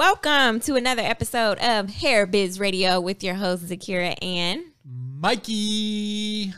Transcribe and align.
Welcome 0.00 0.60
to 0.60 0.76
another 0.76 1.02
episode 1.02 1.58
of 1.58 1.90
Hair 1.90 2.28
Biz 2.28 2.58
Radio 2.58 3.02
with 3.02 3.22
your 3.22 3.34
host 3.34 3.66
Zakira 3.66 4.14
and 4.22 4.62
Mikey. 4.82 6.54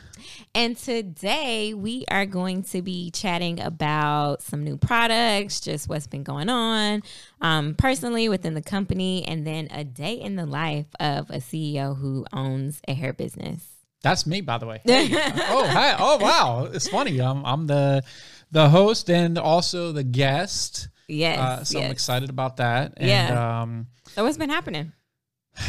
And 0.54 0.76
today 0.76 1.74
we 1.74 2.04
are 2.08 2.24
going 2.24 2.62
to 2.62 2.82
be 2.82 3.10
chatting 3.10 3.58
about 3.58 4.42
some 4.42 4.62
new 4.62 4.76
products, 4.76 5.60
just 5.60 5.88
what's 5.88 6.06
been 6.06 6.22
going 6.22 6.50
on 6.50 7.02
um, 7.40 7.74
personally 7.74 8.28
within 8.28 8.54
the 8.54 8.62
company, 8.62 9.24
and 9.24 9.44
then 9.44 9.66
a 9.72 9.82
day 9.82 10.14
in 10.14 10.36
the 10.36 10.46
life 10.46 10.86
of 11.00 11.28
a 11.30 11.38
CEO 11.38 11.98
who 11.98 12.24
owns 12.32 12.80
a 12.86 12.94
hair 12.94 13.12
business. 13.12 13.66
That's 14.02 14.24
me, 14.24 14.40
by 14.40 14.58
the 14.58 14.66
way. 14.66 14.82
Hey. 14.84 15.08
oh, 15.12 15.66
hi. 15.66 15.96
Oh, 15.98 16.18
wow. 16.18 16.68
It's 16.72 16.88
funny. 16.88 17.20
I'm, 17.20 17.44
I'm 17.44 17.66
the 17.66 18.04
the 18.52 18.68
host 18.68 19.10
and 19.10 19.36
also 19.36 19.90
the 19.90 20.04
guest. 20.04 20.86
Yes. 21.12 21.38
Uh, 21.38 21.64
so 21.64 21.78
yes. 21.78 21.84
I'm 21.86 21.92
excited 21.92 22.30
about 22.30 22.56
that. 22.56 22.94
And, 22.96 23.08
Yeah. 23.08 23.60
Um, 23.62 23.86
So 24.14 24.24
what's 24.24 24.38
been 24.38 24.50
happening? 24.50 24.92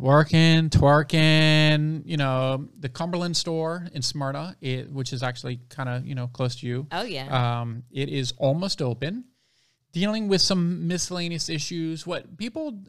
working, 0.00 0.68
twerking. 0.70 2.02
You 2.04 2.16
know, 2.16 2.68
the 2.78 2.88
Cumberland 2.88 3.36
store 3.36 3.86
in 3.92 4.02
Smyrna, 4.02 4.56
it, 4.60 4.90
which 4.90 5.12
is 5.12 5.22
actually 5.22 5.60
kind 5.68 5.88
of 5.88 6.06
you 6.06 6.14
know 6.14 6.26
close 6.28 6.56
to 6.56 6.66
you. 6.66 6.86
Oh 6.92 7.02
yeah. 7.02 7.60
Um, 7.60 7.84
it 7.90 8.08
is 8.08 8.32
almost 8.38 8.82
open. 8.82 9.24
Dealing 9.92 10.28
with 10.28 10.42
some 10.42 10.86
miscellaneous 10.88 11.48
issues. 11.48 12.06
What 12.06 12.36
people 12.36 12.82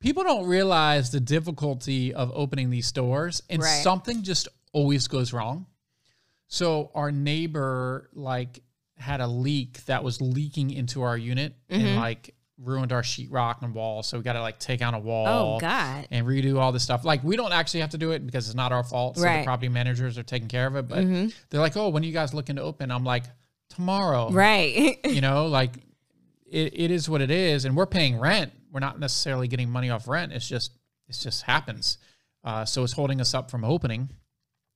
people 0.00 0.22
don't 0.22 0.46
realize 0.46 1.10
the 1.10 1.20
difficulty 1.20 2.14
of 2.14 2.30
opening 2.34 2.70
these 2.70 2.86
stores, 2.86 3.42
and 3.50 3.62
Right. 3.62 3.82
something 3.82 4.22
just 4.22 4.48
always 4.72 5.08
goes 5.08 5.32
wrong. 5.32 5.66
So 6.48 6.90
our 6.94 7.10
neighbor 7.10 8.10
like 8.12 8.62
had 8.98 9.20
a 9.20 9.26
leak 9.26 9.84
that 9.86 10.04
was 10.04 10.20
leaking 10.20 10.70
into 10.70 11.02
our 11.02 11.16
unit 11.16 11.54
Mm-hmm. 11.70 11.86
and 11.86 11.96
like 11.96 12.34
ruined 12.58 12.92
our 12.92 13.02
sheetrock 13.02 13.62
and 13.62 13.74
wall. 13.74 14.02
So 14.04 14.18
we 14.18 14.22
got 14.22 14.34
to 14.34 14.40
like 14.40 14.58
take 14.60 14.82
out 14.82 14.94
a 14.94 14.98
wall 14.98 15.56
oh 15.56 15.60
God. 15.60 16.06
and 16.12 16.26
redo 16.26 16.58
all 16.58 16.70
this 16.70 16.84
stuff. 16.84 17.04
Like 17.04 17.24
we 17.24 17.34
don't 17.36 17.52
actually 17.52 17.80
have 17.80 17.90
to 17.90 17.98
do 17.98 18.12
it 18.12 18.24
because 18.24 18.46
it's 18.46 18.54
not 18.54 18.70
our 18.72 18.84
fault. 18.84 19.16
So 19.16 19.24
Right. 19.24 19.38
the 19.38 19.44
property 19.44 19.68
managers 19.68 20.16
are 20.18 20.22
taking 20.22 20.46
care 20.48 20.66
of 20.68 20.76
it. 20.76 20.86
But 20.86 20.98
Mm-hmm. 20.98 21.28
they're 21.50 21.60
like, 21.60 21.76
oh, 21.76 21.88
when 21.88 22.02
are 22.04 22.06
you 22.06 22.12
guys 22.12 22.32
looking 22.34 22.56
to 22.56 22.62
open? 22.62 22.90
I'm 22.92 23.02
like, 23.04 23.24
tomorrow. 23.70 24.30
Right. 24.30 24.98
You 25.04 25.20
know, 25.20 25.46
like 25.46 25.76
it, 26.48 26.72
it 26.78 26.90
is 26.90 27.08
what 27.08 27.20
it 27.22 27.30
is. 27.30 27.64
And 27.64 27.76
we're 27.76 27.86
paying 27.86 28.20
rent. 28.20 28.52
We're 28.70 28.80
not 28.80 29.00
necessarily 29.00 29.48
getting 29.48 29.68
money 29.70 29.90
off 29.90 30.06
rent. 30.06 30.32
It's 30.32 30.46
just, 30.46 30.72
it 31.08 31.16
just 31.20 31.42
happens. 31.42 31.98
Uh, 32.44 32.64
so 32.64 32.84
it's 32.84 32.92
holding 32.92 33.20
us 33.20 33.34
up 33.34 33.50
from 33.50 33.64
opening. 33.64 34.10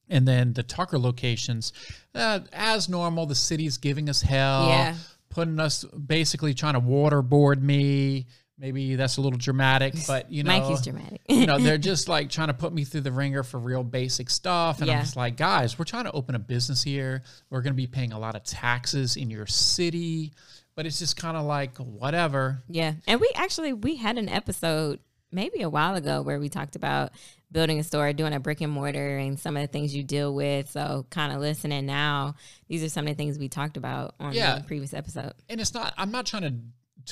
And 0.08 0.26
then 0.26 0.52
the 0.52 0.62
Tucker 0.62 0.98
locations, 0.98 1.72
uh, 2.14 2.40
as 2.52 2.88
normal, 2.88 3.26
the 3.26 3.34
city's 3.34 3.76
giving 3.78 4.08
us 4.08 4.22
hell, 4.22 4.68
Yeah. 4.68 4.94
putting 5.30 5.58
us 5.58 5.84
basically 5.84 6.54
trying 6.54 6.74
to 6.74 6.80
waterboard 6.80 7.60
me. 7.60 8.27
Maybe 8.58 8.94
that's 8.94 9.18
a 9.18 9.20
little 9.20 9.38
dramatic, 9.38 9.94
but 10.06 10.30
you 10.32 10.42
know, 10.42 10.58
Mikey's 10.58 10.82
dramatic. 10.82 11.20
you 11.28 11.44
know, 11.46 11.58
they're 11.58 11.77
just 11.92 12.08
like 12.08 12.30
trying 12.30 12.48
to 12.48 12.54
put 12.54 12.72
me 12.72 12.84
through 12.84 13.02
the 13.02 13.12
wringer 13.12 13.42
for 13.42 13.58
real 13.58 13.82
basic 13.84 14.30
stuff. 14.30 14.78
And 14.78 14.86
Yeah. 14.86 14.94
I'm 14.94 15.02
just 15.02 15.16
like, 15.16 15.36
guys, 15.36 15.78
we're 15.78 15.84
trying 15.84 16.04
to 16.04 16.12
open 16.12 16.34
a 16.34 16.38
business 16.38 16.82
here. 16.82 17.22
We're 17.50 17.60
going 17.60 17.74
to 17.74 17.77
be 17.77 17.86
paying 17.86 18.12
a 18.12 18.18
lot 18.18 18.34
of 18.34 18.44
taxes 18.44 19.16
in 19.16 19.28
your 19.28 19.46
city, 19.46 20.32
but 20.74 20.86
it's 20.86 20.98
just 21.00 21.16
kind 21.18 21.36
of 21.36 21.44
like, 21.44 21.77
whatever. 21.78 22.62
Yeah. 22.68 22.94
And 23.06 23.20
we 23.20 23.30
actually 23.34 23.72
we 23.74 23.96
had 23.96 24.16
an 24.16 24.28
episode 24.30 25.00
maybe 25.37 25.62
a 25.62 25.69
while 25.69 25.95
ago 25.95 26.23
where 26.23 26.41
we 26.41 26.48
talked 26.48 26.75
about 26.75 27.12
building 27.53 27.79
a 27.79 27.84
store, 27.84 28.12
doing 28.12 28.33
a 28.33 28.41
brick 28.41 28.61
and 28.61 28.73
mortar 28.73 29.19
and 29.19 29.39
some 29.39 29.56
of 29.56 29.62
the 29.62 29.69
things 29.69 29.95
you 29.95 30.03
deal 30.03 30.34
with. 30.34 30.69
So 30.70 31.06
kind 31.11 31.33
of 31.33 31.39
listening 31.41 31.87
now, 31.87 32.34
these 32.67 32.83
are 32.83 32.89
some 32.89 33.06
of 33.06 33.11
the 33.11 33.15
things 33.15 33.39
we 33.39 33.48
talked 33.48 33.77
about 33.77 34.17
on 34.19 34.33
Yeah. 34.33 34.59
the 34.59 34.64
previous 34.64 34.92
episode. 34.92 35.34
And 35.48 35.61
it's 35.61 35.73
not, 35.73 35.95
I'm 35.97 36.11
not 36.11 36.27
trying 36.27 36.42
to, 36.42 36.55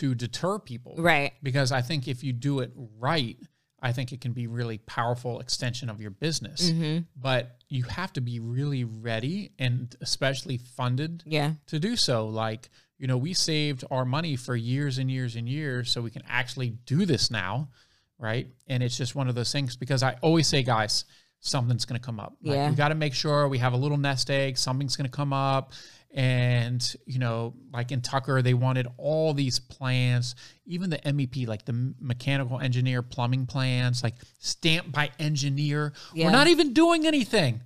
to 0.00 0.14
deter 0.17 0.58
people. 0.58 0.97
Right. 0.98 1.34
Because 1.42 1.70
I 1.70 1.83
think 1.83 2.08
if 2.08 2.25
you 2.25 2.33
do 2.33 2.58
it 2.61 2.72
right, 2.98 3.36
I 3.80 3.92
think 3.92 4.12
it 4.12 4.20
can 4.20 4.33
be 4.33 4.47
really 4.48 4.78
powerful 4.78 5.39
extension 5.41 5.89
of 5.91 6.00
your 6.00 6.11
business. 6.11 6.70
Mm-hmm. 6.70 7.02
But 7.14 7.58
you 7.69 7.84
have 7.84 8.13
to 8.14 8.20
be 8.20 8.40
really 8.40 8.83
ready 8.84 9.52
and 9.58 9.95
especially 10.01 10.57
funded 10.58 11.23
Yeah. 11.27 11.52
to 11.67 11.79
do 11.79 11.95
so. 11.95 12.27
Like, 12.27 12.70
you 12.98 13.07
know, 13.07 13.18
we 13.18 13.34
saved 13.34 13.84
our 13.90 14.05
money 14.05 14.36
for 14.36 14.57
years 14.57 14.98
and 14.98 15.11
years 15.11 15.36
and 15.36 15.48
years 15.48 15.90
so 15.92 16.01
we 16.01 16.11
can 16.11 16.23
actually 16.29 16.70
do 16.86 17.05
this 17.05 17.30
now, 17.30 17.68
right? 18.19 18.48
And 18.67 18.83
it's 18.83 18.97
just 18.97 19.14
one 19.14 19.29
of 19.29 19.35
those 19.35 19.52
things 19.52 19.77
because 19.77 20.02
I 20.02 20.17
always 20.23 20.47
say, 20.47 20.63
guys, 20.63 21.05
something's 21.41 21.85
going 21.85 22.01
to 22.01 22.05
come 22.05 22.19
up. 22.20 22.36
Like, 22.42 22.57
Yeah. 22.57 22.70
we 22.70 22.77
got 22.77 22.89
to 22.89 22.95
make 22.95 23.14
sure 23.14 23.48
we 23.48 23.58
have 23.58 23.73
a 23.73 23.77
little 23.77 23.98
nest 23.98 24.30
egg, 24.30 24.57
something's 24.57 24.97
going 24.97 25.11
to 25.11 25.14
come 25.17 25.33
up. 25.33 25.73
And, 26.17 26.95
you 27.07 27.19
know, 27.19 27.55
like 27.73 27.91
in 27.91 28.01
Tucker, 28.01 28.41
they 28.41 28.55
wanted 28.55 28.86
all 28.98 29.35
these 29.35 29.58
plans, 29.58 30.36
even 30.64 30.89
the 30.89 30.98
MEP, 30.98 31.48
like 31.48 31.64
the 31.64 31.92
mechanical 32.01 32.61
engineer 32.61 33.02
plumbing 33.02 33.47
plans, 33.47 34.05
like 34.05 34.14
stamped 34.39 34.92
by 34.92 35.11
engineer. 35.19 35.92
Yeah. 36.14 36.27
We're 36.27 36.31
not 36.33 36.46
even 36.46 36.73
doing 36.73 37.05
anything. 37.05 37.63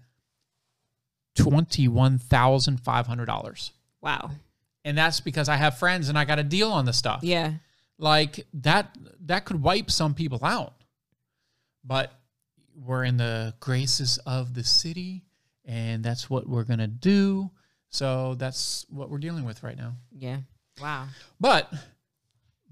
$21,500 1.36 3.70
Wow. 4.00 4.30
and 4.84 4.96
that's 4.96 5.20
because 5.20 5.48
I 5.48 5.56
have 5.56 5.78
friends 5.78 6.08
and 6.08 6.18
I 6.18 6.24
got 6.24 6.38
a 6.38 6.44
deal 6.44 6.70
on 6.72 6.84
the 6.84 6.92
stuff. 6.92 7.20
Yeah. 7.22 7.54
Like 7.98 8.46
that 8.54 8.96
that 9.26 9.44
could 9.44 9.62
wipe 9.62 9.90
some 9.90 10.14
people 10.14 10.44
out. 10.44 10.74
But 11.84 12.12
we're 12.74 13.04
in 13.04 13.16
the 13.16 13.54
graces 13.60 14.18
of 14.26 14.54
the 14.54 14.62
city 14.62 15.24
and 15.64 16.02
that's 16.04 16.30
what 16.30 16.48
we're 16.48 16.64
going 16.64 16.78
to 16.78 16.86
do. 16.86 17.50
So 17.90 18.34
that's 18.34 18.86
what 18.88 19.10
we're 19.10 19.18
dealing 19.18 19.44
with 19.44 19.62
right 19.62 19.76
now. 19.76 19.94
Yeah. 20.12 20.38
Wow. 20.80 21.08
But 21.40 21.72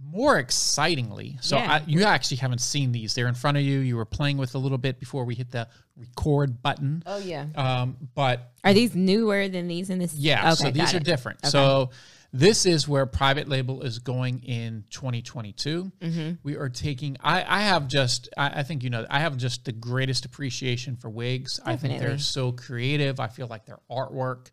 more 0.02 0.38
excitingly, 0.38 1.38
so 1.40 1.56
Yeah. 1.56 1.72
I, 1.72 1.82
you 1.86 2.04
actually 2.04 2.36
haven't 2.38 2.60
seen 2.60 2.92
these. 2.92 3.14
They're 3.14 3.28
in 3.28 3.34
front 3.34 3.56
of 3.56 3.62
you. 3.62 3.78
You 3.78 3.96
were 3.96 4.04
playing 4.04 4.36
with 4.36 4.54
a 4.54 4.58
little 4.58 4.78
bit 4.78 5.00
before 5.00 5.24
we 5.24 5.34
hit 5.34 5.50
the 5.50 5.66
record 5.96 6.62
button. 6.62 7.02
Oh 7.06 7.18
yeah. 7.18 7.46
Um, 7.54 7.96
but 8.14 8.52
Are 8.62 8.74
these 8.74 8.94
newer 8.94 9.48
than 9.48 9.68
these 9.68 9.88
in 9.88 9.98
this? 9.98 10.14
Yeah, 10.14 10.50
so 10.50 10.70
these 10.70 10.92
are 10.92 10.98
it. 10.98 11.04
different. 11.04 11.38
Okay. 11.44 11.50
So 11.50 11.90
this 12.38 12.66
is 12.66 12.86
where 12.86 13.06
private 13.06 13.48
label 13.48 13.82
is 13.82 13.98
going 13.98 14.42
in 14.42 14.84
2022. 14.90 15.92
Mm-hmm. 16.00 16.30
We 16.42 16.56
are 16.56 16.68
taking. 16.68 17.16
I, 17.20 17.44
I 17.46 17.60
have 17.62 17.88
just. 17.88 18.28
I, 18.36 18.60
I 18.60 18.62
think 18.62 18.82
you 18.82 18.90
know. 18.90 19.06
I 19.08 19.20
have 19.20 19.36
just 19.36 19.64
the 19.64 19.72
greatest 19.72 20.24
appreciation 20.24 20.96
for 20.96 21.08
wigs. 21.08 21.58
I 21.64 21.76
think 21.76 21.98
they're 21.98 22.18
so 22.18 22.52
creative. 22.52 23.20
I 23.20 23.28
feel 23.28 23.46
like 23.46 23.64
their 23.64 23.78
artwork, 23.90 24.50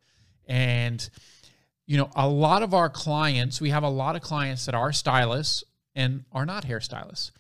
and 0.48 1.08
you 1.86 1.98
know, 1.98 2.10
a 2.16 2.28
lot 2.28 2.64
of 2.64 2.74
our 2.74 2.90
clients. 2.90 3.60
We 3.60 3.72
have 3.72 3.84
a 3.84 3.90
lot 3.90 4.16
of 4.16 4.22
clients 4.22 4.66
that 4.66 4.76
are 4.76 4.94
stylists 4.94 5.64
and 5.94 6.24
are 6.32 6.46
not 6.46 6.66
hairstylists. 6.66 7.32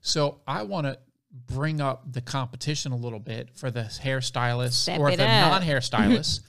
So 0.00 0.40
I 0.46 0.62
want 0.62 0.86
to 0.86 0.98
bring 1.46 1.80
up 1.80 2.12
the 2.12 2.20
competition 2.20 2.92
a 2.92 2.96
little 2.96 3.18
bit 3.18 3.50
for 3.54 3.70
the 3.70 3.82
hairstylists 3.82 4.72
Step 4.72 5.00
or 5.00 5.10
the 5.10 5.16
non-hairstylists 5.26 6.40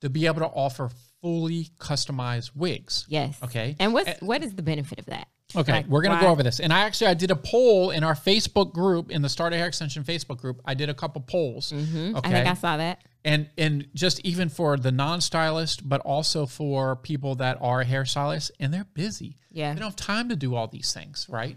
to 0.00 0.10
be 0.10 0.26
able 0.26 0.40
to 0.40 0.46
offer 0.46 0.90
fully 1.26 1.68
customized 1.80 2.52
wigs. 2.54 3.04
Yes. 3.08 3.36
Okay. 3.42 3.74
And 3.80 3.92
what's 3.92 4.20
what 4.20 4.44
is 4.44 4.54
the 4.54 4.62
benefit 4.62 5.00
of 5.00 5.06
that? 5.06 5.26
Okay, 5.56 5.72
Like, 5.72 5.86
we're 5.86 6.02
gonna 6.02 6.14
why- 6.16 6.20
go 6.20 6.28
over 6.28 6.44
this. 6.44 6.60
And 6.60 6.72
I 6.72 6.80
actually 6.80 7.08
I 7.08 7.14
did 7.14 7.32
a 7.32 7.36
poll 7.36 7.90
in 7.90 8.04
our 8.04 8.14
Facebook 8.14 8.72
group, 8.72 9.10
in 9.10 9.22
the 9.22 9.28
Starter 9.28 9.56
Hair 9.56 9.66
Extension 9.66 10.04
Facebook 10.04 10.38
group. 10.38 10.60
I 10.64 10.74
did 10.74 10.88
a 10.88 10.94
couple 10.94 11.20
polls. 11.22 11.72
Okay. 11.72 11.82
Mm-hmm. 11.82 12.16
I 12.18 12.30
think 12.30 12.46
I 12.48 12.54
saw 12.54 12.76
that. 12.76 13.02
and 13.24 13.48
and 13.58 13.88
just 13.92 14.20
even 14.24 14.48
for 14.48 14.76
the 14.76 14.92
non-stylist, 14.92 15.88
but 15.88 16.00
also 16.02 16.46
for 16.46 16.94
people 16.94 17.34
that 17.36 17.58
are 17.60 17.84
hairstylists, 17.84 18.52
and 18.60 18.72
they're 18.72 18.86
busy. 18.94 19.36
Yeah. 19.50 19.72
They 19.74 19.80
don't 19.80 19.88
have 19.88 19.96
time 19.96 20.28
to 20.28 20.36
do 20.36 20.54
all 20.54 20.68
these 20.68 20.92
things, 20.92 21.26
right? 21.28 21.56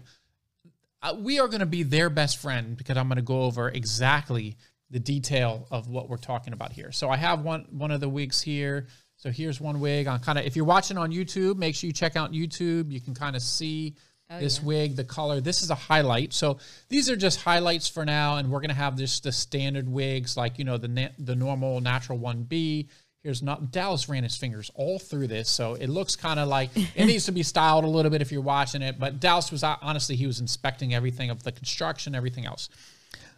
Uh, 1.02 1.14
we 1.18 1.38
are 1.38 1.46
going 1.48 1.60
to 1.60 1.66
be 1.66 1.82
their 1.84 2.10
best 2.10 2.38
friend 2.38 2.76
because 2.76 2.96
I'm 2.96 3.06
going 3.08 3.16
to 3.16 3.22
go 3.22 3.42
over 3.42 3.68
exactly 3.68 4.56
the 4.90 4.98
detail 5.00 5.66
of 5.70 5.88
what 5.88 6.08
we're 6.08 6.16
talking 6.16 6.52
about 6.52 6.72
here. 6.72 6.90
So 6.92 7.08
I 7.10 7.16
have 7.16 7.42
one 7.42 7.66
one 7.70 7.90
of 7.92 8.00
the 8.00 8.08
wigs 8.08 8.40
here. 8.42 8.86
So 9.20 9.30
here's 9.30 9.60
one 9.60 9.80
wig 9.80 10.06
on 10.06 10.18
kind 10.20 10.38
of 10.38 10.46
if 10.46 10.56
you're 10.56 10.64
watching 10.64 10.96
on 10.96 11.12
YouTube, 11.12 11.56
make 11.56 11.74
sure 11.74 11.86
you 11.86 11.92
check 11.92 12.16
out 12.16 12.32
YouTube. 12.32 12.90
You 12.90 13.02
can 13.02 13.14
kind 13.14 13.36
of 13.36 13.42
see 13.42 13.94
this 14.38 14.62
wig, 14.62 14.96
the 14.96 15.04
color. 15.04 15.42
This 15.42 15.60
is 15.60 15.68
a 15.68 15.74
highlight. 15.74 16.32
So 16.32 16.56
these 16.88 17.10
are 17.10 17.16
just 17.16 17.42
highlights 17.42 17.86
for 17.86 18.06
now, 18.06 18.36
and 18.38 18.50
we're 18.50 18.60
gonna 18.60 18.72
have 18.72 18.96
just 18.96 19.24
the 19.24 19.32
standard 19.32 19.86
wigs, 19.86 20.38
like 20.38 20.58
you 20.58 20.64
know 20.64 20.78
the 20.78 21.10
the 21.18 21.36
normal 21.36 21.82
natural 21.82 22.16
one 22.16 22.44
B. 22.44 22.88
Here's 23.22 23.42
not 23.42 23.70
Dallas 23.70 24.08
ran 24.08 24.22
his 24.22 24.38
fingers 24.38 24.70
all 24.74 24.98
through 24.98 25.26
this, 25.26 25.50
so 25.50 25.74
it 25.74 25.88
looks 25.88 26.16
kind 26.16 26.40
of 26.40 26.48
like 26.48 26.70
it 26.74 27.04
needs 27.04 27.26
to 27.26 27.32
be 27.32 27.42
styled 27.42 27.84
a 27.84 27.88
little 27.88 28.10
bit 28.10 28.22
if 28.22 28.32
you're 28.32 28.40
watching 28.40 28.80
it. 28.80 28.98
But 28.98 29.20
Dallas 29.20 29.50
was 29.50 29.62
uh, 29.62 29.76
honestly 29.82 30.16
he 30.16 30.26
was 30.26 30.40
inspecting 30.40 30.94
everything 30.94 31.28
of 31.28 31.42
the 31.42 31.52
construction, 31.52 32.14
everything 32.14 32.46
else. 32.46 32.70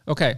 Okay, 0.06 0.36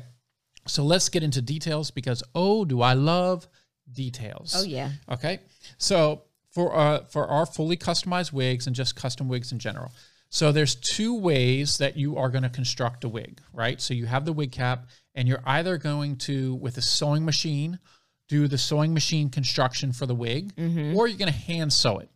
so 0.67 0.85
let's 0.85 1.11
get 1.11 1.23
into 1.23 1.43
details 1.43 1.91
because 1.91 2.23
oh, 2.35 2.65
do 2.65 2.81
I 2.81 2.95
love 2.95 3.47
details? 3.93 4.55
Oh 4.57 4.65
yeah. 4.65 4.91
Okay, 5.11 5.41
so 5.79 6.23
for 6.51 6.75
uh, 6.75 7.05
for 7.05 7.27
our 7.29 7.47
fully 7.47 7.77
customized 7.77 8.33
wigs 8.33 8.67
and 8.67 8.75
just 8.75 8.97
custom 8.97 9.29
wigs 9.29 9.53
in 9.53 9.59
general, 9.59 9.93
so 10.29 10.51
there's 10.51 10.75
two 10.75 11.19
ways 11.19 11.79
that 11.79 11.97
you 11.97 12.17
are 12.17 12.29
going 12.29 12.43
to 12.43 12.49
construct 12.49 13.05
a 13.05 13.09
wig, 13.09 13.41
right? 13.53 13.81
So 13.81 13.95
you 13.95 14.07
have 14.07 14.25
the 14.25 14.33
wig 14.33 14.53
cap, 14.53 14.87
and 15.15 15.29
you're 15.29 15.43
either 15.47 15.79
going 15.79 16.17
to 16.17 16.55
with 16.57 16.77
a 16.77 16.83
sewing 16.83 17.25
machine 17.25 17.79
do 18.27 18.49
the 18.49 18.59
sewing 18.59 18.95
machine 18.95 19.29
construction 19.29 19.93
for 19.93 20.07
the 20.07 20.15
wig, 20.15 20.53
or 20.97 21.07
you're 21.07 21.19
going 21.19 21.33
to 21.33 21.39
hand 21.39 21.73
sew 21.73 21.99
it. 21.99 22.11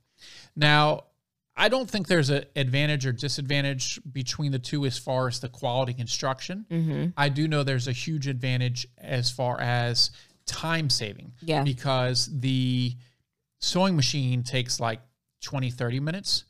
Now, 0.57 1.05
I 1.57 1.69
don't 1.69 1.91
think 1.91 2.07
there's 2.07 2.31
an 2.31 2.45
advantage 2.57 3.05
or 3.05 3.13
disadvantage 3.13 4.01
between 4.11 4.53
the 4.53 4.59
two 4.59 4.87
as 4.87 4.97
far 4.97 5.29
as 5.29 5.41
the 5.41 5.49
quality 5.49 5.93
construction. 5.93 6.67
Mm-hmm. 6.71 7.07
I 7.17 7.29
do 7.29 7.49
know 7.49 7.63
there's 7.63 7.89
a 7.89 7.93
huge 7.93 8.29
advantage 8.29 8.87
as 8.97 9.31
far 9.31 9.61
as 9.61 10.11
time 10.49 10.91
saving. 10.91 11.33
Yeah. 11.41 11.63
Because 11.63 12.29
the 12.41 12.97
sewing 13.61 13.95
machine 13.95 14.43
takes 14.43 14.81
like 14.81 15.01
20, 15.43 15.71
30 15.71 16.01
minutes, 16.01 16.45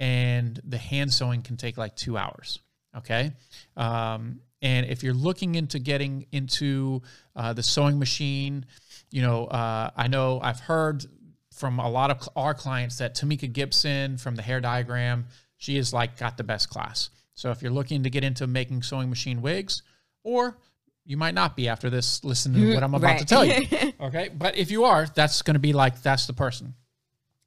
and 0.00 0.60
the 0.64 0.78
hand 0.78 1.12
sewing 1.12 1.42
can 1.42 1.56
take 1.56 1.76
like 1.76 1.94
two 1.94 2.16
hours. 2.16 2.58
Okay. 2.96 3.32
Um, 3.76 4.40
and 4.60 4.86
if 4.86 5.02
you're 5.02 5.14
looking 5.14 5.54
into 5.54 5.78
getting 5.78 6.26
into 6.32 7.02
uh, 7.36 7.52
the 7.52 7.62
sewing 7.62 7.98
machine, 7.98 8.66
you 9.10 9.22
know, 9.22 9.46
uh, 9.46 9.90
I 9.96 10.08
know 10.08 10.40
I've 10.42 10.60
heard 10.60 11.04
from 11.52 11.78
a 11.78 11.88
lot 11.88 12.10
of 12.10 12.28
our 12.34 12.54
clients 12.54 12.98
that 12.98 13.14
Tamika 13.14 13.52
Gibson 13.52 14.16
from 14.18 14.36
the 14.36 14.42
hair 14.42 14.60
diagram, 14.60 15.26
she 15.56 15.76
is 15.76 15.92
like 15.92 16.16
got 16.16 16.36
the 16.36 16.44
best 16.44 16.70
class. 16.70 17.10
So 17.34 17.50
if 17.50 17.62
you're 17.62 17.72
looking 17.72 18.02
to 18.04 18.10
get 18.10 18.24
into 18.24 18.46
making 18.46 18.82
sewing 18.82 19.08
machine 19.08 19.42
wigs, 19.42 19.82
or 20.24 20.58
you 21.04 21.16
might 21.16 21.34
not 21.34 21.56
be 21.56 21.68
after 21.68 21.90
this, 21.90 22.22
listen 22.24 22.54
to 22.54 22.74
what 22.74 22.82
I'm 22.82 22.94
about 22.94 23.18
to 23.18 23.24
tell 23.24 23.44
you. 23.44 23.66
Okay. 24.00 24.30
But 24.36 24.56
if 24.56 24.70
you 24.70 24.84
are, 24.84 25.06
that's 25.06 25.42
going 25.42 25.54
to 25.54 25.60
be 25.60 25.72
like, 25.72 26.02
that's 26.02 26.26
the 26.26 26.32
person. 26.32 26.74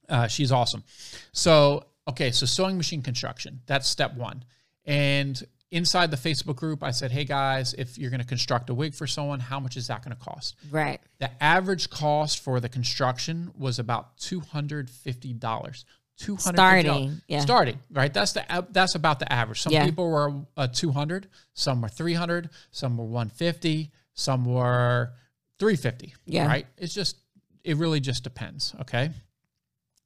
Uh, 0.07 0.27
she's 0.27 0.51
awesome. 0.51 0.83
So, 1.31 1.85
okay. 2.07 2.31
So 2.31 2.45
sewing 2.45 2.77
machine 2.77 3.01
construction, 3.01 3.61
that's 3.65 3.87
step 3.87 4.15
one. 4.15 4.43
And 4.85 5.41
inside 5.71 6.11
the 6.11 6.17
Facebook 6.17 6.55
group, 6.55 6.83
I 6.83 6.91
said, 6.91 7.11
hey 7.11 7.25
guys, 7.25 7.73
if 7.73 7.97
you're 7.97 8.09
going 8.09 8.21
to 8.21 8.27
construct 8.27 8.69
a 8.69 8.73
wig 8.73 8.93
for 8.93 9.07
someone, 9.07 9.39
how 9.39 9.59
much 9.59 9.77
is 9.77 9.87
that 9.87 10.03
going 10.03 10.15
to 10.15 10.23
cost? 10.23 10.55
Right. 10.71 11.01
The 11.19 11.31
average 11.43 11.89
cost 11.89 12.39
for 12.39 12.59
the 12.59 12.69
construction 12.69 13.51
was 13.57 13.79
about 13.79 14.17
two 14.17 14.39
hundred 14.39 14.89
fifty 14.89 15.33
dollars. 15.33 15.85
Two 16.17 16.37
hundred 16.37 16.55
Starting, 16.57 17.21
yeah. 17.27 17.39
starting 17.41 17.77
right. 17.91 18.13
That's 18.13 18.31
the 18.31 18.65
that's 18.71 18.95
about 18.95 19.19
the 19.19 19.31
average. 19.31 19.61
Some 19.61 19.73
Yeah. 19.73 19.85
people 19.85 20.09
were 20.09 20.33
uh, 20.55 20.67
two 20.67 20.91
hundred, 20.91 21.27
some 21.53 21.81
were 21.81 21.89
three 21.89 22.13
hundred, 22.13 22.49
some 22.71 22.97
were 22.97 23.03
one 23.03 23.29
fifty, 23.29 23.91
some 24.13 24.45
were 24.45 25.11
three 25.59 25.75
fifty. 25.75 26.13
Yeah. 26.25 26.47
right. 26.47 26.67
It's 26.77 26.93
just 26.93 27.17
it 27.65 27.75
really 27.75 27.99
just 27.99 28.23
depends. 28.23 28.73
Okay, 28.81 29.09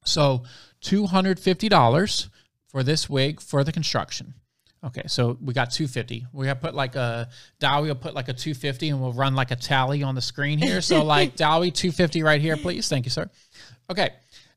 so 0.04 0.42
two 0.80 1.06
hundred 1.06 1.38
fifty 1.38 1.68
dollars 1.68 2.28
for 2.66 2.82
this 2.82 3.08
wig 3.08 3.40
for 3.40 3.62
the 3.62 3.70
construction. 3.70 4.34
Okay, 4.82 5.02
so 5.08 5.36
we 5.42 5.52
got 5.52 5.70
250. 5.72 6.26
We 6.32 6.46
have 6.46 6.58
put 6.62 6.74
like 6.74 6.96
a 6.96 7.28
Dowie 7.58 7.88
will 7.88 7.96
put 7.96 8.14
like 8.14 8.28
a 8.28 8.32
250 8.32 8.88
and 8.88 8.98
we'll 9.00 9.12
run 9.12 9.34
like 9.34 9.50
a 9.50 9.56
tally 9.56 10.02
on 10.02 10.14
the 10.14 10.22
screen 10.22 10.58
here. 10.58 10.80
So 10.80 11.04
like 11.04 11.36
Dowie 11.36 11.70
250 11.70 12.22
right 12.22 12.40
here, 12.40 12.56
please. 12.56 12.88
Thank 12.88 13.04
you, 13.04 13.10
sir. 13.10 13.28
Okay. 13.90 14.08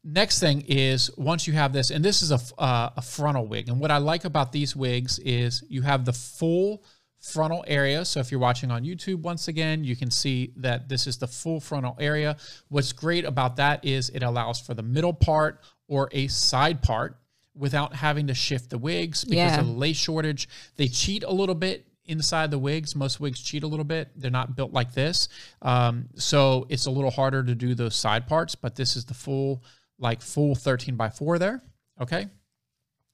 Next 0.03 0.39
thing 0.39 0.61
is 0.67 1.09
once 1.17 1.47
you 1.47 1.53
have 1.53 1.71
this, 1.71 1.89
and 1.89 2.03
this 2.03 2.21
is 2.21 2.31
a, 2.31 2.39
uh, 2.61 2.89
a 2.97 3.01
frontal 3.01 3.47
wig. 3.47 3.69
And 3.69 3.79
what 3.79 3.89
I 3.91 3.97
like 3.97 4.25
about 4.25 4.51
these 4.51 4.75
wigs 4.75 5.17
is 5.19 5.63
you 5.69 5.81
have 5.81 6.03
the 6.03 6.11
full 6.13 6.83
frontal 7.21 7.63
area. 7.67 8.03
So 8.03 8.19
if 8.19 8.29
you're 8.29 8.39
watching 8.41 8.69
on 8.69 8.83
YouTube, 8.83 9.21
once 9.21 9.47
again, 9.47 9.85
you 9.85 9.95
can 9.95 10.11
see 10.11 10.51
that 10.57 10.89
this 10.89 11.07
is 11.07 11.17
the 11.17 11.27
full 11.27 11.61
frontal 11.61 11.95
area. 12.01 12.35
What's 12.67 12.91
great 12.91 13.23
about 13.23 13.55
that 13.55 13.85
is 13.85 14.09
it 14.09 14.23
allows 14.23 14.59
for 14.59 14.73
the 14.73 14.83
middle 14.83 15.13
part 15.13 15.61
or 15.88 16.09
a 16.11 16.27
side 16.27 16.81
part 16.81 17.17
without 17.55 17.95
having 17.95 18.27
to 18.27 18.33
shift 18.33 18.71
the 18.71 18.77
wigs 18.77 19.23
because 19.23 19.38
Yeah. 19.53 19.59
of 19.61 19.67
the 19.67 19.71
lace 19.71 19.95
shortage. 19.95 20.50
They 20.75 20.89
cheat 20.89 21.23
a 21.23 21.31
little 21.31 21.55
bit 21.55 21.88
inside 22.05 22.51
the 22.51 22.59
wigs. 22.59 22.94
Most 22.94 23.21
wigs 23.21 23.39
cheat 23.39 23.63
a 23.63 23.67
little 23.67 23.85
bit. 23.85 24.09
They're 24.17 24.31
not 24.31 24.57
built 24.57 24.73
like 24.73 24.94
this. 24.94 25.29
Um, 25.61 26.09
so 26.15 26.65
it's 26.67 26.88
a 26.88 26.91
little 26.91 27.11
harder 27.11 27.41
to 27.41 27.55
do 27.55 27.73
those 27.73 27.95
side 27.95 28.27
parts, 28.27 28.55
but 28.55 28.75
this 28.75 28.97
is 28.97 29.05
the 29.05 29.13
full, 29.13 29.63
like 29.99 30.21
full 30.21 30.55
13 30.55 30.95
by 30.95 31.09
4 31.09 31.39
there. 31.39 31.61
Okay. 32.01 32.27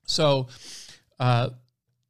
So, 0.05 0.47
uh, 1.19 1.49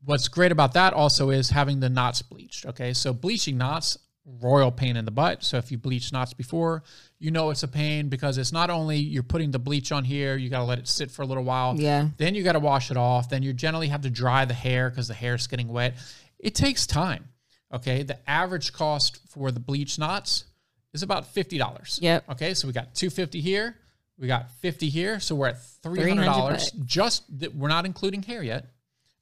what's 0.06 0.28
great 0.28 0.52
about 0.52 0.74
that 0.74 0.94
also 0.94 1.30
is 1.30 1.50
having 1.50 1.80
the 1.80 1.90
knots 1.90 2.22
bleached. 2.22 2.66
Okay. 2.66 2.94
So, 2.94 3.14
bleaching 3.14 3.58
knots, 3.58 3.98
royal 4.26 4.72
pain 4.72 4.96
in 4.96 5.06
the 5.06 5.12
butt. 5.12 5.44
So, 5.44 5.58
if 5.58 5.72
you 5.72 5.78
bleach 5.78 6.14
knots 6.14 6.34
before, 6.34 6.84
you 7.20 7.32
know 7.32 7.50
it's 7.50 7.64
a 7.64 7.68
pain 7.68 8.08
because 8.08 8.38
it's 8.38 8.54
not 8.54 8.70
only 8.70 8.98
you're 8.98 9.24
putting 9.24 9.52
the 9.52 9.60
bleach 9.60 9.92
on 9.92 10.06
here, 10.06 10.38
you 10.38 10.50
got 10.50 10.60
to 10.60 10.66
let 10.66 10.80
it 10.80 10.88
sit 10.88 11.12
for 11.12 11.24
a 11.24 11.26
little 11.26 11.44
while. 11.44 11.76
Yeah. 11.78 12.08
Then 12.18 12.36
you 12.36 12.44
got 12.44 12.54
to 12.54 12.60
wash 12.60 12.92
it 12.92 12.98
off. 12.98 13.30
Then 13.30 13.44
you 13.44 13.52
generally 13.54 13.88
have 13.90 14.02
to 14.02 14.10
dry 14.10 14.46
the 14.46 14.54
hair 14.54 14.90
because 14.90 15.08
the 15.08 15.14
hair 15.14 15.36
is 15.36 15.48
getting 15.48 15.68
wet. 15.68 15.96
It 16.40 16.56
takes 16.56 16.88
time. 16.88 17.28
Okay. 17.74 18.04
The 18.04 18.18
average 18.30 18.72
cost 18.72 19.20
for 19.28 19.52
the 19.52 19.60
bleach 19.60 20.00
knots 20.00 20.46
is 20.94 21.04
about 21.04 21.36
$50. 21.36 22.00
Yep. 22.02 22.30
Okay. 22.32 22.54
So 22.54 22.68
we 22.68 22.74
got 22.74 22.96
250 22.96 23.42
here. 23.42 23.76
We 24.20 24.28
got 24.28 24.52
50 24.60 24.90
here. 24.90 25.20
So 25.20 25.36
we're 25.36 25.48
at 25.48 25.62
$300. 25.84 26.26
bucks. 26.26 26.72
Just 26.86 27.40
that 27.40 27.56
we're 27.56 27.70
not 27.70 27.86
including 27.86 28.22
hair 28.22 28.44
yet. 28.44 28.66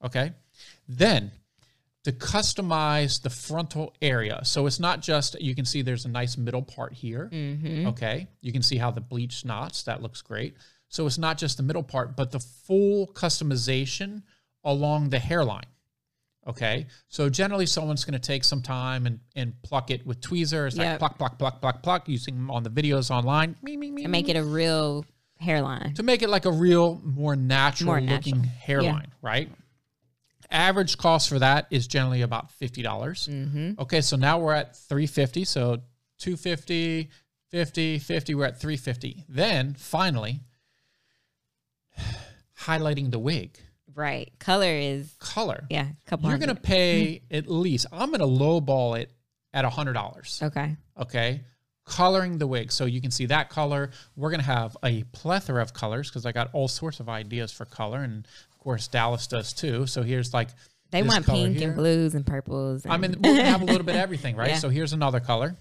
Okay. 0.04 0.34
Then 0.88 1.32
to 2.04 2.12
customize 2.12 3.22
the 3.22 3.30
frontal 3.30 3.94
area. 4.02 4.40
So 4.44 4.66
it's 4.66 4.80
not 4.80 5.02
just, 5.02 5.40
you 5.42 5.54
can 5.54 5.66
see 5.66 5.82
there's 5.82 6.06
a 6.06 6.10
nice 6.10 6.38
middle 6.38 6.62
part 6.62 6.94
here. 6.94 7.30
Mm-hmm. 7.32 7.88
Okay. 7.88 8.28
You 8.42 8.54
can 8.54 8.62
see 8.62 8.78
how 8.78 8.92
the 8.92 9.02
bleach 9.02 9.44
knots, 9.44 9.84
that 9.84 10.02
looks 10.02 10.22
great. 10.22 10.56
So 10.90 11.06
it's 11.06 11.18
not 11.18 11.38
just 11.38 11.58
the 11.58 11.64
middle 11.64 11.84
part, 11.84 12.16
but 12.16 12.32
the 12.32 12.40
full 12.40 13.08
customization 13.08 14.24
along 14.64 15.10
the 15.10 15.20
hairline. 15.20 15.66
Okay. 16.48 16.88
So 17.10 17.30
generally 17.30 17.66
someone's 17.66 18.06
going 18.06 18.14
to 18.20 18.26
take 18.26 18.44
some 18.46 18.62
time 18.62 19.06
and, 19.06 19.20
and 19.36 19.54
pluck 19.64 19.92
it 19.92 20.06
with 20.06 20.22
tweezers, 20.22 20.78
like 20.78 20.98
pluck, 20.98 21.18
pluck, 21.18 21.38
pluck, 21.38 21.60
pluck, 21.62 21.84
pluck, 21.84 22.08
using 22.08 22.36
them 22.36 22.50
on 22.50 22.64
the 22.64 22.70
videos 22.70 23.12
online. 23.12 23.56
Me, 23.62 23.76
me, 23.76 23.92
me, 23.92 24.04
And 24.04 24.12
make 24.12 24.30
it 24.30 24.38
a 24.38 24.44
real 24.44 25.06
hairline. 25.40 25.94
to 25.96 26.04
make 26.04 26.22
it 26.22 26.30
like 26.30 26.46
a 26.46 26.52
real, 26.52 27.02
more 27.04 27.36
natural 27.36 27.88
More 27.88 28.02
looking 28.02 28.38
natural. 28.38 28.60
hairline, 28.62 29.12
right? 29.22 29.50
Average 30.50 30.98
cost 30.98 31.28
for 31.28 31.40
that 31.40 31.68
is 31.70 31.88
generally 31.88 32.22
about 32.22 32.50
fifty 32.52 32.82
dollars. 32.82 33.28
Mm-hmm. 33.30 33.82
Okay, 33.82 34.00
so 34.00 34.16
now 34.16 34.40
we're 34.40 34.54
at 34.54 34.78
350. 34.78 35.44
So 35.44 35.82
250, 36.20 37.10
50, 37.52 38.00
50, 38.00 38.36
we're 38.36 38.46
at 38.46 38.58
350. 38.58 39.26
Then 39.28 39.74
finally, 39.74 40.40
highlighting 42.62 43.12
the 43.12 43.20
wig 43.20 43.60
Right. 43.98 44.32
Color 44.40 44.70
is 44.72 45.12
color. 45.20 45.66
yeah, 45.72 45.88
couple. 46.06 46.30
You're 46.30 46.38
going 46.38 46.56
to 46.56 46.62
pay 46.62 47.24
at 47.32 47.48
least, 47.50 47.88
I'm 47.92 48.10
going 48.12 48.20
to 48.20 48.26
lowball 48.28 49.00
it 49.00 49.12
at 49.54 49.66
a 49.66 49.70
$100. 49.70 50.44
Okay. 50.44 50.78
Okay. 51.00 51.42
Coloring 51.86 52.38
the 52.38 52.46
wig. 52.46 52.72
So 52.72 52.86
you 52.86 53.02
can 53.02 53.10
see 53.12 53.26
that 53.26 53.50
color. 53.50 53.90
We're 54.16 54.30
going 54.30 54.40
to 54.42 54.46
have 54.46 54.78
a 54.84 55.04
plethora 55.14 55.62
of 55.64 55.74
colors 55.74 56.10
because 56.10 56.26
I 56.28 56.32
got 56.32 56.50
all 56.54 56.68
sorts 56.68 57.00
of 57.00 57.10
ideas 57.10 57.52
for 57.52 57.66
color. 57.66 58.04
And 58.04 58.28
of 58.52 58.58
course, 58.60 58.88
Dallas 58.88 59.26
does 59.26 59.52
too. 59.54 59.88
So 59.88 60.04
here's 60.04 60.32
like, 60.34 60.50
They 60.92 61.02
want 61.02 61.26
pink 61.26 61.58
here. 61.58 61.70
and 61.70 61.76
blues 61.76 62.14
and 62.14 62.24
purples. 62.26 62.84
And 62.84 62.94
I 62.94 62.98
mean, 62.98 63.16
we're 63.20 63.36
gonna 63.38 63.46
have 63.46 63.62
a 63.64 63.66
little 63.74 63.84
bit 63.86 63.96
of 63.96 64.02
everything, 64.02 64.36
right? 64.36 64.50
Yeah. 64.50 64.56
So 64.58 64.70
here's 64.70 64.94
another 64.94 65.20
color. 65.22 65.56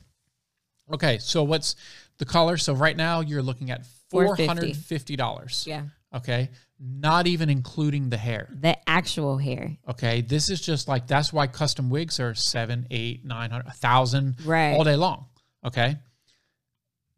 Okay, 0.93 1.19
so 1.19 1.43
what's 1.43 1.75
the 2.19 2.25
color? 2.27 2.57
So 2.59 2.75
right 2.75 2.97
now 2.97 3.21
you're 3.21 3.43
looking 3.43 3.71
at 3.71 3.83
$450. 4.13 4.47
hundred 4.47 4.77
fifty 4.77 5.17
dollars. 5.17 5.65
yeah, 5.67 5.83
Okay, 6.15 6.51
not 6.79 7.27
even 7.27 7.49
including 7.49 8.11
the 8.11 8.17
hair. 8.19 8.49
the 8.61 8.77
actual 8.89 9.39
hair. 9.39 9.77
Okay, 9.89 10.21
this 10.21 10.51
is 10.51 10.61
just 10.61 10.89
like 10.89 11.07
that's 11.07 11.33
why 11.33 11.47
custom 11.47 11.89
wigs 11.91 12.21
are 12.21 12.35
seven, 12.35 12.87
eight, 12.91 13.25
nine 13.25 13.51
hundred, 13.51 13.67
a 13.69 13.73
thousand, 13.73 14.37
Right. 14.45 14.73
all 14.75 14.85
day 14.85 14.97
long. 14.97 15.27
Okay, 15.65 15.97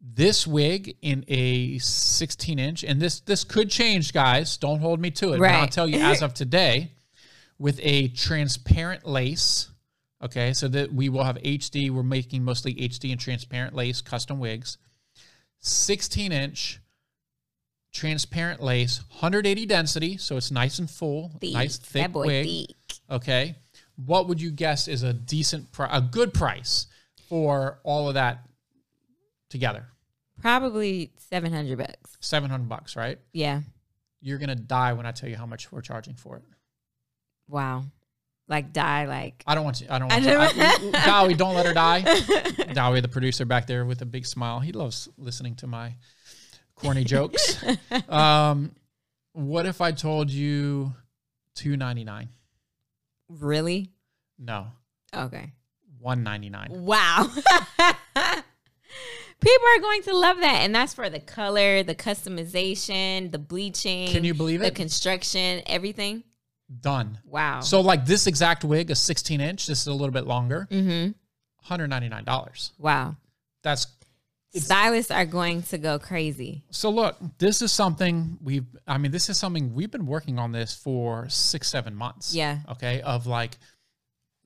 this 0.01 0.47
wig 0.47 0.95
in 1.01 1.25
a 1.27 1.77
sixteen 1.79 2.57
inch, 2.59 2.83
and 2.83 3.01
this 3.01 3.19
this 3.19 3.43
could 3.43 3.69
change, 3.69 4.13
guys. 4.13 4.55
Don't 4.57 4.79
hold 4.79 4.99
me 4.99 5.11
to 5.11 5.33
it. 5.33 5.39
But 5.39 5.51
I'll 5.51 5.67
tell 5.67 5.87
you 5.89 5.99
as 5.99 6.21
of 6.21 6.33
today, 6.33 6.93
with 7.57 7.79
a 7.83 8.07
transparent 8.09 9.05
lace. 9.05 9.69
Okay, 10.23 10.53
so 10.53 10.67
that 10.69 10.93
we 10.93 11.09
will 11.09 11.23
have 11.23 11.37
HD. 11.37 11.89
We're 11.91 12.03
making 12.03 12.43
mostly 12.43 12.73
HD 12.75 13.11
and 13.11 13.19
transparent 13.19 13.73
lace 13.75 14.01
custom 14.01 14.39
wigs. 14.39 14.77
16 15.61 16.31
inch 16.31 16.79
transparent 17.93 18.61
lace, 18.61 19.01
180 19.09 19.65
density, 19.65 20.17
so 20.17 20.37
it's 20.37 20.51
nice 20.51 20.79
and 20.79 20.89
full, 20.89 21.31
Thick. 21.39 21.53
nice 21.53 21.77
thick 21.77 22.03
that 22.03 22.11
boy 22.13 22.25
wig. 22.27 22.45
thick. 22.67 22.75
Okay, 23.09 23.55
what 24.05 24.27
would 24.27 24.41
you 24.41 24.51
guess 24.51 24.87
is 24.87 25.03
a 25.03 25.13
decent, 25.13 25.71
pri- 25.71 25.89
a 25.91 26.01
good 26.01 26.33
price 26.33 26.87
for 27.27 27.79
all 27.83 28.07
of 28.07 28.13
that 28.15 28.39
together? 29.49 29.85
Probably 30.41 31.11
seven 31.17 31.51
hundred 31.51 31.77
bucks. 31.79 32.17
700 32.21 32.69
bucks, 32.69 32.95
right? 32.95 33.17
Yeah. 33.33 33.61
You're 34.21 34.37
gonna 34.37 34.55
die 34.55 34.93
when 34.93 35.05
I 35.05 35.11
tell 35.11 35.29
you 35.29 35.35
how 35.35 35.45
much 35.45 35.71
we're 35.71 35.81
charging 35.81 36.15
for 36.15 36.37
it. 36.37 36.43
Wow. 37.47 37.85
Like 38.47 38.71
die 38.73 39.05
like. 39.05 39.43
I 39.45 39.53
don't 39.55 39.63
want 39.63 39.77
to. 39.77 39.93
I 39.93 39.99
don't 39.99 40.09
want 40.09 40.23
to. 40.23 41.01
Dowie, 41.05 41.33
don't 41.35 41.55
let 41.55 41.65
her 41.65 41.73
die. 41.73 42.01
Dowie, 42.73 43.01
the 43.01 43.07
producer 43.07 43.45
back 43.45 43.67
there 43.67 43.85
with 43.85 44.01
a 44.01 44.05
big 44.05 44.25
smile. 44.25 44.59
He 44.59 44.71
loves 44.71 45.07
listening 45.17 45.55
to 45.57 45.67
my 45.67 45.95
corny 46.79 47.03
jokes. 47.03 47.63
Um, 48.09 48.71
what 49.33 49.65
if 49.65 49.81
I 49.81 49.91
told 49.91 50.31
you 50.31 50.93
two 51.55 51.77
ninety 51.77 52.03
nine? 52.03 52.29
Really? 53.29 53.91
No, 54.37 54.67
Okay. 55.15 55.51
one 55.99 56.23
ninety 56.23 56.49
nine. 56.49 56.67
Wow. 56.71 57.29
People 59.41 59.67
are 59.77 59.81
going 59.81 60.01
to 60.03 60.17
love 60.17 60.37
that. 60.41 60.61
And 60.63 60.75
that's 60.75 60.93
for 60.93 61.09
the 61.09 61.19
color, 61.19 61.81
the 61.83 61.95
customization, 61.95 63.31
the 63.31 63.37
bleaching. 63.39 64.09
Can 64.09 64.25
you 64.25 64.33
believe 64.33 64.59
The 64.59 64.67
it? 64.67 64.69
The 64.71 64.75
construction, 64.75 65.61
everything. 65.65 66.23
Done. 66.81 67.19
Wow. 67.23 67.61
So 67.61 67.79
like 67.79 68.05
this 68.05 68.27
exact 68.27 68.63
wig, 68.65 68.91
a 68.91 68.95
16 68.95 69.39
inch, 69.39 69.65
this 69.67 69.81
is 69.81 69.87
a 69.87 69.93
little 69.93 70.11
bit 70.11 70.27
longer, 70.27 70.67
mm-hmm. 70.69 71.11
$199. 71.73 72.71
Wow. 72.77 73.15
That's 73.63 73.87
Stylists 74.55 75.11
are 75.11 75.25
going 75.25 75.61
to 75.63 75.77
go 75.77 75.99
crazy. 75.99 76.63
so 76.71 76.89
look, 76.89 77.17
this 77.37 77.61
is 77.61 77.71
something 77.71 78.37
we've 78.41 78.65
I 78.87 78.97
mean, 78.97 79.11
this 79.11 79.29
is 79.29 79.37
something 79.37 79.73
we've 79.75 79.91
been 79.91 80.05
working 80.07 80.39
on 80.39 80.51
this 80.51 80.73
for 80.73 81.29
six, 81.29 81.67
seven 81.67 81.93
months. 81.95 82.33
Yeah. 82.33 82.59
Okay. 82.71 83.01
Of 83.01 83.27
like 83.27 83.57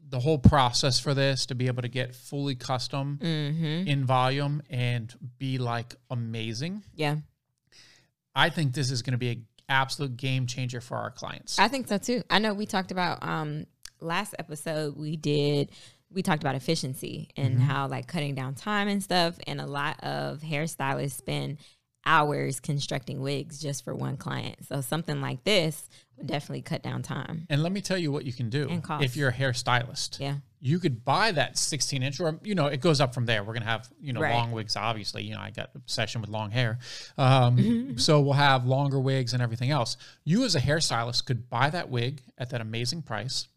the 0.09 0.19
whole 0.19 0.37
process 0.37 0.99
for 0.99 1.13
this 1.13 1.45
to 1.47 1.55
be 1.55 1.67
able 1.67 1.81
to 1.81 1.87
get 1.87 2.13
fully 2.13 2.55
custom 2.55 3.17
Mm-hmm. 3.21 3.87
in 3.87 4.05
volume 4.05 4.61
and 4.69 5.13
be 5.39 5.57
like 5.57 5.95
amazing. 6.11 6.83
Yeah. 6.95 7.15
I 8.35 8.49
think 8.49 8.73
this 8.73 8.91
is 8.91 9.01
going 9.03 9.13
to 9.13 9.17
be 9.17 9.29
an 9.29 9.45
absolute 9.69 10.17
game 10.17 10.47
changer 10.47 10.81
for 10.81 10.97
our 10.97 11.11
clients. 11.11 11.57
I 11.59 11.67
think 11.69 11.87
so 11.87 11.97
too. 11.97 12.23
I 12.29 12.39
know 12.39 12.53
we 12.53 12.65
talked 12.65 12.91
about 12.91 13.19
um 13.25 13.65
last 14.01 14.35
episode 14.37 14.97
we 14.97 15.15
did 15.15 15.71
we 16.13 16.21
talked 16.21 16.43
about 16.43 16.55
efficiency 16.55 17.29
and 17.37 17.55
Mm-hmm. 17.55 17.63
how 17.63 17.87
like 17.87 18.07
cutting 18.07 18.35
down 18.35 18.55
time 18.55 18.87
and 18.87 19.01
stuff 19.03 19.35
and 19.47 19.59
a 19.59 19.65
lot 19.65 20.01
of 20.03 20.39
hairstylists 20.41 21.11
spend 21.17 21.57
hours 22.05 22.59
constructing 22.59 23.21
wigs 23.21 23.59
just 23.61 23.83
for 23.85 23.95
one 23.95 24.17
client. 24.17 24.57
So 24.67 24.81
something 24.81 25.21
like 25.21 25.43
this 25.45 25.87
would 26.17 26.27
definitely 26.27 26.61
cut 26.61 26.83
down 26.83 27.01
time. 27.01 27.47
and 27.49 27.63
let 27.63 27.71
me 27.71 27.79
tell 27.81 27.97
you 27.97 28.11
what 28.11 28.25
you 28.25 28.33
can 28.33 28.49
do 28.49 28.81
if 29.01 29.15
you're 29.15 29.29
a 29.29 29.33
hairstylist. 29.33 30.19
Yeah. 30.19 30.35
you 30.59 30.79
could 30.79 31.03
buy 31.05 31.31
that 31.31 31.57
16 31.57 32.03
inch 32.03 32.19
or 32.19 32.39
you 32.43 32.55
know 32.55 32.67
it 32.67 32.81
goes 32.81 32.99
up 33.01 33.13
from 33.13 33.25
there 33.25 33.43
we're 33.43 33.53
gonna 33.53 33.65
have 33.65 33.89
you 34.01 34.11
know 34.13 34.21
Right. 34.21 34.33
long 34.33 34.51
wigs 34.51 34.75
obviously 34.77 35.23
you 35.23 35.33
know 35.33 35.41
i 35.41 35.49
got 35.49 35.71
obsession 35.75 36.21
with 36.21 36.29
long 36.29 36.51
hair 36.51 36.77
um, 37.17 37.97
so 37.97 38.21
we'll 38.21 38.33
have 38.33 38.65
longer 38.65 38.99
wigs 38.99 39.33
and 39.33 39.41
everything 39.41 39.71
else 39.71 39.97
you 40.23 40.43
as 40.45 40.55
a 40.55 40.59
hairstylist 40.61 41.25
could 41.25 41.49
buy 41.49 41.69
that 41.69 41.89
wig 41.89 42.21
at 42.37 42.49
that 42.51 42.61
amazing 42.61 43.01
price 43.01 43.47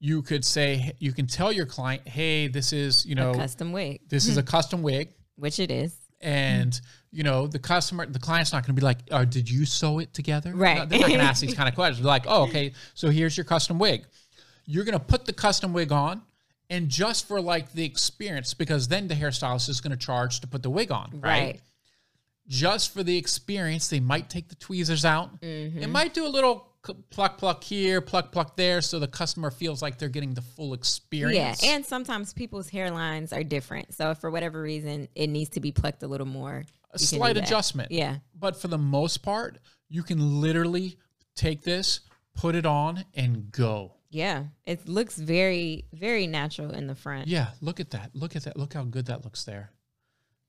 you 0.00 0.22
could 0.22 0.44
say 0.44 0.92
you 0.98 1.12
can 1.12 1.26
tell 1.26 1.50
your 1.52 1.66
client 1.66 2.06
hey 2.06 2.46
this 2.48 2.72
is 2.72 3.04
you 3.04 3.14
know 3.14 3.30
a 3.32 3.34
custom 3.34 3.72
wig, 3.72 4.00
this 4.08 4.26
is 4.28 4.36
a 4.36 4.42
custom 4.54 4.82
wig 4.82 5.12
which 5.36 5.58
it 5.58 5.70
is. 5.70 5.94
and 6.20 6.80
you 7.10 7.22
know 7.22 7.46
the 7.46 7.58
customer 7.58 8.04
the 8.06 8.18
client's 8.18 8.52
not 8.52 8.62
going 8.64 8.74
to 8.76 8.80
be 8.80 8.84
like 8.84 8.98
oh, 9.10 9.24
did 9.24 9.48
you 9.50 9.64
sew 9.64 9.98
it 9.98 10.12
together 10.14 10.52
Right. 10.54 10.78
No, 10.78 10.84
they're 10.86 11.00
not 11.00 11.08
going 11.08 11.20
to 11.20 11.24
ask 11.26 11.40
these 11.40 11.54
kind 11.54 11.68
of 11.68 11.74
questions 11.74 11.98
They're 12.02 12.06
like 12.12 12.26
oh 12.26 12.44
okay 12.48 12.72
so 12.94 13.08
here's 13.10 13.36
your 13.36 13.44
custom 13.44 13.78
wig 13.78 14.04
you're 14.66 14.84
going 14.84 14.98
to 14.98 15.04
put 15.04 15.24
the 15.24 15.32
custom 15.32 15.72
wig 15.72 15.90
on 15.92 16.22
and 16.70 16.88
just 16.90 17.26
for 17.26 17.40
like 17.40 17.72
the 17.72 17.84
experience 17.84 18.52
because 18.54 18.88
then 18.88 19.08
the 19.08 19.14
hairstylist 19.14 19.68
is 19.70 19.80
going 19.80 19.90
to 19.90 19.96
charge 19.96 20.40
to 20.40 20.46
put 20.46 20.62
the 20.62 20.70
wig 20.70 20.92
on 20.92 21.10
right, 21.14 21.20
Right. 21.22 21.60
just 22.46 22.92
for 22.92 23.02
the 23.02 23.16
experience 23.16 23.88
they 23.88 24.00
might 24.00 24.28
take 24.30 24.48
the 24.48 24.54
tweezers 24.56 25.04
out 25.04 25.40
Mm-hmm. 25.40 25.78
it 25.82 25.88
might 25.88 26.14
do 26.14 26.26
a 26.26 26.28
little 26.28 26.67
pluck 27.10 27.38
pluck 27.38 27.64
here 27.64 28.00
pluck 28.00 28.32
pluck 28.32 28.56
there 28.56 28.80
so 28.80 28.98
the 28.98 29.08
customer 29.08 29.50
feels 29.50 29.82
like 29.82 29.98
they're 29.98 30.08
getting 30.08 30.34
the 30.34 30.40
full 30.42 30.74
experience. 30.74 31.62
Yeah, 31.62 31.74
and 31.74 31.84
sometimes 31.84 32.32
people's 32.32 32.70
hairlines 32.70 33.36
are 33.36 33.42
different. 33.42 33.92
So 33.94 34.14
for 34.14 34.30
whatever 34.30 34.62
reason 34.62 35.08
it 35.14 35.26
needs 35.28 35.50
to 35.50 35.60
be 35.60 35.72
plucked 35.72 36.02
a 36.02 36.06
little 36.06 36.26
more. 36.26 36.64
a 36.92 36.98
you 36.98 36.98
can 36.98 36.98
do 36.98 37.04
slight 37.06 37.36
adjustment 37.36 37.90
Yeah. 37.90 38.18
but 38.34 38.56
for 38.60 38.68
the 38.68 38.78
most 38.78 39.18
part, 39.22 39.58
you 39.88 40.02
can 40.02 40.40
literally 40.40 40.96
take 41.36 41.62
this, 41.62 42.00
put 42.34 42.54
it 42.54 42.64
on, 42.66 43.04
and 43.14 43.50
go. 43.50 43.94
Yeah. 44.10 44.44
It 44.64 44.88
looks 44.88 45.16
very, 45.18 45.84
very 45.92 46.26
natural 46.26 46.70
in 46.70 46.86
the 46.86 46.94
front. 46.94 47.28
Yeah, 47.28 47.48
look 47.60 47.80
at 47.80 47.90
that. 47.90 48.10
Look 48.14 48.36
at 48.36 48.44
that. 48.44 48.56
Look 48.56 48.72
how 48.74 48.84
good 48.84 49.06
that 49.06 49.24
looks 49.24 49.44
there. 49.44 49.70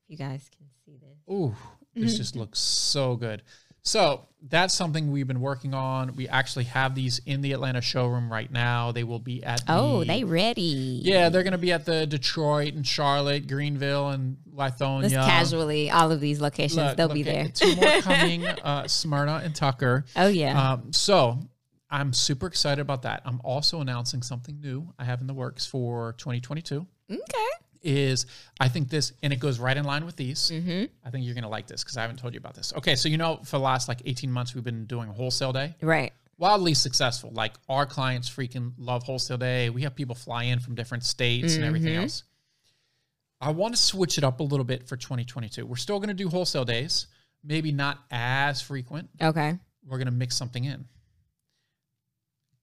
You 0.07 0.17
guys 0.17 0.49
can 0.57 0.67
see 0.85 0.97
this. 0.97 1.17
Ooh, 1.29 1.55
this 1.93 2.17
just 2.17 2.35
looks 2.35 2.59
so 2.59 3.15
good. 3.15 3.43
So 3.83 4.25
that's 4.47 4.73
something 4.73 5.11
we've 5.11 5.27
been 5.27 5.41
working 5.41 5.73
on. 5.73 6.15
We 6.15 6.27
actually 6.29 6.65
have 6.65 6.95
these 6.95 7.19
in 7.25 7.41
the 7.41 7.51
Atlanta 7.53 7.81
showroom 7.81 8.31
right 8.31 8.49
now. 8.51 8.91
They 8.91 9.03
will 9.03 9.19
be 9.19 9.43
at 9.43 9.61
Oh, 9.67 10.03
they 10.03 10.23
ready. 10.23 11.01
yeah, 11.03 11.29
they're 11.29 11.43
going 11.43 11.51
to 11.51 11.57
be 11.57 11.71
at 11.71 11.85
the 11.85 12.05
Detroit 12.05 12.73
and 12.73 12.85
Charlotte, 12.87 13.47
Greenville 13.47 14.09
and 14.09 14.37
Lithonia. 14.53 15.09
Just 15.09 15.15
casually, 15.15 15.89
all 15.91 16.11
of 16.11 16.19
these 16.21 16.39
locations, 16.39 16.77
Look, 16.77 16.97
they'll 16.97 17.13
be 17.13 17.23
there. 17.23 17.49
Two 17.49 17.75
more 17.75 18.01
coming, 18.01 18.45
uh, 18.47 18.87
Smyrna 18.87 19.41
and 19.43 19.53
Tucker. 19.55 20.05
Oh 20.15 20.27
yeah. 20.27 20.71
Um, 20.73 20.93
so 20.93 21.39
I'm 21.89 22.13
super 22.13 22.47
excited 22.47 22.81
about 22.81 23.01
that. 23.03 23.21
I'm 23.25 23.41
also 23.43 23.81
announcing 23.81 24.21
something 24.21 24.59
new 24.61 24.93
I 24.99 25.03
have 25.05 25.21
in 25.21 25.27
the 25.27 25.33
works 25.33 25.65
for 25.65 26.13
2022. 26.17 26.85
okay. 27.11 27.19
Is 27.81 28.25
I 28.59 28.67
think 28.67 28.89
this, 28.89 29.13
and 29.23 29.31
it 29.31 29.39
goes 29.39 29.57
right 29.57 29.77
in 29.77 29.85
line 29.85 30.05
with 30.05 30.17
these. 30.17 30.51
Mm-hmm. 30.51 30.85
I 31.05 31.09
think 31.09 31.25
you're 31.25 31.33
gonna 31.35 31.47
like 31.47 31.67
this 31.67 31.81
because 31.83 31.95
I 31.95 32.01
haven't 32.01 32.17
told 32.17 32.33
you 32.33 32.37
about 32.39 32.53
this. 32.53 32.73
Okay, 32.75 32.95
so 32.95 33.07
you 33.07 33.17
know, 33.17 33.37
for 33.45 33.51
the 33.57 33.63
last 33.63 33.87
like 33.87 34.01
18 34.05 34.29
months, 34.31 34.53
we've 34.53 34.63
been 34.65 34.85
doing 34.85 35.07
a 35.09 35.13
wholesale 35.13 35.53
day, 35.53 35.75
Right. 35.81 36.11
wildly 36.37 36.73
successful. 36.73 37.31
Like 37.31 37.53
our 37.69 37.85
clients 37.85 38.29
freaking 38.29 38.73
love 38.77 39.03
wholesale 39.03 39.37
day. 39.37 39.69
We 39.69 39.83
have 39.83 39.95
people 39.95 40.13
fly 40.15 40.43
in 40.43 40.59
from 40.59 40.75
different 40.75 41.05
states 41.05 41.55
and 41.55 41.63
everything 41.63 41.93
Mhm. 41.93 42.01
else. 42.03 42.23
I 43.39 43.51
want 43.51 43.73
to 43.75 43.81
switch 43.81 44.17
it 44.17 44.25
up 44.25 44.41
a 44.41 44.43
little 44.43 44.65
bit 44.65 44.85
for 44.89 44.97
2022. 44.97 45.65
We're 45.65 45.77
still 45.77 46.01
gonna 46.01 46.13
do 46.13 46.27
wholesale 46.27 46.65
days, 46.65 47.07
maybe 47.45 47.71
not 47.71 48.03
as 48.11 48.61
frequent. 48.61 49.09
Okay. 49.21 49.57
We're 49.85 49.97
gonna 49.99 50.11
mix 50.11 50.35
something 50.35 50.65
in. 50.65 50.85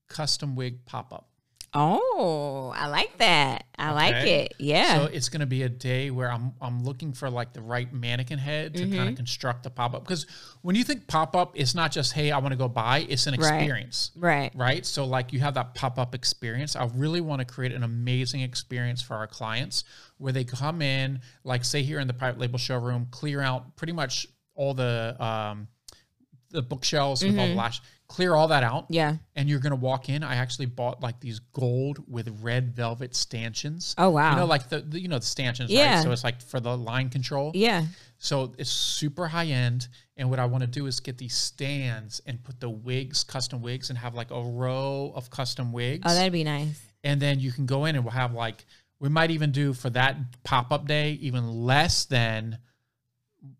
Custom 0.08 0.54
wig 0.56 0.85
pop 0.85 1.12
up. 1.12 1.30
Oh, 1.78 2.73
I 2.75 2.88
like 2.88 3.18
that. 3.18 3.66
I 3.78 3.92
like 3.92 4.26
it. 4.26 4.54
Yeah. 4.59 4.97
So 4.97 5.04
it's 5.12 5.28
going 5.28 5.40
to 5.40 5.47
be 5.47 5.62
a 5.64 5.68
day 5.68 6.11
where 6.11 6.33
I'm 6.33 6.52
I'm 6.61 6.83
looking 6.83 7.12
for 7.12 7.28
like 7.28 7.52
the 7.52 7.61
right 7.61 7.92
mannequin 7.92 8.38
head 8.38 8.75
to 8.75 8.80
kind 8.83 8.92
Mm-hmm. 8.95 9.09
of 9.09 9.16
construct 9.16 9.66
a 9.66 9.71
pop 9.71 9.95
up 9.95 10.02
because 10.04 10.26
when 10.62 10.75
you 10.75 10.83
think 10.85 11.06
pop 11.06 11.37
up, 11.37 11.52
it's 11.54 11.75
not 11.75 11.92
just 11.92 12.12
hey 12.14 12.30
I 12.30 12.38
want 12.38 12.52
to 12.52 12.56
go 12.56 12.68
buy. 12.68 13.06
It's 13.09 13.26
an 13.26 13.35
experience, 13.35 14.12
right. 14.16 14.50
right? 14.54 14.87
So 14.87 15.04
like 15.04 15.33
you 15.33 15.40
have 15.40 15.54
that 15.54 15.75
pop 15.75 15.99
up 15.99 16.14
experience. 16.14 16.75
I 16.76 16.88
really 16.95 17.21
want 17.21 17.40
to 17.40 17.45
create 17.45 17.73
an 17.73 17.83
amazing 17.83 18.40
experience 18.40 19.02
for 19.02 19.14
our 19.14 19.26
clients 19.26 19.85
where 20.18 20.33
they 20.33 20.45
come 20.45 20.80
in, 20.80 21.21
like 21.45 21.64
say 21.64 21.83
here 21.83 22.00
in 22.00 22.06
the 22.06 22.14
private 22.14 22.40
label 22.40 22.59
showroom, 22.59 23.09
clear 23.11 23.42
out 23.42 23.76
pretty 23.76 23.92
much 23.92 24.26
all 24.54 24.73
the 24.73 25.14
um, 25.23 25.68
the 26.50 26.62
bookshelves 26.62 27.23
with 27.23 27.33
Mm-hmm. 27.33 27.40
all 27.40 27.49
the 27.49 27.54
lash, 27.54 27.83
clear 28.09 28.35
all 28.35 28.49
that 28.49 28.63
out 28.63 28.87
Yeah. 28.89 29.17
and 29.35 29.49
you're 29.49 29.59
gonna 29.59 29.75
walk 29.75 30.09
in. 30.09 30.23
I 30.23 30.37
actually 30.37 30.67
bought 30.67 31.03
like 31.03 31.19
these 31.21 31.41
gold 31.53 32.03
with 32.09 32.29
red 32.43 32.75
velvet 32.75 33.15
stanchions. 33.15 33.95
Oh, 33.99 34.11
wow. 34.11 34.31
You 34.31 34.37
know, 34.37 34.47
like 34.47 34.69
the, 34.69 34.81
the 34.81 35.01
you 35.01 35.09
know 35.09 35.19
the 35.19 35.27
stanchions, 35.27 35.71
Yeah. 35.71 35.97
right? 35.97 36.03
So 36.05 36.13
it's 36.13 36.23
like 36.25 36.41
for 36.41 36.61
the 36.61 36.77
line 36.77 37.09
control. 37.11 37.51
Yeah. 37.55 37.85
So 38.19 38.55
it's 38.59 38.71
super 38.71 39.27
high 39.27 39.47
end. 39.47 39.89
And 40.17 40.31
what 40.31 40.39
I 40.39 40.47
want 40.47 40.63
to 40.63 40.67
do 40.67 40.87
is 40.87 41.01
get 41.01 41.19
these 41.19 41.35
stands 41.37 42.23
and 42.27 42.43
put 42.43 42.59
the 42.61 42.71
wigs, 42.71 43.23
custom 43.25 43.61
wigs, 43.61 43.91
and 43.91 43.99
have 43.99 44.15
like 44.15 44.31
a 44.31 44.41
row 44.41 45.13
of 45.15 45.29
custom 45.31 45.73
wigs. 45.73 46.05
Oh, 46.07 46.15
that'd 46.15 46.33
be 46.33 46.45
nice. 46.45 46.81
and 47.05 47.21
then 47.21 47.39
you 47.41 47.53
can 47.53 47.67
go 47.67 47.85
in 47.87 47.97
and 47.97 48.05
we'll 48.05 48.13
have 48.13 48.33
like 48.33 48.65
we 48.99 49.09
might 49.11 49.31
even 49.31 49.51
do 49.53 49.73
for 49.75 49.91
that 49.91 50.17
pop 50.45 50.73
up 50.73 50.87
day 50.87 51.13
even 51.21 51.47
less 51.67 52.05
than 52.07 52.59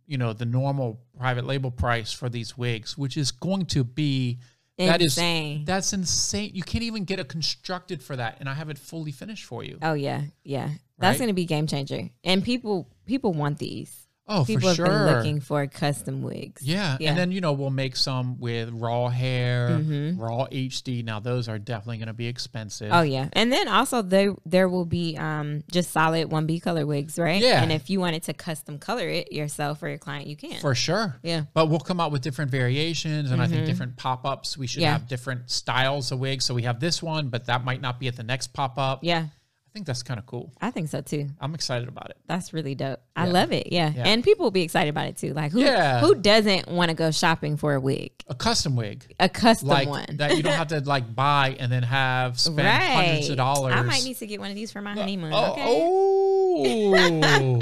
you 0.07 0.17
know 0.19 0.33
the 0.33 0.45
normal 0.47 1.00
private 1.18 1.44
label 1.46 1.70
price 1.70 2.12
for 2.12 2.28
these 2.28 2.56
wigs, 2.58 2.96
which 2.99 3.16
is 3.16 3.30
going 3.30 3.66
to 3.66 3.85
be 3.85 4.38
that 4.78 5.00
is 5.00 5.16
Insane. 5.16 5.64
that's 5.64 5.92
insane. 5.94 6.50
You 6.52 6.62
can't 6.62 6.85
even 6.85 7.04
get 7.04 7.18
it 7.18 7.28
constructed 7.28 8.02
for 8.02 8.14
that, 8.16 8.37
and 8.40 8.49
I 8.49 8.52
have 8.54 8.68
it 8.68 8.76
fully 8.78 9.11
finished 9.11 9.44
for 9.44 9.64
you. 9.64 9.78
Oh 9.80 9.94
yeah, 9.94 10.23
yeah. 10.44 10.68
That's 10.99 11.18
Right? 11.18 11.25
gonna 11.26 11.32
be 11.35 11.46
game 11.46 11.66
changer. 11.66 12.11
And 12.25 12.44
people 12.44 12.87
people 13.06 13.32
want 13.32 13.58
these. 13.58 14.05
Oh, 14.28 14.45
People 14.45 14.71
for 14.71 14.75
sure. 14.75 14.87
been 14.87 15.06
looking 15.06 15.40
for 15.40 15.64
custom 15.68 16.21
wigs. 16.23 16.62
yeah. 16.62 16.97
Yeah. 16.99 17.11
and 17.11 17.18
then 17.18 17.30
you 17.30 17.40
know 17.40 17.52
we'll 17.52 17.71
make 17.71 17.95
some 17.95 18.38
with 18.40 18.71
raw 18.73 19.09
hair, 19.09 19.68
Mhm. 19.71 20.18
raw 20.18 20.47
HD. 20.50 21.04
Now 21.04 21.21
those 21.21 21.49
are 21.49 21.59
definitely 21.61 21.99
going 21.99 22.09
to 22.09 22.12
be 22.12 22.26
expensive. 22.26 22.90
Oh 22.92 23.02
yeah, 23.02 23.28
and 23.35 23.52
then 23.52 23.68
also 23.68 24.02
there 24.02 24.35
there 24.45 24.68
will 24.68 24.85
be 24.85 25.16
um 25.16 25.62
just 25.71 25.92
solid 25.92 26.30
one 26.33 26.47
B 26.47 26.59
color 26.59 26.85
wigs, 26.87 27.18
right? 27.18 27.40
Yeah. 27.40 27.62
And 27.62 27.71
if 27.71 27.88
you 27.88 28.00
wanted 28.00 28.25
to 28.25 28.35
custom 28.35 28.78
color 28.78 29.09
it 29.09 29.30
yourself 29.33 29.83
or 29.83 29.88
your 29.88 29.99
client, 29.99 30.26
you 30.26 30.37
can. 30.37 30.61
for 30.61 30.75
sure. 30.75 31.16
yeah. 31.23 31.45
But 31.54 31.66
we'll 31.68 31.78
come 31.78 32.00
out 32.00 32.11
with 32.11 32.23
different 32.23 32.50
variations, 32.50 33.30
and 33.30 33.40
I 33.40 33.47
think 33.47 33.64
different 33.66 33.97
pop 33.97 34.25
ups. 34.26 34.59
We 34.59 34.66
should 34.66 34.76
Mm-hmm. 34.76 34.83
Yeah. 34.83 34.92
have 34.92 35.09
different 35.09 35.50
styles 35.50 36.11
of 36.12 36.18
wigs. 36.18 36.45
So 36.45 36.54
we 36.54 36.62
have 36.62 36.80
this 36.80 37.02
one, 37.02 37.28
but 37.28 37.47
that 37.47 37.64
might 37.64 37.80
not 37.80 37.99
be 38.00 38.09
at 38.09 38.16
the 38.16 38.23
next 38.25 38.49
pop 38.49 38.76
up. 38.78 39.00
Yeah, 39.02 39.26
think 39.76 39.87
that's 39.87 40.02
kind 40.02 40.18
of 40.18 40.25
cool. 40.25 40.50
I 40.59 40.71
think 40.71 40.88
so 40.88 41.02
too. 41.02 41.28
I'm 41.38 41.54
excited 41.54 41.87
about 41.87 42.09
it. 42.09 42.16
That's 42.26 42.54
really 42.54 42.75
dope. 42.75 42.99
I 43.14 43.26
love 43.26 43.52
it. 43.52 43.71
Yeah. 43.73 43.92
Yeah. 43.95 44.04
and 44.06 44.25
people 44.25 44.45
will 44.45 44.50
be 44.50 44.62
excited 44.62 44.88
about 44.88 45.06
it 45.09 45.18
too. 45.18 45.35
Like 45.35 45.52
who 45.52 45.61
Yeah. 45.61 46.00
who 46.00 46.14
doesn't 46.14 46.66
want 46.68 46.88
to 46.88 46.95
go 46.95 47.11
shopping 47.11 47.59
for 47.59 47.75
a 47.75 47.80
wig, 47.80 48.12
A 48.26 48.35
custom 48.35 48.75
wig. 48.75 49.14
a 49.21 49.28
custom 49.28 49.68
Like 49.68 49.87
one? 49.87 50.06
that 50.16 50.35
you 50.38 50.42
don't 50.42 50.54
have 50.54 50.68
to 50.68 50.80
like 50.80 51.14
buy 51.14 51.56
and 51.61 51.71
then 51.71 51.83
have 51.83 52.40
spend 52.47 52.66
hundreds 52.66 53.28
of 53.28 53.37
dollars. 53.37 53.75
I 53.75 53.83
might 53.83 54.02
need 54.02 54.16
to 54.16 54.26
get 54.26 54.40
one 54.40 54.49
of 54.50 54.56
these 54.56 54.73
for 54.73 54.80
my 54.80 54.92
uh, 54.92 54.97
honeymoon. 54.97 55.33
Oh, 55.35 55.52
okay. 55.52 55.64
oh. 55.68 57.61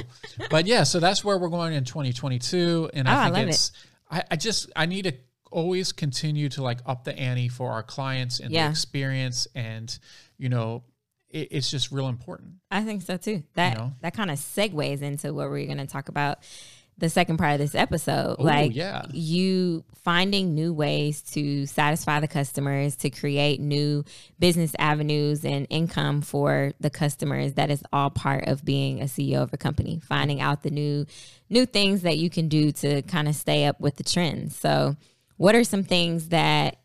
but 0.51 0.67
yeah, 0.67 0.85
so 0.85 1.01
that's 1.01 1.25
where 1.25 1.37
we're 1.37 1.49
going 1.49 1.73
in 1.75 1.83
2022, 1.85 2.91
and 2.95 3.09
Oh, 3.09 3.11
I 3.11 3.15
I 3.15 3.25
think 3.25 3.35
love 3.37 3.49
it's. 3.49 3.73
I, 4.11 4.23
I 4.31 4.37
just 4.37 4.71
I 4.77 4.87
need 4.87 5.03
to 5.07 5.15
always 5.51 5.91
continue 5.93 6.49
to 6.51 6.63
like 6.63 6.79
up 6.87 7.05
the 7.05 7.17
ante 7.19 7.49
for 7.49 7.73
our 7.73 7.83
clients 7.83 8.39
and 8.41 8.53
Yeah. 8.53 8.67
the 8.67 8.71
experience, 8.71 9.47
and 9.55 9.97
you 10.39 10.49
know, 10.49 10.85
it, 11.35 11.49
it's 11.51 11.71
just 11.71 11.93
real 11.93 12.09
important. 12.09 12.55
I 12.71 12.83
think 12.83 13.03
so 13.03 13.17
too. 13.19 13.43
That 13.55 13.77
know? 13.77 13.93
that 14.01 14.15
kind 14.15 14.31
of 14.31 14.39
segues 14.39 15.03
into 15.03 15.35
what 15.35 15.51
we're 15.51 15.67
going 15.67 15.79
to 15.79 15.87
talk 15.87 16.09
about 16.09 16.39
the 16.97 17.11
second 17.11 17.39
part 17.39 17.55
of 17.55 17.59
this 17.59 17.75
episode. 17.75 18.37
Ooh, 18.41 18.45
like 18.45 18.75
yeah. 18.75 19.05
you 19.11 19.85
finding 20.05 20.55
new 20.55 20.73
ways 20.73 21.23
to 21.23 21.67
satisfy 21.67 22.21
the 22.21 22.29
customers, 22.29 22.95
to 22.97 23.11
create 23.11 23.61
new 23.61 24.05
business 24.39 24.73
avenues 24.79 25.45
and 25.45 25.67
income 25.71 26.23
for 26.23 26.73
the 26.79 26.91
customers. 26.91 27.55
That 27.55 27.71
is 27.71 27.83
all 27.93 28.11
part 28.11 28.47
of 28.47 28.65
being 28.65 29.01
a 29.01 29.07
CEO 29.07 29.43
of 29.43 29.53
a 29.53 29.57
company. 29.57 30.01
Finding 30.07 30.41
out 30.41 30.63
the 30.63 30.71
new 30.71 31.05
new 31.51 31.67
things 31.67 32.03
that 32.03 32.17
you 32.17 32.31
can 32.31 32.49
do 32.49 32.71
to 32.73 33.03
kind 33.03 33.29
of 33.29 33.35
stay 33.35 33.65
up 33.65 33.81
with 33.81 33.97
the 33.97 34.05
trends. 34.05 34.57
So, 34.57 34.97
what 35.37 35.57
are 35.57 35.65
some 35.65 35.83
things 35.83 36.29
that 36.29 36.79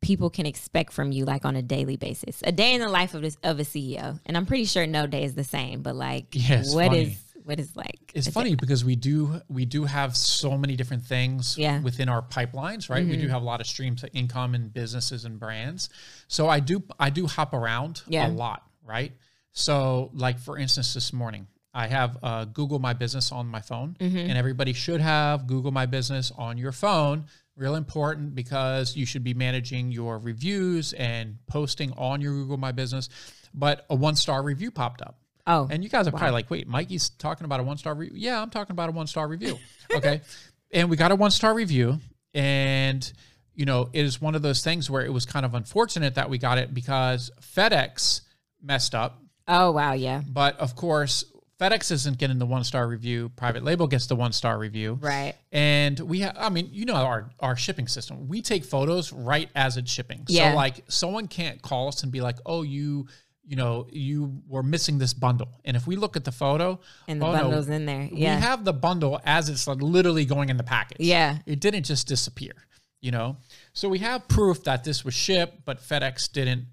people 0.00 0.30
can 0.30 0.46
expect 0.46 0.92
from 0.92 1.12
you 1.12 1.24
like 1.24 1.44
on 1.44 1.56
a 1.56 1.62
daily 1.62 1.96
basis 1.96 2.40
a 2.44 2.52
day 2.52 2.74
in 2.74 2.80
the 2.80 2.88
life 2.88 3.12
of 3.14 3.22
this 3.22 3.36
of 3.44 3.58
a 3.60 3.62
ceo 3.62 4.18
and 4.26 4.36
i'm 4.36 4.46
pretty 4.46 4.64
sure 4.64 4.86
no 4.86 5.06
day 5.06 5.24
is 5.24 5.34
the 5.34 5.44
same 5.44 5.82
but 5.82 5.94
like 5.94 6.26
it's 6.32 6.74
what 6.74 6.94
is 6.94 7.08
funny. 7.08 7.18
what 7.44 7.60
is 7.60 7.76
like 7.76 7.98
It's 8.14 8.28
funny 8.28 8.54
because 8.54 8.84
we 8.84 8.96
do 8.96 9.40
we 9.48 9.64
do 9.66 9.84
have 9.84 10.16
so 10.16 10.56
many 10.58 10.74
different 10.76 11.04
things 11.04 11.56
Yeah. 11.58 11.74
Mm-hmm. 11.76 11.84
within 11.84 12.08
our 12.08 12.22
pipelines, 12.22 12.88
right? 12.90 13.06
We 13.06 13.16
do 13.16 13.28
have 13.28 13.42
a 13.42 13.44
lot 13.44 13.60
of 13.60 13.66
streams 13.66 14.02
of 14.02 14.10
income 14.12 14.54
and 14.54 14.72
businesses 14.72 15.24
and 15.24 15.38
brands. 15.38 15.88
So 16.28 16.48
I 16.48 16.60
do 16.60 16.82
I 16.98 17.10
do 17.10 17.26
hop 17.26 17.52
around 17.54 18.02
Yeah. 18.08 18.26
a 18.26 18.30
lot, 18.30 18.62
right? 18.84 19.12
So 19.52 20.10
like 20.14 20.38
for 20.38 20.58
instance, 20.58 20.92
this 20.94 21.12
morning 21.12 21.46
I 21.72 21.86
have 21.86 22.18
uh, 22.22 22.44
Google 22.46 22.78
My 22.80 22.92
Business 22.94 23.30
on 23.32 23.46
my 23.46 23.60
phone, 23.60 23.96
Mm-hmm. 24.00 24.16
and 24.18 24.32
everybody 24.36 24.72
should 24.72 25.00
have 25.00 25.46
Google 25.46 25.70
My 25.70 25.86
Business 25.86 26.32
on 26.36 26.58
your 26.58 26.72
phone. 26.72 27.24
Real 27.60 27.74
important 27.74 28.34
because 28.34 28.96
you 28.96 29.04
should 29.04 29.22
be 29.22 29.34
managing 29.34 29.92
your 29.92 30.18
reviews 30.18 30.94
and 30.94 31.36
posting 31.46 31.92
on 31.92 32.22
your 32.22 32.32
Google 32.32 32.56
My 32.56 32.72
Business. 32.72 33.10
But 33.52 33.84
a 33.90 33.94
one 33.94 34.16
star 34.16 34.42
review 34.42 34.70
popped 34.70 35.02
up. 35.02 35.18
oh 35.46 35.68
And 35.70 35.84
you 35.84 35.90
guys 35.90 36.08
are 36.08 36.10
probably 36.10 36.30
like, 36.30 36.50
wait, 36.50 36.66
Mikey's 36.66 37.10
talking 37.10 37.44
about 37.44 37.60
a 37.60 37.62
one 37.62 37.76
star 37.76 37.94
review. 37.94 38.16
Yeah, 38.18 38.40
I'm 38.40 38.48
talking 38.48 38.72
about 38.72 38.88
a 38.88 38.92
one 38.92 39.06
star 39.06 39.28
review. 39.28 39.58
Okay. 39.94 40.22
and 40.72 40.88
we 40.88 40.96
got 40.96 41.12
a 41.12 41.16
one 41.16 41.30
star 41.30 41.52
review. 41.52 41.98
And, 42.32 43.12
you 43.54 43.66
know, 43.66 43.90
it 43.92 44.06
is 44.06 44.22
one 44.22 44.34
of 44.34 44.40
those 44.40 44.64
things 44.64 44.88
where 44.88 45.04
it 45.04 45.12
was 45.12 45.26
kind 45.26 45.44
of 45.44 45.54
unfortunate 45.54 46.14
that 46.14 46.30
we 46.30 46.38
got 46.38 46.56
it 46.56 46.72
because 46.72 47.30
FedEx 47.42 48.22
messed 48.62 48.94
up. 48.94 49.20
oh 49.48 49.70
wow 49.72 49.92
yeah 49.92 50.22
But 50.26 50.58
of 50.58 50.76
course, 50.76 51.24
FedEx 51.60 51.92
isn't 51.92 52.16
getting 52.16 52.38
the 52.38 52.46
one 52.46 52.64
star 52.64 52.88
review. 52.88 53.30
Private 53.36 53.62
Label 53.62 53.86
gets 53.86 54.06
the 54.06 54.16
one 54.16 54.32
star 54.32 54.58
review. 54.58 54.98
right 55.00 55.34
And 55.52 55.98
we 56.00 56.20
have, 56.20 56.34
I 56.38 56.48
mean, 56.48 56.70
you 56.72 56.86
know, 56.86 56.94
our, 56.94 57.30
our 57.38 57.54
shipping 57.54 57.86
system, 57.86 58.28
we 58.28 58.40
take 58.40 58.64
photos 58.64 59.12
right 59.12 59.50
as 59.54 59.76
it's 59.76 59.90
shipping. 59.90 60.24
Yeah. 60.26 60.52
So, 60.52 60.56
like, 60.56 60.84
someone 60.88 61.28
can't 61.28 61.60
call 61.60 61.88
us 61.88 62.02
and 62.02 62.10
be 62.10 62.22
like, 62.22 62.36
oh, 62.46 62.62
you, 62.62 63.08
you 63.44 63.56
know, 63.56 63.86
you 63.90 64.40
were 64.48 64.62
missing 64.62 64.98
this 64.98 65.12
bundle. 65.12 65.48
And 65.66 65.76
if 65.76 65.86
we 65.86 65.96
look 65.96 66.16
at 66.16 66.24
the 66.24 66.32
photo, 66.32 66.80
and 67.06 67.20
the 67.20 67.26
oh, 67.26 67.32
no, 67.32 67.42
bundles 67.42 67.68
in 67.68 67.84
there 67.84 68.08
yeah 68.10 68.36
we 68.36 68.42
have 68.42 68.64
the 68.64 68.72
bundle 68.72 69.20
as 69.24 69.48
it's 69.48 69.66
like 69.66 69.82
literally 69.82 70.24
going 70.24 70.48
in 70.48 70.56
the 70.56 70.64
package. 70.64 70.98
Yeah. 71.00 71.38
It 71.44 71.60
didn't 71.60 71.82
just 71.82 72.08
disappear, 72.08 72.54
you 73.02 73.10
know? 73.10 73.36
So 73.74 73.88
we 73.88 73.98
have 73.98 74.26
proof 74.28 74.64
that 74.64 74.82
this 74.82 75.04
was 75.04 75.12
shipped, 75.12 75.66
but 75.66 75.78
FedEx 75.78 76.32
didn't. 76.32 76.66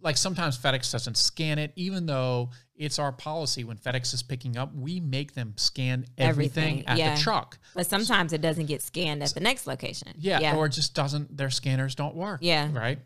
Like 0.00 0.16
sometimes 0.16 0.58
FedEx 0.58 0.90
doesn't 0.90 1.16
scan 1.16 1.60
it, 1.60 1.72
even 1.76 2.06
though 2.06 2.50
it's 2.74 2.98
our 2.98 3.12
policy 3.12 3.64
when 3.64 3.76
FedEx 3.76 4.14
is 4.14 4.22
picking 4.22 4.56
up, 4.56 4.74
we 4.74 4.98
make 5.00 5.34
them 5.34 5.52
scan 5.56 6.06
everything, 6.16 6.78
Everything, 6.80 6.86
at 6.88 6.98
yeah. 6.98 7.14
the 7.14 7.20
truck. 7.20 7.58
but 7.74 7.86
sometimes 7.86 8.32
it 8.32 8.40
doesn't 8.40 8.66
get 8.66 8.82
scanned 8.82 9.22
at 9.22 9.34
the 9.34 9.40
next 9.40 9.66
location 9.66 10.08
Yeah, 10.18 10.40
yeah 10.40 10.56
or 10.56 10.66
it 10.66 10.70
just 10.72 10.94
doesn't. 10.94 11.36
Their 11.36 11.50
scanners 11.50 11.94
don't 11.94 12.14
work. 12.14 12.40
Yeah. 12.42 12.68
right. 12.72 12.98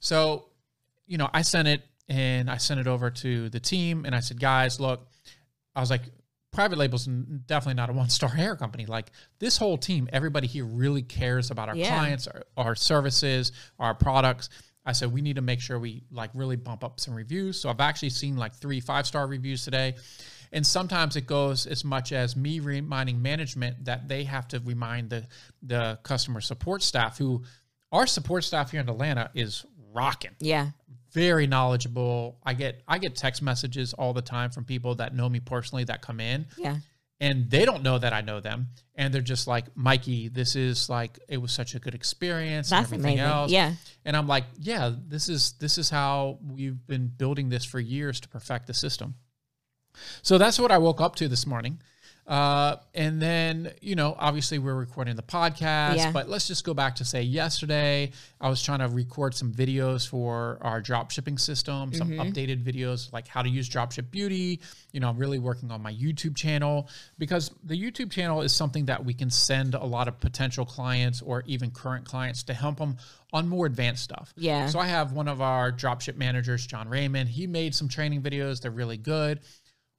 So, 0.00 0.46
you 1.06 1.18
know, 1.18 1.28
I 1.32 1.42
sent 1.42 1.66
it 1.68 1.82
and 2.08 2.48
I 2.50 2.56
sent 2.58 2.80
it 2.80 2.86
over 2.86 3.10
to 3.10 3.50
the 3.50 3.60
team, 3.60 4.04
and 4.06 4.14
I 4.14 4.20
said, 4.20 4.40
guys, 4.40 4.80
look, 4.80 5.06
I 5.76 5.80
was 5.80 5.90
like, 5.90 6.02
private 6.50 6.78
labels 6.78 7.04
definitely 7.04 7.74
not 7.74 7.90
a 7.90 7.92
one 7.92 8.08
star 8.08 8.30
hair 8.30 8.56
company. 8.56 8.86
Like 8.86 9.10
this 9.38 9.58
whole 9.58 9.76
team, 9.76 10.08
everybody 10.12 10.46
here 10.46 10.64
really 10.64 11.02
cares 11.02 11.50
about 11.50 11.68
our 11.68 11.76
Yeah. 11.76 11.88
clients, 11.98 12.26
our, 12.26 12.42
our 12.56 12.74
services, 12.74 13.52
our 13.78 13.94
products. 13.94 14.48
I 14.88 14.92
said 14.92 15.12
we 15.12 15.20
need 15.20 15.36
to 15.36 15.42
make 15.42 15.60
sure 15.60 15.78
we 15.78 16.02
like 16.10 16.30
really 16.32 16.56
bump 16.56 16.82
up 16.82 16.98
some 16.98 17.14
reviews. 17.14 17.60
So 17.60 17.68
I've 17.68 17.78
actually 17.78 18.08
seen 18.08 18.38
like 18.38 18.54
three 18.54 18.80
five 18.80 19.06
star 19.06 19.26
reviews 19.26 19.62
today. 19.62 19.96
And 20.50 20.66
sometimes 20.66 21.14
it 21.14 21.26
goes 21.26 21.66
as 21.66 21.84
much 21.84 22.10
as 22.10 22.34
me 22.34 22.58
reminding 22.60 23.20
management 23.20 23.84
that 23.84 24.08
they 24.08 24.24
have 24.24 24.48
to 24.48 24.60
remind 24.60 25.10
the 25.10 25.26
the 25.62 25.98
customer 26.04 26.40
support 26.40 26.82
staff 26.82 27.18
who 27.18 27.44
our 27.92 28.06
support 28.06 28.44
staff 28.44 28.70
here 28.70 28.80
in 28.80 28.88
Atlanta 28.88 29.30
is 29.34 29.66
rocking 29.92 30.34
yeah 30.40 30.68
very 31.12 31.46
knowledgeable. 31.46 32.38
I 32.44 32.54
get 32.54 32.82
I 32.88 32.96
get 32.96 33.14
text 33.14 33.42
messages 33.42 33.92
all 33.92 34.14
the 34.14 34.22
time 34.22 34.50
from 34.50 34.64
people 34.64 34.94
that 34.94 35.14
know 35.14 35.28
me 35.28 35.40
personally 35.40 35.84
that 35.84 36.00
come 36.00 36.18
in 36.18 36.46
yeah 36.56 36.76
and 37.20 37.50
they 37.50 37.64
don't 37.64 37.82
know 37.82 37.98
that 37.98 38.12
I 38.12 38.20
know 38.20 38.40
them 38.40 38.68
and 38.94 39.12
they're 39.12 39.20
just 39.20 39.46
like 39.46 39.76
Mikey, 39.76 40.28
this 40.28 40.56
is 40.56 40.88
like 40.88 41.18
it 41.28 41.38
was 41.38 41.52
such 41.52 41.74
a 41.74 41.78
good 41.78 41.94
experience 41.94 42.70
that's 42.70 42.90
and 42.90 43.00
everything 43.00 43.18
amazing 43.20 43.32
else. 43.32 43.50
yeah 43.50 43.74
And 44.04 44.16
I'm 44.16 44.26
like, 44.26 44.44
yeah, 44.58 44.92
this 45.08 45.28
is 45.28 45.52
this 45.60 45.78
is 45.78 45.90
how 45.90 46.38
we've 46.42 46.86
been 46.86 47.08
building 47.08 47.48
this 47.48 47.64
for 47.64 47.80
years 47.80 48.20
to 48.20 48.28
perfect 48.28 48.66
the 48.66 48.74
system. 48.74 49.14
So 50.22 50.38
that's 50.38 50.58
what 50.58 50.70
I 50.70 50.78
woke 50.78 51.00
up 51.00 51.16
to 51.16 51.28
this 51.28 51.46
morning. 51.46 51.80
Uh, 52.28 52.76
and 52.94 53.22
then, 53.22 53.72
you 53.80 53.96
know, 53.96 54.14
obviously 54.18 54.58
we're 54.58 54.74
recording 54.74 55.16
the 55.16 55.22
podcast, 55.22 55.96
Yeah. 55.96 56.12
but 56.12 56.28
let's 56.28 56.46
just 56.46 56.62
go 56.62 56.74
back 56.74 56.96
to 56.96 57.04
say 57.04 57.22
yesterday, 57.22 58.10
I 58.38 58.50
was 58.50 58.62
trying 58.62 58.80
to 58.80 58.88
record 58.88 59.34
some 59.34 59.50
videos 59.50 60.06
for 60.06 60.58
our 60.60 60.82
drop 60.82 61.10
shipping 61.10 61.38
system, 61.38 61.94
some 61.94 62.10
updated 62.10 62.62
videos 62.62 63.10
like 63.14 63.26
how 63.26 63.40
to 63.40 63.48
use 63.48 63.68
Dropship 63.70 64.10
Beauty. 64.10 64.60
You 64.92 65.00
know, 65.00 65.08
I'm 65.08 65.16
really 65.16 65.38
working 65.38 65.70
on 65.70 65.82
my 65.82 65.92
YouTube 65.92 66.36
channel 66.36 66.90
because 67.16 67.50
the 67.64 67.74
YouTube 67.74 68.10
channel 68.10 68.42
is 68.42 68.54
something 68.54 68.84
that 68.86 69.02
we 69.02 69.14
can 69.14 69.30
send 69.30 69.74
a 69.74 69.84
lot 69.84 70.06
of 70.06 70.20
potential 70.20 70.66
clients 70.66 71.22
or 71.22 71.42
even 71.46 71.70
current 71.70 72.04
clients 72.04 72.42
to 72.44 72.54
help 72.54 72.76
them 72.76 72.98
on 73.32 73.48
more 73.48 73.66
advanced 73.66 74.02
stuff. 74.04 74.32
Yeah. 74.36 74.66
So 74.68 74.78
I 74.78 74.86
have 74.86 75.12
one 75.12 75.28
of 75.28 75.40
our 75.40 75.70
dropship 75.70 76.16
managers, 76.16 76.66
John 76.66 76.88
Raymond. 76.88 77.28
He 77.28 77.46
made 77.46 77.74
some 77.74 77.88
training 77.88 78.22
videos. 78.22 78.60
They're 78.60 78.70
really 78.70 78.96
good. 78.96 79.40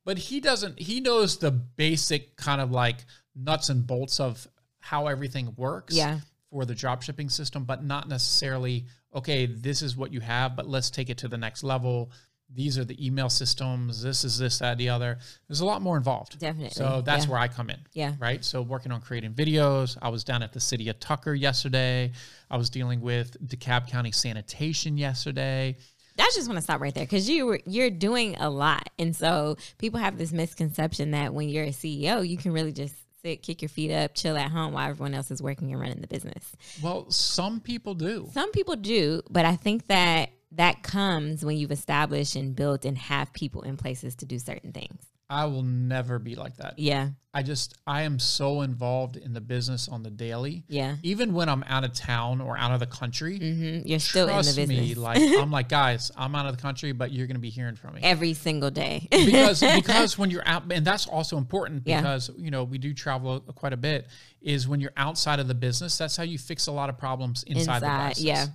But 0.10 0.17
he 0.17 0.39
doesn't, 0.39 0.80
he 0.80 1.02
knows 1.02 1.38
the 1.38 1.52
basic 1.52 2.36
kind 2.36 2.60
of 2.62 2.72
like 2.72 3.06
nuts 3.36 3.69
and 3.69 3.86
bolts 3.86 4.19
of 4.19 4.48
how 4.80 5.06
everything 5.06 5.54
works 5.56 5.93
Yeah. 5.95 6.22
for 6.50 6.65
the 6.65 6.74
drop 6.74 7.04
shipping 7.04 7.30
system, 7.30 7.63
but 7.63 7.84
not 7.84 8.10
necessarily, 8.10 8.88
okay, 9.13 9.45
this 9.45 9.84
is 9.84 9.95
what 9.95 10.12
you 10.12 10.19
have, 10.22 10.56
but 10.56 10.67
let's 10.67 10.89
take 10.89 11.12
it 11.12 11.19
to 11.19 11.28
the 11.28 11.38
next 11.38 11.62
level. 11.62 12.12
These 12.52 12.80
are 12.80 12.86
the 12.86 12.98
email 13.06 13.30
systems. 13.30 14.02
This 14.02 14.24
is 14.24 14.39
this, 14.39 14.58
that, 14.58 14.80
the 14.80 14.89
other. 14.89 15.19
There's 15.48 15.60
a 15.60 15.65
lot 15.67 15.84
more 15.84 15.95
involved. 15.95 16.39
Definitely. 16.39 16.72
So 16.72 17.04
that's 17.06 17.26
Yeah. 17.26 17.30
where 17.32 17.39
I 17.39 17.48
come 17.48 17.69
in. 17.69 17.78
Yeah. 17.93 18.15
Right. 18.17 18.43
So 18.43 18.63
working 18.63 18.91
on 18.91 19.02
creating 19.02 19.36
videos. 19.36 19.95
I 20.02 20.10
was 20.10 20.24
down 20.24 20.41
at 20.41 20.54
the 20.54 20.60
city 20.60 20.89
of 20.89 21.00
Tucker 21.00 21.36
yesterday. 21.36 22.13
I 22.50 22.58
was 22.58 22.72
dealing 22.72 23.00
with 23.02 23.38
DeKalb 23.48 23.88
County 23.88 24.12
sanitation 24.12 24.98
yesterday. 24.98 25.78
I 26.19 26.32
just 26.36 26.47
want 26.47 26.58
to 26.58 26.63
stop 26.63 26.82
right 26.82 26.93
there 26.93 27.05
because 27.05 27.29
you 27.29 27.58
you're 27.65 27.89
doing 27.89 28.36
a 28.38 28.49
lot, 28.49 28.89
and 28.97 29.15
so 29.15 29.58
people 29.77 29.99
have 29.99 30.17
this 30.17 30.32
misconception 30.32 31.12
that 31.12 31.34
when 31.34 31.49
you're 31.49 31.65
a 31.65 31.69
CEO, 31.69 32.27
you 32.27 32.38
can 32.38 32.51
really 32.51 32.71
just 32.71 32.95
sit, 33.21 33.41
kick 33.41 33.62
your 33.62 33.69
feet 33.69 33.91
up, 33.91 34.13
chill 34.15 34.38
at 34.38 34.51
home 34.51 34.73
while 34.73 34.89
everyone 34.89 35.13
else 35.13 35.32
is 35.32 35.41
working 35.41 35.71
and 35.71 35.79
running 35.79 36.01
the 36.01 36.08
business. 36.08 36.55
Well, 36.82 37.10
some 37.12 37.60
people 37.60 37.93
do. 37.93 38.29
Some 38.34 38.51
people 38.51 38.75
do, 38.75 39.21
but 39.29 39.45
I 39.45 39.55
think 39.55 39.88
that 39.88 40.29
that 40.53 40.84
comes 40.84 41.45
when 41.45 41.58
you've 41.58 41.71
established 41.71 42.36
and 42.36 42.55
built 42.55 42.86
and 42.86 42.97
have 42.97 43.32
people 43.34 43.62
in 43.62 43.77
places 43.77 44.15
to 44.15 44.25
do 44.25 44.39
certain 44.39 44.71
things. 44.71 45.05
I 45.32 45.46
will 45.46 45.62
never 45.62 46.18
be 46.18 46.34
like 46.36 46.58
that. 46.58 46.80
Yeah, 46.80 47.10
I 47.36 47.44
just, 47.44 47.78
I 47.86 48.02
am 48.02 48.18
so 48.18 48.62
involved 48.62 49.15
in 49.15 49.34
the 49.34 49.42
business 49.42 49.88
on 49.88 50.02
the 50.02 50.10
daily. 50.10 50.63
yeah. 50.68 50.96
Even 51.04 51.34
when 51.34 51.48
I'm 51.48 51.63
out 51.68 51.84
of 51.84 51.94
town 51.94 52.42
or 52.42 52.58
out 52.58 52.72
of 52.72 52.80
the 52.80 52.88
country, 52.88 53.38
hmm 53.38 53.88
You're 53.88 54.00
still 54.00 54.28
in 54.28 54.44
the 54.44 54.65
me, 54.65 54.80
business 54.80 54.98
like 54.98 55.22
I'm 55.39 55.52
like, 55.52 55.70
guys, 55.70 56.12
I'm 56.18 56.34
out 56.34 56.48
of 56.48 56.56
the 56.56 56.62
country, 56.62 56.94
but 56.94 57.12
you're 57.12 57.28
going 57.28 57.36
to 57.36 57.42
be 57.42 57.52
hearing 57.52 57.76
from 57.76 57.94
me. 57.94 58.02
every 58.02 58.34
single 58.34 58.72
day. 58.72 59.08
because 59.12 59.60
because 59.62 60.18
when 60.18 60.32
you're 60.32 60.48
out 60.48 60.63
and 60.72 60.84
that's 60.86 61.06
also 61.06 61.38
important 61.38 61.84
Yeah. 61.86 62.02
because 62.02 62.32
you 62.36 62.50
know 62.50 62.63
we 62.63 62.80
do 62.80 62.94
travel 62.96 63.39
quite 63.42 63.74
a 63.74 63.78
bit 63.78 64.08
is 64.42 64.68
when 64.68 64.80
you're 64.82 64.94
outside 64.98 65.39
of 65.39 65.48
the 65.48 65.54
business 65.54 65.96
that's 65.98 66.18
how 66.18 66.24
you 66.24 66.39
fix 66.39 66.65
a 66.65 66.72
lot 66.72 66.89
of 66.89 66.98
problems 66.98 67.44
inside, 67.44 67.82
the 67.82 68.08
business 68.10 68.22
yeah. 68.24 68.46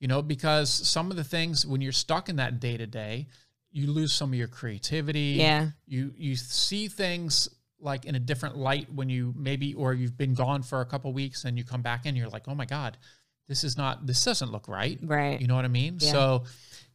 you 0.00 0.08
know 0.08 0.20
because 0.20 0.68
some 0.68 1.10
of 1.10 1.16
the 1.16 1.24
things 1.24 1.64
when 1.64 1.80
you're 1.80 1.92
stuck 1.92 2.28
in 2.28 2.36
that 2.36 2.60
day 2.60 2.76
to 2.76 2.86
day 2.86 3.26
you 3.72 3.90
lose 3.90 4.12
some 4.12 4.32
of 4.32 4.38
your 4.38 4.48
creativity 4.48 5.36
Yeah. 5.38 5.68
you 5.86 6.12
you 6.16 6.36
see 6.36 6.88
things 6.88 7.48
like 7.78 8.04
in 8.04 8.14
a 8.14 8.18
different 8.18 8.56
light 8.56 8.92
when 8.92 9.08
you 9.08 9.32
maybe 9.36 9.74
or 9.74 9.94
you've 9.94 10.18
been 10.18 10.34
gone 10.34 10.62
for 10.62 10.80
a 10.80 10.84
couple 10.84 11.12
weeks 11.12 11.44
and 11.44 11.56
you 11.56 11.64
come 11.64 11.82
back 11.82 12.04
and 12.04 12.16
you're 12.16 12.28
like 12.28 12.48
oh 12.48 12.54
my 12.54 12.66
god 12.66 12.98
this 13.50 13.64
is 13.64 13.76
not 13.76 14.06
this 14.06 14.24
doesn't 14.24 14.52
look 14.52 14.68
right 14.68 14.98
right. 15.02 15.40
you 15.40 15.48
know 15.48 15.56
what 15.56 15.64
I 15.64 15.68
mean? 15.68 15.98
Yeah. 16.00 16.12
So, 16.12 16.44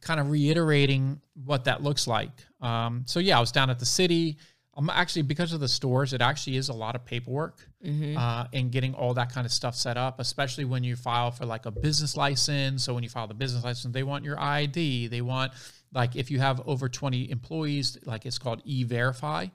kind 0.00 0.18
of 0.18 0.30
reiterating 0.30 1.20
what 1.44 1.64
that 1.64 1.82
looks 1.82 2.06
like. 2.06 2.30
Um, 2.62 3.02
so 3.06 3.20
yeah, 3.20 3.36
I 3.36 3.40
was 3.40 3.52
down 3.52 3.68
at 3.68 3.78
the 3.78 3.84
city. 3.84 4.38
I'm 4.76 4.90
actually 4.90 5.22
because 5.22 5.52
of 5.52 5.60
the 5.60 5.68
stores, 5.68 6.12
it 6.12 6.20
actually 6.20 6.56
is 6.58 6.68
a 6.68 6.74
lot 6.74 6.94
of 6.94 7.04
paperwork 7.04 7.66
Mm-hmm. 7.84 8.16
uh, 8.16 8.46
and 8.52 8.72
getting 8.72 8.94
all 8.94 9.14
that 9.14 9.32
kind 9.32 9.46
of 9.46 9.52
stuff 9.52 9.76
set 9.76 9.96
up, 9.96 10.18
especially 10.18 10.64
when 10.64 10.82
you 10.82 10.96
file 10.96 11.30
for 11.30 11.46
like 11.46 11.66
a 11.66 11.70
business 11.70 12.16
license. 12.16 12.82
So 12.82 12.94
when 12.94 13.04
you 13.04 13.08
file 13.08 13.28
the 13.28 13.34
business 13.34 13.62
license, 13.62 13.94
they 13.94 14.02
want 14.02 14.24
your 14.24 14.40
ID. 14.40 15.06
They 15.06 15.20
want 15.20 15.52
like 15.94 16.16
if 16.16 16.28
you 16.32 16.40
have 16.40 16.60
over 16.66 16.88
20 16.88 17.30
employees, 17.30 17.96
like 18.04 18.26
it's 18.26 18.38
called 18.38 18.60
e-verify. 18.64 19.46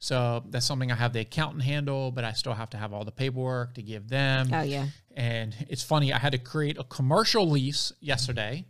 So 0.00 0.44
that's 0.50 0.66
something 0.66 0.92
I 0.92 0.96
have 0.96 1.14
the 1.14 1.20
accountant 1.20 1.62
handle, 1.62 2.10
but 2.10 2.24
I 2.24 2.32
still 2.32 2.52
have 2.52 2.68
to 2.70 2.76
have 2.76 2.92
all 2.92 3.04
the 3.06 3.10
paperwork 3.12 3.74
to 3.74 3.82
give 3.82 4.08
them. 4.08 4.50
Oh 4.52 4.60
yeah. 4.62 4.88
And 5.16 5.54
it's 5.70 5.82
funny, 5.82 6.12
I 6.12 6.18
had 6.18 6.32
to 6.32 6.38
create 6.38 6.78
a 6.78 6.84
commercial 6.84 7.48
lease 7.48 7.92
yesterday. 8.00 8.66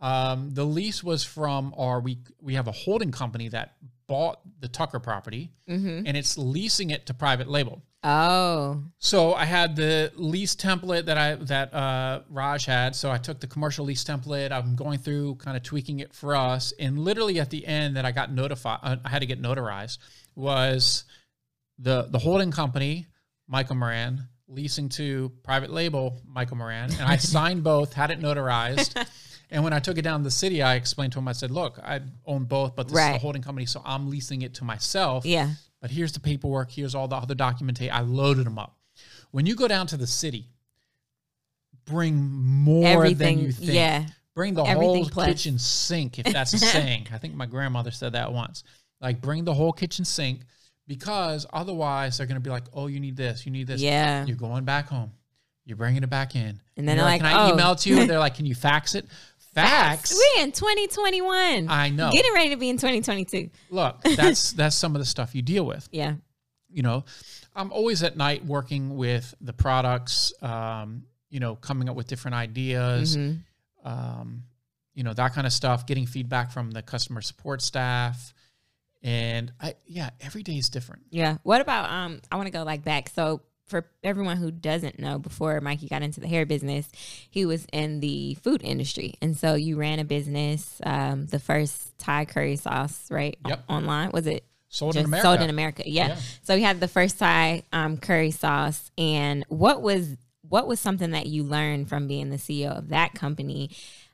Um, 0.00 0.50
the 0.54 0.64
lease 0.64 1.04
was 1.04 1.24
from 1.24 1.74
our 1.76 2.00
we 2.00 2.18
we 2.40 2.54
have 2.54 2.68
a 2.68 2.72
holding 2.72 3.10
company 3.12 3.48
that 3.48 3.76
bought 4.08 4.40
the 4.60 4.68
Tucker 4.68 5.00
property 5.00 5.50
Mm-hmm. 5.68 6.06
and 6.06 6.16
it's 6.16 6.38
leasing 6.38 6.90
it 6.90 7.06
to 7.06 7.14
private 7.14 7.48
label. 7.48 7.82
Oh. 8.04 8.84
So 8.98 9.34
I 9.34 9.44
had 9.46 9.74
the 9.74 10.12
lease 10.14 10.54
template 10.54 11.06
that 11.06 11.18
I 11.18 11.34
that 11.34 11.74
uh, 11.74 12.20
Raj 12.30 12.64
had. 12.66 12.94
So 12.94 13.10
I 13.10 13.18
took 13.18 13.40
the 13.40 13.48
commercial 13.48 13.84
lease 13.84 14.04
template. 14.04 14.52
I'm 14.52 14.76
going 14.76 14.98
through, 15.00 15.34
kind 15.36 15.56
of 15.56 15.64
tweaking 15.64 15.98
it 15.98 16.14
for 16.14 16.36
us, 16.36 16.72
and 16.78 17.00
literally 17.00 17.40
at 17.40 17.50
the 17.50 17.66
end 17.66 17.96
that 17.96 18.04
I 18.04 18.12
got 18.12 18.30
notified, 18.30 18.78
uh, 18.84 18.96
I 19.04 19.08
had 19.08 19.20
to 19.20 19.26
get 19.26 19.42
notarized 19.42 19.98
was 20.36 21.04
the 21.80 22.06
the 22.10 22.18
holding 22.20 22.52
company, 22.52 23.06
Michael 23.48 23.74
Moran, 23.74 24.28
leasing 24.46 24.88
to 24.90 25.32
private 25.42 25.70
label, 25.72 26.20
Michael 26.24 26.58
Moran, 26.58 26.92
and 26.92 27.02
I 27.02 27.16
signed 27.34 27.64
both, 27.64 27.92
had 27.92 28.12
it 28.12 28.20
notarized. 28.20 28.94
And 29.50 29.62
when 29.62 29.72
I 29.72 29.78
took 29.78 29.96
it 29.96 30.02
down 30.02 30.20
to 30.20 30.24
the 30.24 30.30
city, 30.30 30.62
I 30.62 30.74
explained 30.74 31.12
to 31.12 31.18
him, 31.20 31.28
I 31.28 31.32
said, 31.32 31.50
"Look, 31.50 31.78
I 31.78 32.00
own 32.24 32.44
both, 32.44 32.74
but 32.74 32.88
this 32.88 32.98
is 32.98 33.16
a 33.16 33.18
holding 33.18 33.42
company, 33.42 33.66
so 33.66 33.80
I'm 33.84 34.10
leasing 34.10 34.42
it 34.42 34.54
to 34.54 34.64
myself." 34.64 35.24
Yeah. 35.24 35.50
but 35.80 35.90
here's 35.90 36.12
the 36.12 36.20
paperwork, 36.20 36.70
here's 36.70 36.94
all 36.94 37.06
the 37.06 37.16
other 37.16 37.34
documentation. 37.34 37.94
I 37.94 38.00
loaded 38.00 38.46
them 38.46 38.58
up. 38.58 38.76
When 39.30 39.46
you 39.46 39.54
go 39.54 39.68
down 39.68 39.86
to 39.88 39.96
the 39.96 40.06
city, 40.06 40.48
bring 41.84 42.16
more 42.16 42.86
Everything. 42.86 43.36
than 43.36 43.46
you 43.46 43.52
think. 43.52 43.72
Yeah. 43.72 44.06
Bring 44.34 44.54
the 44.54 44.62
Everything 44.62 45.04
whole 45.04 45.08
plus. 45.08 45.26
kitchen 45.28 45.58
sink, 45.58 46.18
if 46.18 46.26
that's 46.26 46.52
a 46.52 46.58
saying. 46.74 47.08
I 47.12 47.18
think 47.18 47.34
my 47.34 47.46
grandmother 47.46 47.90
said 47.90 48.12
that 48.12 48.32
once. 48.32 48.64
Like, 49.00 49.20
bring 49.20 49.44
the 49.44 49.54
whole 49.54 49.72
kitchen 49.72 50.04
sink 50.04 50.40
because 50.86 51.46
otherwise 51.52 52.18
they're 52.18 52.26
going 52.26 52.36
to 52.36 52.40
be 52.40 52.50
like, 52.50 52.64
oh, 52.74 52.86
you 52.86 53.00
need 53.00 53.16
this, 53.16 53.46
you 53.46 53.52
need 53.52 53.66
this. 53.66 53.80
Yeah. 53.80 54.24
You're 54.26 54.36
going 54.36 54.64
back 54.64 54.88
home. 54.88 55.12
You're 55.64 55.76
bringing 55.76 56.02
it 56.02 56.10
back 56.10 56.36
in. 56.36 56.60
And 56.76 56.86
then 56.86 56.96
You're 56.96 56.96
they're 56.96 57.04
like, 57.04 57.20
can 57.22 57.26
I 57.26 57.48
oh. 57.48 57.52
email 57.52 57.72
it 57.72 57.78
to 57.78 57.88
you? 57.88 58.06
They're 58.06 58.20
like, 58.20 58.36
can 58.36 58.46
you 58.46 58.54
fax 58.54 58.94
it? 58.94 59.04
Fax. 59.62 60.14
We 60.36 60.42
in 60.42 60.52
2021. 60.52 61.68
I 61.68 61.88
know. 61.90 62.10
Getting 62.12 62.32
ready 62.34 62.50
to 62.50 62.56
be 62.56 62.68
in 62.68 62.76
2022. 62.76 63.50
Look, 63.70 64.02
that's 64.16 64.52
that's 64.52 64.76
some 64.76 64.94
of 64.94 65.00
the 65.00 65.06
stuff 65.06 65.34
you 65.34 65.42
deal 65.42 65.64
with. 65.66 65.88
Yeah. 65.92 66.14
you 66.68 66.82
know 66.82 67.04
i'm 67.54 67.72
always 67.72 68.02
at 68.02 68.16
night 68.16 68.44
working 68.44 68.96
with 68.96 69.34
the 69.40 69.52
products 69.52 70.32
um, 70.42 71.04
you 71.30 71.40
know 71.40 71.54
coming 71.56 71.88
up 71.88 71.96
with 71.96 72.06
different 72.08 72.34
ideas 72.34 73.16
Mhm. 73.16 73.38
um, 73.84 74.42
you 74.94 75.02
know 75.04 75.14
that 75.14 75.32
kind 75.32 75.46
of 75.46 75.52
stuff 75.52 75.86
getting 75.86 76.06
feedback 76.06 76.50
from 76.50 76.70
the 76.72 76.82
customer 76.82 77.22
support 77.22 77.62
staff 77.62 78.34
and 79.02 79.52
i 79.60 79.74
yeah 79.86 80.10
every 80.20 80.42
day 80.42 80.58
is 80.58 80.68
different 80.68 81.02
Yeah. 81.10 81.38
What 81.44 81.60
about 81.60 81.88
um 81.90 82.20
I 82.30 82.36
want 82.36 82.46
to 82.48 82.52
go 82.52 82.62
like 82.64 82.82
back. 82.84 83.08
So 83.14 83.42
for 83.66 83.84
everyone 84.04 84.36
who 84.36 84.50
doesn't 84.50 84.98
know, 84.98 85.18
before 85.18 85.60
Mikey 85.60 85.88
got 85.88 86.02
into 86.02 86.20
the 86.20 86.28
hair 86.28 86.46
business, 86.46 86.88
he 87.28 87.44
was 87.44 87.66
in 87.72 88.00
the 88.00 88.34
food 88.36 88.62
industry. 88.62 89.14
And 89.20 89.36
so 89.36 89.54
you 89.54 89.76
ran 89.76 89.98
a 89.98 90.04
business, 90.04 90.80
um, 90.84 91.26
the 91.26 91.38
first 91.40 91.96
Thai 91.98 92.24
curry 92.26 92.56
sauce, 92.56 93.10
right? 93.10 93.36
Yep. 93.46 93.64
Online. 93.68 94.10
Was 94.12 94.26
it 94.26 94.44
sold 94.68 94.96
in 94.96 95.04
america 95.06 95.26
sold 95.26 95.40
in 95.40 95.50
America? 95.50 95.82
Yeah. 95.86 96.08
Yeah. 96.08 96.16
So 96.42 96.54
we 96.54 96.62
had 96.62 96.80
the 96.80 96.88
first 96.88 97.18
Thai 97.18 97.64
um, 97.72 97.96
curry 97.98 98.30
sauce. 98.30 98.90
And 98.96 99.44
what 99.48 99.82
was 99.82 100.16
what 100.48 100.68
was 100.68 100.78
something 100.78 101.10
that 101.10 101.26
you 101.26 101.42
learned 101.42 101.88
from 101.88 102.06
being 102.06 102.30
the 102.30 102.36
CEO 102.36 102.70
of 102.78 102.88
that 102.90 103.14
company? 103.14 103.70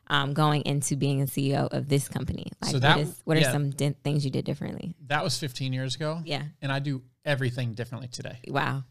Um, 0.09 0.35
going 0.35 0.63
into 0.63 0.95
being 0.97 1.23
a 1.23 1.27
CEO 1.27 1.69
of 1.73 1.89
this 1.89 2.07
company, 2.07 2.51
like 2.61 2.73
So 2.73 2.79
that- 2.81 2.97
what, 2.99 3.07
is, 3.07 3.21
what 3.25 3.37
are 3.39 3.45
some 3.45 3.71
di- 3.71 3.95
things 4.05 4.25
you 4.27 4.31
did 4.31 4.45
differently? 4.45 4.95
that 5.07 5.23
was 5.25 5.39
15 5.39 5.73
years 5.73 5.95
ago 5.95 6.21
Yeah, 6.25 6.43
and 6.61 6.71
i 6.71 6.81
do 6.81 7.01
everything 7.25 7.73
differently 7.73 8.09
today 8.09 8.39
wow, 8.49 8.83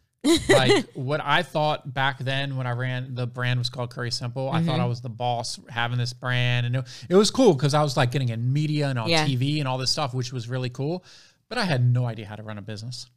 like 0.50 0.86
what 0.94 1.20
I 1.24 1.42
thought 1.44 1.94
back 1.94 2.20
then 2.20 2.56
when 2.58 2.68
I 2.68 2.72
ran 2.72 3.16
the 3.16 3.26
brand 3.28 3.60
was 3.60 3.70
called 3.70 3.90
Curry 3.90 4.12
Simple. 4.12 4.50
I 4.50 4.58
Mm-hmm. 4.60 4.68
thought 4.68 4.80
I 4.80 4.86
was 4.86 5.02
the 5.02 5.10
boss 5.10 5.60
having 5.70 5.98
this 5.98 6.14
brand, 6.14 6.66
and 6.68 6.76
it, 6.78 6.86
it 7.10 7.16
was 7.16 7.32
cool 7.32 7.54
because 7.54 7.74
I 7.74 7.82
was 7.82 7.98
like 7.98 8.12
getting 8.12 8.30
in 8.30 8.52
media 8.54 8.88
and 8.90 9.00
on 9.00 9.10
Yeah. 9.10 9.26
TV 9.26 9.60
and 9.60 9.68
all 9.68 9.78
this 9.78 9.92
stuff, 9.92 10.14
which 10.14 10.32
was 10.32 10.48
really 10.48 10.70
cool. 10.70 11.04
But 11.50 11.58
I 11.58 11.66
had 11.66 11.84
no 11.84 12.06
idea 12.06 12.26
how 12.28 12.36
to 12.36 12.44
run 12.44 12.58
a 12.58 12.62
business. 12.62 13.08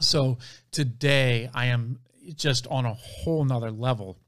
So 0.00 0.38
today 0.70 1.48
I 1.54 1.66
am 1.66 1.98
just 2.34 2.66
on 2.66 2.84
a 2.84 2.94
whole 2.94 3.44
nother 3.44 3.70
level 3.70 4.18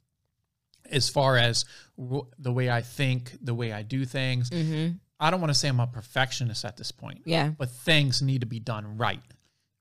as 0.90 1.08
far 1.08 1.36
as 1.36 1.64
w- 1.98 2.26
the 2.38 2.50
way 2.52 2.70
I 2.70 2.80
think, 2.80 3.36
the 3.42 3.54
way 3.54 3.72
I 3.72 3.82
do 3.82 4.04
things. 4.04 4.50
mm-hmm. 4.50 4.94
I 5.20 5.30
don't 5.30 5.40
want 5.40 5.52
to 5.52 5.58
say 5.58 5.68
I'm 5.68 5.78
a 5.80 5.86
perfectionist 5.86 6.64
at 6.64 6.78
this 6.78 6.90
point 6.90 7.20
yeah, 7.26 7.50
but 7.50 7.70
things 7.70 8.22
need 8.22 8.40
to 8.40 8.46
be 8.46 8.58
done 8.58 8.96
right, 8.96 9.20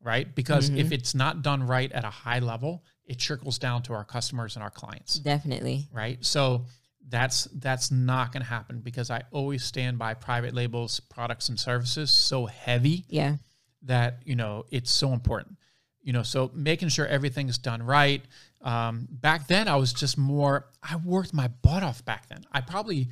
right? 0.01 0.33
Because 0.33 0.69
Mm-hmm. 0.69 0.79
if 0.79 0.91
it's 0.91 1.13
not 1.15 1.41
done 1.41 1.63
right 1.63 1.91
at 1.91 2.03
a 2.05 2.09
high 2.09 2.39
level, 2.39 2.83
it 3.05 3.19
trickles 3.19 3.57
down 3.59 3.81
to 3.83 3.93
our 3.93 4.03
customers 4.05 4.55
and 4.55 4.63
our 4.63 4.69
clients, 4.69 5.15
definitely. 5.19 5.87
right? 5.91 6.23
So 6.23 6.65
that's 7.07 7.45
that's 7.55 7.89
not 7.91 8.31
going 8.31 8.43
to 8.43 8.49
happen 8.49 8.81
because 8.81 9.09
I 9.09 9.23
always 9.31 9.63
stand 9.63 9.97
by 9.97 10.13
private 10.13 10.53
labels, 10.53 10.99
products 10.99 11.49
and 11.49 11.59
services 11.59 12.11
so 12.11 12.45
heavy 12.45 13.05
Yeah, 13.09 13.37
that 13.83 14.21
you 14.25 14.35
know 14.35 14.65
it's 14.69 14.91
so 14.91 15.13
important 15.13 15.57
you 16.01 16.13
know 16.13 16.23
so 16.23 16.51
making 16.53 16.89
sure 16.89 17.05
everything's 17.07 17.57
done 17.57 17.81
right 17.83 18.21
um, 18.61 19.07
back 19.11 19.47
then 19.47 19.67
i 19.67 19.75
was 19.75 19.91
just 19.93 20.17
more 20.17 20.67
i 20.83 20.95
worked 20.97 21.33
my 21.33 21.47
butt 21.61 21.83
off 21.83 22.03
back 22.05 22.27
then 22.29 22.41
i 22.53 22.61
probably 22.61 23.09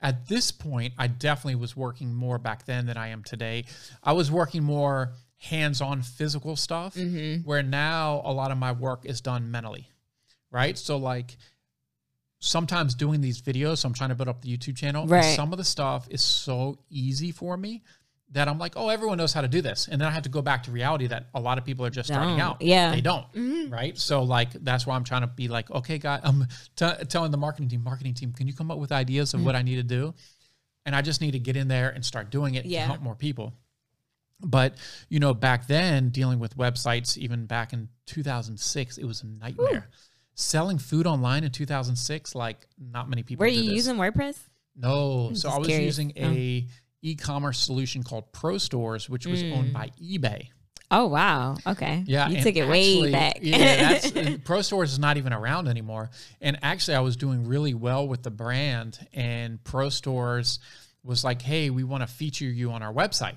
at 0.00 0.28
this 0.28 0.52
point 0.52 0.92
i 0.96 1.06
definitely 1.08 1.56
was 1.56 1.76
working 1.76 2.14
more 2.14 2.38
back 2.38 2.64
then 2.66 2.86
than 2.86 2.96
i 2.96 3.08
am 3.08 3.22
today 3.24 3.64
i 4.04 4.12
was 4.12 4.30
working 4.30 4.62
more 4.62 5.12
hands-on 5.40 6.02
physical 6.02 6.54
stuff 6.56 6.94
Mm-hmm. 6.94 7.42
where 7.48 7.62
now 7.62 8.20
a 8.24 8.32
lot 8.32 8.50
of 8.50 8.58
my 8.58 8.72
work 8.72 9.04
is 9.06 9.20
done 9.20 9.50
mentally 9.50 9.88
right 10.50 10.76
so 10.76 10.96
like 10.98 11.36
sometimes 12.40 12.94
doing 12.94 13.20
these 13.20 13.40
videos 13.42 13.78
so 13.78 13.88
i'm 13.88 13.94
trying 13.94 14.08
to 14.10 14.14
build 14.14 14.28
up 14.28 14.40
the 14.42 14.54
youtube 14.56 14.76
channel 14.76 15.06
Right. 15.06 15.36
some 15.36 15.52
of 15.52 15.58
the 15.58 15.64
stuff 15.64 16.06
is 16.10 16.22
so 16.24 16.78
easy 16.88 17.32
for 17.32 17.56
me 17.56 17.82
that 18.32 18.48
i'm 18.48 18.58
like 18.58 18.74
oh 18.76 18.88
everyone 18.88 19.18
knows 19.18 19.32
how 19.32 19.40
to 19.40 19.48
do 19.48 19.60
this 19.60 19.88
and 19.90 20.00
then 20.00 20.08
i 20.08 20.10
have 20.10 20.22
to 20.24 20.28
go 20.28 20.40
back 20.42 20.62
to 20.64 20.70
reality 20.70 21.06
that 21.08 21.26
a 21.34 21.40
lot 21.40 21.58
of 21.58 21.64
people 21.64 21.84
are 21.84 21.90
just 21.90 22.08
starting 22.08 22.36
Don't. 22.36 22.40
out 22.40 22.62
Yeah. 22.62 22.94
they 22.94 23.00
don't 23.00 23.30
Mhm. 23.32 23.70
right 23.72 23.96
so 23.98 24.22
like 24.22 24.52
that's 24.64 24.86
why 24.86 24.94
i'm 24.94 25.04
trying 25.04 25.22
to 25.22 25.26
be 25.26 25.48
like 25.48 25.70
okay 25.70 25.98
guy 25.98 26.20
i'm 26.22 26.46
t- 26.76 27.04
telling 27.08 27.30
the 27.30 27.38
marketing 27.38 27.68
team 27.68 27.82
marketing 27.82 28.14
team 28.14 28.32
can 28.32 28.46
you 28.46 28.54
come 28.54 28.70
up 28.70 28.78
with 28.78 28.92
ideas 28.92 29.34
of 29.34 29.44
what 29.44 29.54
i 29.56 29.62
need 29.62 29.76
to 29.76 29.82
do 29.82 30.14
and 30.86 30.94
i 30.96 31.02
just 31.02 31.20
need 31.20 31.32
to 31.32 31.38
get 31.38 31.56
in 31.56 31.68
there 31.68 31.90
and 31.90 32.04
start 32.04 32.30
doing 32.30 32.54
it 32.54 32.64
Yeah. 32.66 32.82
to 32.82 32.86
help 32.88 33.00
more 33.02 33.14
people 33.14 33.52
but 34.42 34.74
you 35.08 35.20
know 35.20 35.34
back 35.34 35.66
then 35.66 36.08
dealing 36.10 36.38
with 36.38 36.56
websites 36.56 37.16
even 37.18 37.46
back 37.46 37.72
in 37.72 37.88
2006 38.06 38.98
it 38.98 39.04
was 39.04 39.22
a 39.22 39.26
nightmare 39.26 39.88
selling 40.34 40.78
food 40.78 41.06
online 41.06 41.44
in 41.44 41.50
2006 41.50 42.34
like 42.34 42.66
not 42.78 43.08
many 43.10 43.22
people 43.22 43.42
Were 43.44 43.48
you 43.50 43.62
this. 43.64 43.72
using 43.72 43.96
WordPress? 43.96 44.38
no 44.76 45.26
I'm 45.28 45.34
so 45.36 45.50
i 45.50 45.58
was 45.58 45.68
curious. 45.68 45.86
using 45.98 46.12
a 46.16 46.66
e-commerce 47.02 47.58
solution 47.58 48.02
called 48.02 48.32
ProStores 48.32 49.08
which 49.08 49.26
was 49.26 49.42
owned 49.42 49.70
Mm. 49.70 49.72
by 49.72 49.90
ebay 50.02 50.48
Oh 50.92 51.06
wow. 51.06 51.56
Okay. 51.64 52.02
yeah, 52.08 52.28
you 52.28 52.42
took 52.42 52.56
it 52.56 52.66
way 52.68 53.12
back. 53.12 53.38
yeah, 53.42 53.92
that's 53.92 54.10
ProStores 54.42 54.86
is 54.86 54.98
not 54.98 55.18
even 55.18 55.32
around 55.32 55.68
anymore. 55.68 56.10
And 56.40 56.58
actually, 56.64 56.96
I 56.96 57.00
was 57.00 57.14
doing 57.16 57.44
really 57.46 57.74
well 57.74 58.08
with 58.08 58.24
the 58.24 58.30
brand, 58.32 58.98
and 59.14 59.62
ProStores 59.62 60.58
was 61.04 61.22
like, 61.22 61.42
"Hey, 61.42 61.70
we 61.70 61.84
want 61.84 62.02
to 62.02 62.08
feature 62.08 62.44
you 62.46 62.72
on 62.72 62.82
our 62.82 62.92
website." 62.92 63.36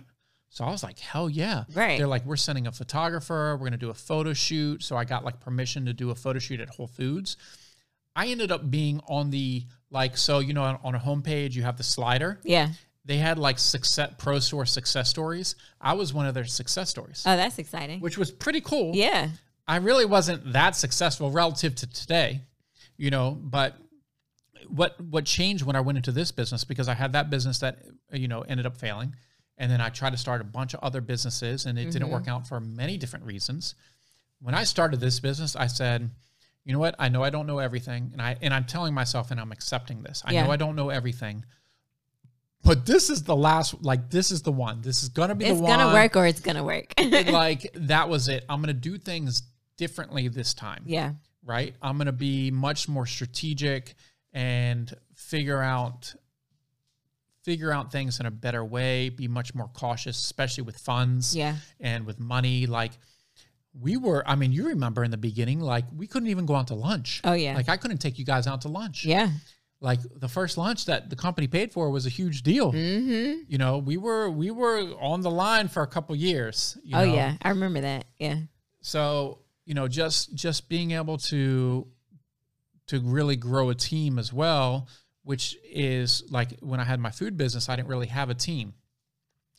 So 0.54 0.64
I 0.64 0.70
was 0.70 0.84
like, 0.84 1.00
"Hell 1.00 1.32
yeah!" 1.32 1.64
Right. 1.74 1.98
They're 1.98 2.06
like, 2.08 2.26
"We're 2.26 2.36
sending 2.36 2.68
a 2.68 2.72
photographer. 2.72 3.58
We're 3.60 3.66
gonna 3.66 3.78
do 3.78 3.90
a 3.90 3.94
photo 3.96 4.34
shoot." 4.34 4.84
So 4.84 4.96
I 4.96 5.04
got 5.04 5.26
like 5.26 5.40
permission 5.40 5.86
to 5.88 5.94
do 5.94 6.12
a 6.12 6.16
photo 6.16 6.38
shoot 6.38 6.60
at 6.60 6.70
Whole 6.70 6.86
Foods. 6.86 7.38
I 8.16 8.28
ended 8.28 8.52
up 8.52 8.70
being 8.70 9.02
on 9.08 9.32
the 9.32 9.64
like, 9.90 10.16
so 10.16 10.38
you 10.40 10.54
know, 10.54 10.62
on, 10.64 10.80
on 10.84 10.94
a 10.94 11.00
homepage 11.00 11.54
you 11.56 11.64
have 11.64 11.78
the 11.78 11.84
slider. 11.84 12.40
yeah. 12.44 12.70
They 13.06 13.18
had 13.18 13.38
like 13.38 13.58
success 13.60 14.14
Pro 14.18 14.40
Store 14.40 14.66
success 14.66 15.10
stories. 15.10 15.56
I 15.82 15.94
was 15.94 16.14
one 16.14 16.26
of 16.28 16.34
their 16.36 16.46
success 16.46 16.90
stories, 16.90 17.24
Oh, 17.26 17.36
that's 17.36 17.58
exciting. 17.60 18.00
which 18.00 18.18
was 18.18 18.32
pretty 18.32 18.62
cool. 18.62 18.96
Yeah. 18.96 19.30
I 19.68 19.78
really 19.78 20.06
wasn't 20.06 20.54
that 20.54 20.76
successful 20.76 21.30
relative 21.32 21.74
to 21.76 21.88
today, 21.88 22.42
you 22.96 23.10
know, 23.10 23.32
but 23.32 23.76
what 24.70 25.02
what 25.02 25.26
changed 25.26 25.66
when 25.66 25.76
I 25.76 25.82
went 25.82 25.98
into 25.98 26.12
this 26.14 26.32
business 26.32 26.64
because 26.64 26.88
I 26.88 26.94
had 26.94 27.12
that 27.14 27.30
business 27.30 27.60
that 27.60 27.80
you 28.12 28.28
know 28.30 28.42
ended 28.44 28.66
up 28.66 28.78
failing 28.78 29.16
and 29.58 29.72
then 29.72 29.82
I 29.82 29.90
tried 29.90 30.12
to 30.12 30.18
start 30.18 30.42
a 30.42 30.46
bunch 30.46 30.74
of 30.74 30.80
other 30.82 31.02
businesses 31.02 31.66
and 31.66 31.78
it 31.78 31.92
didn't 31.92 32.10
work 32.10 32.24
mm-hmm. 32.24 32.32
out 32.32 32.48
for 32.48 32.60
many 32.60 32.98
different 32.98 33.26
reasons. 33.26 33.76
When 34.42 34.56
I 34.56 34.64
started 34.64 35.00
this 35.00 35.20
business, 35.20 35.56
I 35.56 35.68
said, 35.68 36.10
you 36.66 36.74
know 36.74 36.80
what? 36.80 36.96
I 37.00 37.10
know 37.10 37.24
I 37.24 37.30
don't 37.30 37.48
know 37.48 37.60
everything 37.60 38.10
and 38.14 38.22
I 38.22 38.38
and 38.42 38.54
I'm 38.54 38.66
telling 38.66 38.94
myself 38.94 39.32
and 39.32 39.40
I'm 39.40 39.52
accepting 39.52 40.02
this. 40.02 40.24
I 40.26 40.34
Yeah. 40.34 40.46
know 40.46 40.52
I 40.52 40.58
don't 40.58 40.76
know 40.76 40.90
everything. 40.90 41.46
but 42.66 42.86
this 42.86 43.10
is 43.10 43.24
the 43.24 43.36
last. 43.36 43.84
Like 43.84 44.10
this 44.10 44.32
is 44.32 44.42
the 44.42 44.52
one. 44.52 44.82
This 44.82 45.04
is 45.04 45.10
gonna 45.10 45.36
be 45.36 45.46
It's 45.46 45.58
the 45.58 45.64
one. 45.64 45.74
It's 45.74 45.84
gonna 45.84 45.94
work 45.94 46.16
or 46.16 46.26
it's 46.26 46.40
gonna 46.40 46.64
work. 46.64 46.94
like 46.98 47.70
that 47.76 48.08
was 48.08 48.30
it. 48.30 48.46
I'm 48.48 48.62
gonna 48.62 48.74
do 48.74 48.98
things 48.98 49.44
differently 49.78 50.28
this 50.28 50.54
time. 50.54 50.84
yeah. 50.86 51.14
right? 51.44 51.76
I'm 51.82 51.98
going 51.98 52.06
to 52.06 52.12
be 52.12 52.52
much 52.52 52.88
more 52.88 53.06
strategic 53.06 53.96
and 54.32 54.94
figure 55.16 55.62
out 55.62 56.14
figure 57.44 57.72
out 57.72 57.92
things 57.92 58.20
in 58.20 58.26
a 58.26 58.32
better 58.32 58.64
way, 58.64 59.10
be 59.10 59.28
much 59.28 59.54
more 59.54 59.68
cautious, 59.74 60.18
especially 60.18 60.64
with 60.64 60.78
funds 60.78 61.36
Yeah. 61.36 61.56
and 61.80 62.06
with 62.06 62.20
money 62.20 62.66
like 62.68 62.92
we 63.80 63.98
were 63.98 64.24
I 64.28 64.36
mean, 64.36 64.52
you 64.52 64.68
remember 64.68 65.04
in 65.04 65.12
the 65.12 65.18
beginning 65.18 65.60
like 65.60 65.86
we 65.96 66.08
couldn't 66.08 66.30
even 66.30 66.46
go 66.46 66.56
out 66.56 66.68
to 66.68 66.76
lunch. 66.76 67.22
Oh 67.24 67.34
yeah. 67.34 67.56
Like 67.56 67.70
I 67.70 67.78
couldn't 67.78 67.98
take 67.98 68.18
you 68.20 68.26
guys 68.26 68.48
out 68.48 68.62
to 68.62 68.68
lunch. 68.68 69.04
yeah. 69.06 69.30
Like 69.82 70.00
the 70.16 70.30
first 70.30 70.58
lunch 70.58 70.86
that 70.86 71.10
the 71.10 71.16
company 71.18 71.48
paid 71.48 71.74
for 71.74 71.90
was 71.90 72.06
a 72.06 72.10
huge 72.10 72.44
deal. 72.44 72.72
Mm-hmm. 72.72 73.42
You 73.50 73.58
know, 73.58 73.80
we 73.80 73.98
were 73.98 74.30
we 74.30 74.50
were 74.52 74.80
on 75.02 75.20
the 75.22 75.32
line 75.32 75.68
for 75.68 75.84
a 75.84 75.88
couple 75.88 76.16
years. 76.16 76.78
You 76.86 76.96
Oh 76.98 77.06
know? 77.06 77.14
yeah. 77.14 77.36
I 77.42 77.50
remember 77.50 77.82
that. 77.82 78.06
Yeah. 78.18 78.38
so 78.82 79.40
you 79.66 79.74
know 79.74 79.88
just 79.88 80.34
just 80.36 80.70
being 80.70 80.92
able 80.92 81.18
to 81.18 81.88
to 82.88 83.00
really 83.02 83.36
grow 83.36 83.70
a 83.70 83.76
team 83.76 84.20
as 84.20 84.32
well 84.32 84.88
which 85.24 85.56
is 85.64 86.24
like 86.30 86.60
when 86.62 86.80
i 86.80 86.84
had 86.84 87.00
my 87.00 87.12
food 87.12 87.38
business 87.38 87.70
i 87.70 87.76
didn't 87.76 87.88
really 87.88 88.08
have 88.08 88.30
a 88.30 88.34
team 88.36 88.74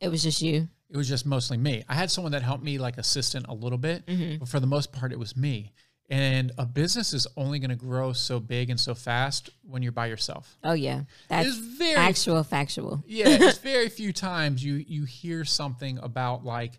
It 0.01 0.09
was 0.09 0.23
just 0.23 0.43
you. 0.43 0.69
it 0.91 0.97
was 0.97 1.09
just 1.09 1.27
mostly 1.27 1.57
me 1.57 1.85
i 1.89 1.95
had 1.95 2.11
someone 2.11 2.33
that 2.33 2.43
helped 2.43 2.65
me 2.65 2.79
like 2.79 2.99
assistant 2.99 3.47
a 3.49 3.55
little 3.55 3.79
bit 3.79 4.07
Mhm. 4.07 4.39
but 4.41 4.49
for 4.49 4.61
the 4.61 4.67
most 4.67 4.93
part 4.93 5.13
it 5.13 5.19
was 5.19 5.37
me 5.37 5.73
and 6.11 6.53
a 6.59 6.67
business 6.67 7.15
is 7.15 7.27
only 7.37 7.59
going 7.59 7.71
to 7.71 7.77
grow 7.77 8.13
so 8.13 8.39
big 8.39 8.69
and 8.69 8.79
so 8.79 8.95
fast 8.95 9.49
when 9.63 9.83
you're 9.83 9.91
by 9.93 10.07
yourself 10.07 10.59
Oh 10.63 10.75
yeah. 10.75 11.05
That's 11.29 11.49
it's 11.49 11.57
very 11.57 11.95
actual 11.95 12.43
factual. 12.45 13.03
yeah, 13.07 13.25
it's 13.29 13.57
very 13.73 13.89
few 13.89 14.13
times 14.13 14.63
you 14.63 14.75
you 14.87 15.05
hear 15.07 15.47
something 15.47 15.97
about 16.03 16.45
like 16.45 16.79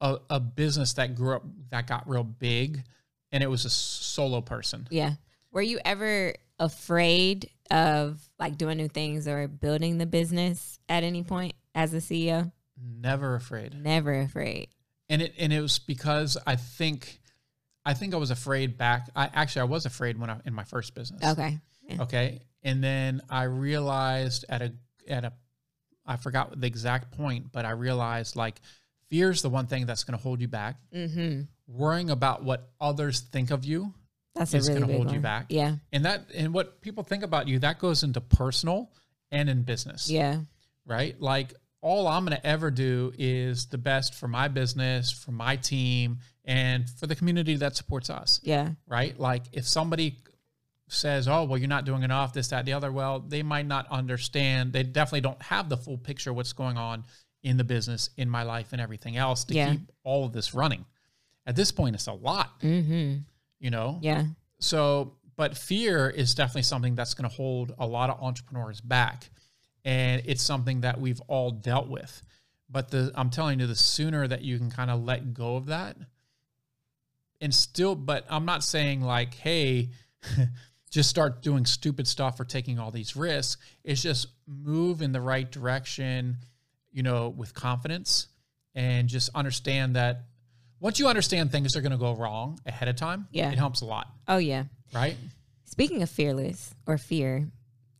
a, 0.00 0.16
a 0.30 0.40
business 0.40 0.94
that 0.94 1.14
grew 1.14 1.36
up 1.36 1.44
that 1.68 1.86
got 1.86 2.08
real 2.08 2.24
big 2.24 2.82
and 3.30 3.42
it 3.44 3.46
was 3.46 3.66
a 3.66 3.70
solo 3.70 4.40
person. 4.40 4.88
Yeah. 4.90 5.12
Were 5.52 5.60
you 5.62 5.78
ever 5.84 6.34
afraid 6.62 7.50
of 7.70 8.20
like 8.38 8.56
doing 8.56 8.76
new 8.76 8.88
things 8.88 9.26
or 9.26 9.48
building 9.48 9.98
the 9.98 10.06
business 10.06 10.78
at 10.88 11.02
any 11.02 11.22
point 11.22 11.54
as 11.74 11.92
a 11.92 11.98
CEO? 11.98 12.52
Never 12.80 13.34
afraid. 13.34 13.74
Never 13.74 14.20
afraid. 14.20 14.68
And 15.08 15.22
it 15.22 15.34
and 15.38 15.52
it 15.52 15.60
was 15.60 15.78
because 15.78 16.38
I 16.46 16.56
think 16.56 17.20
I 17.84 17.94
think 17.94 18.14
I 18.14 18.16
was 18.16 18.30
afraid 18.30 18.78
back 18.78 19.10
I 19.14 19.28
actually 19.32 19.62
I 19.62 19.64
was 19.64 19.84
afraid 19.86 20.18
when 20.18 20.30
I 20.30 20.38
in 20.44 20.54
my 20.54 20.64
first 20.64 20.94
business. 20.94 21.22
Okay. 21.24 21.58
Yeah. 21.88 22.02
Okay. 22.02 22.40
And 22.62 22.82
then 22.82 23.20
I 23.28 23.44
realized 23.44 24.44
at 24.48 24.62
a 24.62 24.72
at 25.08 25.24
a 25.24 25.32
I 26.06 26.16
forgot 26.16 26.58
the 26.58 26.66
exact 26.66 27.16
point, 27.16 27.52
but 27.52 27.64
I 27.64 27.70
realized 27.70 28.36
like 28.36 28.60
fear 29.08 29.30
is 29.30 29.42
the 29.42 29.50
one 29.50 29.66
thing 29.66 29.86
that's 29.86 30.04
going 30.04 30.16
to 30.16 30.22
hold 30.22 30.40
you 30.40 30.48
back. 30.48 30.76
Mm-hmm. 30.94 31.42
Worrying 31.66 32.10
about 32.10 32.44
what 32.44 32.70
others 32.80 33.20
think 33.20 33.50
of 33.50 33.64
you 33.64 33.94
That's 34.34 34.54
It's 34.54 34.66
really 34.68 34.80
gonna 34.80 34.92
big 34.92 34.96
hold 35.02 35.12
you 35.12 35.20
back. 35.20 35.46
Yeah. 35.50 35.76
and 35.92 36.04
that 36.04 36.30
and 36.34 36.54
what 36.54 36.80
people 36.80 37.04
think 37.04 37.22
about 37.22 37.48
you 37.48 37.58
that 37.60 37.78
goes 37.78 38.02
into 38.02 38.20
personal 38.20 38.90
and 39.30 39.48
in 39.50 39.62
business 39.62 40.10
Yeah. 40.10 40.40
right 40.86 41.20
like 41.20 41.54
all 41.80 42.06
i'm 42.06 42.24
going 42.24 42.36
to 42.36 42.46
ever 42.46 42.70
do 42.70 43.12
is 43.18 43.66
the 43.66 43.78
best 43.78 44.14
for 44.14 44.28
my 44.28 44.48
business 44.48 45.10
for 45.10 45.32
my 45.32 45.56
team 45.56 46.18
and 46.44 46.88
for 46.88 47.06
the 47.06 47.16
community 47.16 47.56
that 47.56 47.76
supports 47.76 48.08
us 48.10 48.40
Yeah. 48.42 48.70
right 48.86 49.18
like 49.18 49.44
if 49.52 49.66
somebody 49.66 50.18
says 50.88 51.26
oh 51.28 51.44
well 51.44 51.58
you're 51.58 51.68
not 51.68 51.84
doing 51.86 52.02
enough 52.02 52.32
this 52.34 52.48
that 52.48 52.64
the 52.66 52.72
other 52.74 52.92
well 52.92 53.20
they 53.20 53.42
might 53.42 53.66
not 53.66 53.86
understand 53.90 54.72
they 54.72 54.82
definitely 54.82 55.22
don't 55.22 55.40
have 55.42 55.68
the 55.68 55.76
full 55.76 55.96
picture 55.98 56.30
of 56.30 56.36
what's 56.36 56.52
going 56.52 56.76
on 56.76 57.04
in 57.42 57.56
the 57.56 57.64
business 57.64 58.10
in 58.16 58.28
my 58.28 58.42
life 58.42 58.68
and 58.72 58.80
everything 58.80 59.16
else 59.16 59.44
to 59.44 59.54
Yeah. 59.54 59.72
keep 59.72 59.80
all 60.04 60.24
of 60.26 60.32
this 60.32 60.52
running 60.54 60.84
at 61.46 61.56
this 61.56 61.72
point 61.72 61.94
it's 61.96 62.06
a 62.06 62.12
lot 62.12 62.60
Mm-hmm. 62.60 63.18
You 63.62 63.70
know 63.70 63.98
Yeah. 64.02 64.24
so, 64.58 65.14
but 65.36 65.56
fear 65.56 66.10
is 66.10 66.34
definitely 66.34 66.62
something 66.62 66.94
that's 66.94 67.14
going 67.14 67.28
to 67.30 67.34
hold 67.34 67.72
a 67.78 67.86
lot 67.86 68.10
of 68.10 68.22
entrepreneurs 68.22 68.82
back. 68.82 69.30
And 69.84 70.22
it's 70.26 70.42
something 70.42 70.82
that 70.82 71.00
we've 71.00 71.20
all 71.26 71.50
dealt 71.50 71.88
with. 71.88 72.22
But 72.68 72.90
the 72.90 73.10
I'm 73.14 73.30
telling 73.30 73.58
you, 73.58 73.66
the 73.66 73.74
sooner 73.74 74.28
that 74.28 74.42
you 74.42 74.58
can 74.58 74.70
kind 74.70 74.90
of 74.90 75.02
let 75.02 75.32
go 75.32 75.56
of 75.56 75.66
that 75.66 75.96
and 77.40 77.52
still, 77.52 77.94
but 77.96 78.24
I'm 78.30 78.44
not 78.44 78.62
saying 78.62 79.02
like, 79.02 79.34
hey, 79.34 79.90
just 80.90 81.10
start 81.10 81.42
doing 81.42 81.64
stupid 81.64 82.06
stuff 82.06 82.38
or 82.38 82.44
taking 82.44 82.78
all 82.78 82.90
these 82.90 83.16
risks. 83.16 83.60
It's 83.82 84.00
just 84.00 84.28
move 84.46 85.02
in 85.02 85.12
the 85.12 85.20
right 85.20 85.50
direction, 85.50 86.36
you 86.92 87.02
know, 87.02 87.28
with 87.30 87.52
confidence 87.52 88.28
and 88.74 89.08
just 89.08 89.28
understand 89.34 89.96
that 89.96 90.26
once 90.82 90.98
you 90.98 91.06
understand 91.08 91.50
things 91.50 91.74
are 91.76 91.80
going 91.80 91.92
to 91.92 91.96
go 91.98 92.14
wrong 92.14 92.58
ahead 92.66 92.88
of 92.88 92.96
time, 92.96 93.26
Yeah. 93.32 93.50
it 93.50 93.56
helps 93.58 93.80
a 93.80 93.86
lot 93.86 94.08
Oh 94.28 94.36
yeah. 94.36 94.64
right? 94.92 95.16
Speaking 95.64 96.02
of 96.02 96.10
fearless 96.10 96.74
or 96.86 96.98
fear, 96.98 97.48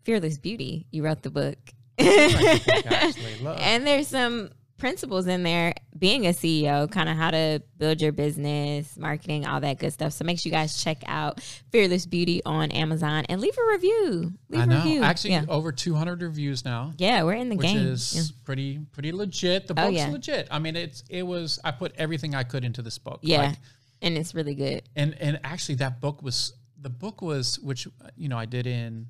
fearless 0.04 0.36
beauty. 0.36 0.86
You 0.90 1.04
wrote 1.04 1.22
the 1.22 1.30
book. 1.30 1.56
Actually, 1.98 3.46
and 3.60 3.86
there's 3.86 4.08
some 4.08 4.50
principles 4.82 5.26
in 5.28 5.44
there 5.44 5.72
being 5.96 6.26
a 6.26 6.30
ceo 6.30 6.90
kind 6.90 7.08
of 7.08 7.16
how 7.16 7.30
to 7.30 7.62
build 7.78 8.00
your 8.02 8.10
business 8.10 8.96
marketing 8.98 9.46
all 9.46 9.60
that 9.60 9.78
good 9.78 9.92
stuff 9.92 10.12
so 10.12 10.24
make 10.24 10.38
sure 10.40 10.50
you 10.50 10.54
guys 10.54 10.82
check 10.82 10.98
out 11.06 11.40
fearless 11.70 12.04
beauty 12.04 12.42
on 12.44 12.70
amazon 12.72 13.24
and 13.28 13.40
leave 13.40 13.56
a 13.56 13.72
review 13.72 14.32
leave 14.48 14.60
I 14.60 14.64
a 14.64 14.66
know. 14.66 14.76
review 14.78 15.02
Actually, 15.02 15.34
yeah. 15.34 15.44
over 15.48 15.70
200 15.70 16.20
reviews 16.20 16.64
now, 16.64 16.92
yeah 16.98 17.22
we're 17.22 17.34
in 17.34 17.48
the 17.48 17.56
which 17.56 17.68
game 17.68 17.78
is 17.78 18.14
yeah. 18.14 18.22
pretty 18.44 18.80
pretty 18.90 19.12
legit. 19.12 19.68
The 19.68 19.74
Oh, 19.78 19.86
book's 19.86 19.96
yeah. 19.96 20.08
legit. 20.10 20.48
I 20.50 20.58
mean, 20.58 20.74
it's 20.76 21.02
it 21.08 21.22
was. 21.22 21.58
I 21.64 21.70
put 21.70 21.92
everything 21.96 22.34
I 22.34 22.42
could 22.42 22.64
into 22.64 22.82
this 22.82 22.98
book. 22.98 23.20
Yeah. 23.22 23.42
Like, 23.42 23.56
and 24.02 24.18
it's 24.18 24.34
really 24.34 24.54
good 24.54 24.82
and 24.96 25.14
and 25.20 25.38
actually, 25.44 25.76
that 25.76 26.00
book 26.00 26.22
was 26.22 26.52
the 26.80 26.90
book 26.90 27.22
was 27.22 27.58
which 27.60 27.86
you 28.16 28.28
know 28.28 28.36
I 28.38 28.46
did 28.46 28.66
in 28.66 29.06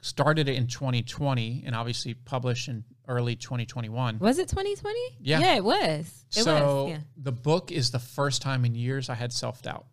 started 0.00 0.48
it 0.48 0.56
in 0.56 0.66
2020 0.66 1.62
and 1.66 1.74
obviously 1.76 2.14
published 2.14 2.68
in 2.68 2.84
early 3.08 3.36
2021. 3.36 4.18
was 4.18 4.38
it 4.38 4.48
2020 4.48 4.98
Yeah. 5.20 5.40
yeah 5.40 5.54
it 5.56 5.64
was 5.64 6.24
it 6.36 6.42
so 6.44 6.54
was 6.84 6.90
yeah 6.92 6.98
the 7.16 7.32
book 7.32 7.70
is 7.72 7.90
the 7.90 7.98
first 7.98 8.42
time 8.42 8.64
in 8.64 8.74
years 8.74 9.08
I 9.10 9.14
had 9.14 9.32
self 9.32 9.62
doubt, 9.62 9.86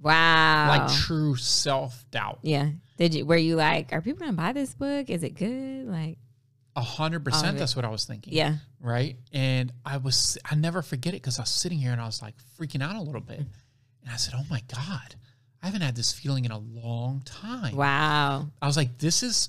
wow 0.00 0.68
like 0.68 0.92
true 0.92 1.36
self 1.36 2.04
doubt. 2.10 2.38
yeah 2.42 2.70
did 2.96 3.14
you 3.14 3.24
were 3.26 3.36
you 3.36 3.56
like 3.56 3.92
are 3.92 4.00
people 4.00 4.20
gonna 4.20 4.32
buy 4.32 4.52
this 4.52 4.74
book 4.74 5.08
is 5.10 5.22
it 5.22 5.30
good 5.34 5.86
like 5.86 6.18
A 6.76 6.82
hundred 6.82 7.24
percent. 7.24 7.56
That's 7.58 7.76
what 7.76 7.84
I 7.84 7.88
was 7.88 8.04
thinking. 8.04 8.32
yeah 8.34 8.56
right? 8.80 9.16
And 9.32 9.72
I 9.86 9.96
was, 9.96 10.36
I 10.44 10.54
never 10.56 10.82
forget 10.82 11.14
it 11.14 11.22
because 11.22 11.38
I 11.38 11.42
was 11.42 11.48
sitting 11.50 11.78
here 11.78 11.92
and 11.92 12.00
I 12.00 12.04
was 12.04 12.20
like 12.20 12.34
freaking 12.58 12.82
out 12.82 12.96
a 12.96 13.00
little 13.00 13.22
bit. 13.22 13.38
And 13.38 14.10
I 14.12 14.16
said, 14.16 14.34
Oh 14.36 14.44
my 14.50 14.60
God, 14.70 15.14
I 15.62 15.66
haven't 15.66 15.80
had 15.80 15.96
this 15.96 16.12
feeling 16.12 16.44
in 16.44 16.50
a 16.50 16.58
long 16.58 17.22
time. 17.24 17.74
wow 17.76 18.46
I 18.60 18.66
was 18.66 18.76
like, 18.76 18.98
This 18.98 19.22
is, 19.22 19.48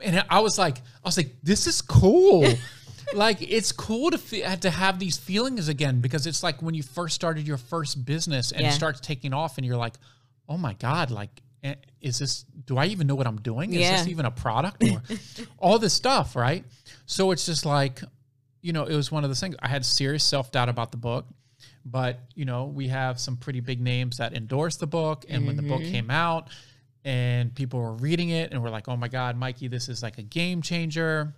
and 0.00 0.24
I 0.30 0.40
was 0.40 0.58
like, 0.58 0.78
I 0.78 0.82
was 1.04 1.16
like, 1.16 1.34
This 1.42 1.66
is 1.66 1.80
cool. 1.82 2.46
like, 3.14 3.38
it's 3.40 3.72
cool 3.72 4.10
to, 4.10 4.18
fe- 4.18 4.56
to 4.56 4.70
have 4.70 4.98
these 4.98 5.16
feelings 5.16 5.68
again 5.68 6.00
because 6.00 6.26
it's 6.26 6.42
like 6.42 6.60
when 6.62 6.74
you 6.74 6.82
first 6.82 7.14
started 7.14 7.46
your 7.46 7.56
first 7.56 8.04
business 8.04 8.52
and 8.52 8.60
Yeah. 8.62 8.68
it 8.68 8.72
starts 8.72 9.00
taking 9.00 9.32
off 9.32 9.56
and 9.58 9.66
you're 9.66 9.76
like, 9.76 9.94
Oh 10.48 10.56
my 10.58 10.74
God, 10.74 11.10
like, 11.10 11.30
eh, 11.64 11.74
is 12.00 12.18
this, 12.18 12.44
do 12.66 12.76
I 12.78 12.86
even 12.86 13.06
know 13.06 13.14
what 13.14 13.26
I'm 13.26 13.40
doing? 13.40 13.72
Is 13.74 13.80
Yeah. 13.80 13.96
this 13.96 14.08
even 14.08 14.24
a 14.26 14.30
product 14.30 14.82
or 14.84 15.02
all 15.58 15.78
this 15.78 15.92
stuff, 15.94 16.36
right? 16.36 16.64
So 17.06 17.30
it's 17.30 17.46
just 17.46 17.64
like, 17.66 18.00
you 18.60 18.72
know, 18.72 18.84
it 18.84 18.94
was 18.94 19.10
one 19.12 19.24
of 19.24 19.30
those 19.30 19.40
things. 19.40 19.56
I 19.60 19.68
had 19.68 19.84
serious 19.84 20.24
self 20.24 20.50
doubt 20.52 20.68
about 20.68 20.90
the 20.90 20.98
book, 20.98 21.26
but 21.84 22.20
you 22.34 22.44
know, 22.44 22.64
we 22.66 22.88
have 22.88 23.18
some 23.20 23.36
pretty 23.36 23.60
big 23.60 23.80
names 23.80 24.18
that 24.18 24.34
endorsed 24.34 24.80
the 24.80 24.86
book. 24.86 25.24
And 25.28 25.46
when 25.46 25.56
the 25.56 25.62
book 25.62 25.80
Mm-hmm. 25.80 25.92
came 25.92 26.10
out 26.10 26.48
and 27.08 27.54
people 27.54 27.80
were 27.80 27.94
reading 27.94 28.28
it 28.28 28.52
and 28.52 28.62
were 28.62 28.68
like, 28.68 28.86
oh 28.86 28.96
my 28.96 29.08
God, 29.08 29.34
Mikey, 29.34 29.68
this 29.68 29.88
is 29.88 30.02
like 30.02 30.18
a 30.18 30.22
game 30.22 30.60
changer. 30.60 31.34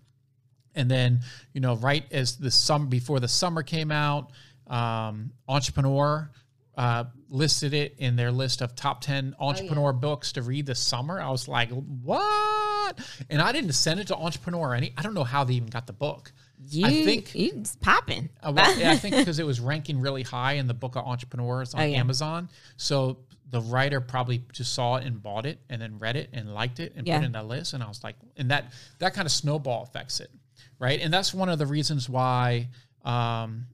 And 0.75 0.91
then, 0.91 1.21
you 1.53 1.61
know, 1.61 1.77
right 1.77 2.05
as 2.11 2.39
the 2.39 2.51
summer 2.51 2.87
before 2.87 3.21
the 3.21 3.29
summer 3.29 3.63
came 3.63 3.93
out, 3.93 4.33
um, 4.67 5.31
Entrepreneur 5.49 6.29
uh, 6.77 7.05
listed 7.29 7.73
it 7.73 7.95
in 7.99 8.17
their 8.17 8.33
list 8.33 8.63
of 8.63 8.75
top 8.75 9.01
10 9.01 9.37
entrepreneur 9.39 9.93
books 9.93 10.33
to 10.33 10.43
read 10.43 10.67
this 10.67 10.81
summer. 10.81 11.21
I 11.21 11.31
was 11.31 11.47
like, 11.47 11.71
what? 11.71 12.99
And 13.29 13.41
I 13.41 13.53
didn't 13.53 13.73
send 13.73 14.01
it 14.01 14.09
to 14.09 14.17
Entrepreneur 14.17 14.71
or 14.71 14.75
any. 14.75 14.93
I 14.97 15.03
don't 15.03 15.15
know 15.15 15.23
how 15.23 15.45
they 15.45 15.55
even 15.55 15.69
got 15.69 15.87
the 15.87 15.93
book. 15.93 16.33
You 16.71 16.87
I 16.87 17.05
think 17.05 17.35
it's 17.35 17.77
popping 17.77 18.29
uh, 18.43 18.53
well, 18.55 18.79
yeah, 18.79 18.93
I 18.93 18.97
think 18.97 19.17
because 19.19 19.39
it 19.39 19.47
was 19.47 19.61
ranking 19.61 20.01
really 20.01 20.23
high 20.23 20.55
in 20.55 20.67
the 20.67 20.75
book 20.75 20.97
of 20.97 21.07
entrepreneurs 21.07 21.75
on 21.75 21.81
Oh, 21.81 21.85
yeah. 21.85 21.99
Amazon. 21.99 22.49
So 22.77 23.19
the 23.51 23.61
writer 23.61 24.01
probably 24.01 24.45
just 24.53 24.73
saw 24.75 24.97
it 24.97 25.05
and 25.05 25.21
bought 25.23 25.45
it 25.47 25.59
and 25.69 25.83
then 25.83 25.99
read 25.99 26.17
it 26.17 26.31
and 26.33 26.55
liked 26.55 26.79
it 26.81 26.93
and 26.97 27.07
Yeah. 27.07 27.17
put 27.19 27.25
it 27.25 27.27
in 27.27 27.33
that 27.33 27.47
list. 27.47 27.73
And 27.73 27.83
I 27.83 27.89
was 27.89 28.03
like, 28.05 28.17
and 28.37 28.51
that 28.51 28.73
that 28.99 29.15
kind 29.15 29.27
of 29.27 29.33
snowball 29.33 29.83
affects 29.83 30.21
it, 30.21 30.31
right? 30.79 31.01
And 31.01 31.13
that's 31.13 31.35
one 31.35 31.49
of 31.49 31.59
the 31.59 31.67
reasons 31.67 32.09
why, 32.09 32.69
um, 33.05 33.67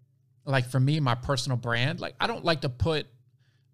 like 0.44 0.70
for 0.70 0.80
me, 0.80 1.00
my 1.00 1.14
personal 1.14 1.58
brand, 1.58 2.00
like 2.00 2.14
I 2.20 2.26
don't 2.26 2.44
like 2.44 2.62
to 2.62 2.68
put 2.68 3.06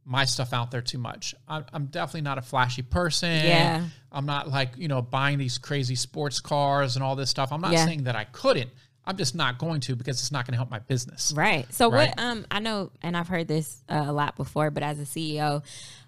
my 0.04 0.24
stuff 0.24 0.52
out 0.52 0.72
there 0.72 0.82
too 0.82 0.98
much. 0.98 1.32
I'm, 1.46 1.64
I'm 1.72 1.86
definitely 1.86 2.22
not 2.22 2.36
a 2.38 2.42
flashy 2.42 2.82
person. 2.82 3.44
Yeah. 3.44 3.84
I'm 4.10 4.26
not 4.26 4.48
like, 4.50 4.70
you 4.76 4.88
know, 4.88 5.00
buying 5.00 5.38
these 5.38 5.58
crazy 5.58 5.94
sports 5.94 6.40
cars 6.40 6.96
and 6.96 7.04
all 7.04 7.14
this 7.14 7.30
stuff. 7.30 7.52
I'm 7.52 7.60
not 7.60 7.70
Yeah. 7.72 7.84
saying 7.86 8.04
that 8.04 8.16
I 8.16 8.24
couldn't. 8.24 8.70
I'm 9.04 9.16
just 9.16 9.34
not 9.34 9.58
going 9.58 9.80
to 9.80 9.96
because 9.96 10.20
it's 10.20 10.30
not 10.30 10.46
going 10.46 10.52
to 10.52 10.58
help 10.58 10.70
my 10.70 10.78
business. 10.78 11.32
Right. 11.36 11.66
So 11.74 11.90
Right. 11.90 12.10
what 12.10 12.18
um 12.18 12.46
I 12.50 12.60
know 12.60 12.90
and 13.02 13.16
I've 13.16 13.28
heard 13.28 13.48
this 13.48 13.82
uh, 13.88 14.04
a 14.06 14.12
lot 14.12 14.36
before, 14.36 14.70
but 14.70 14.82
as 14.82 15.00
a 15.00 15.02
CEO, 15.04 15.62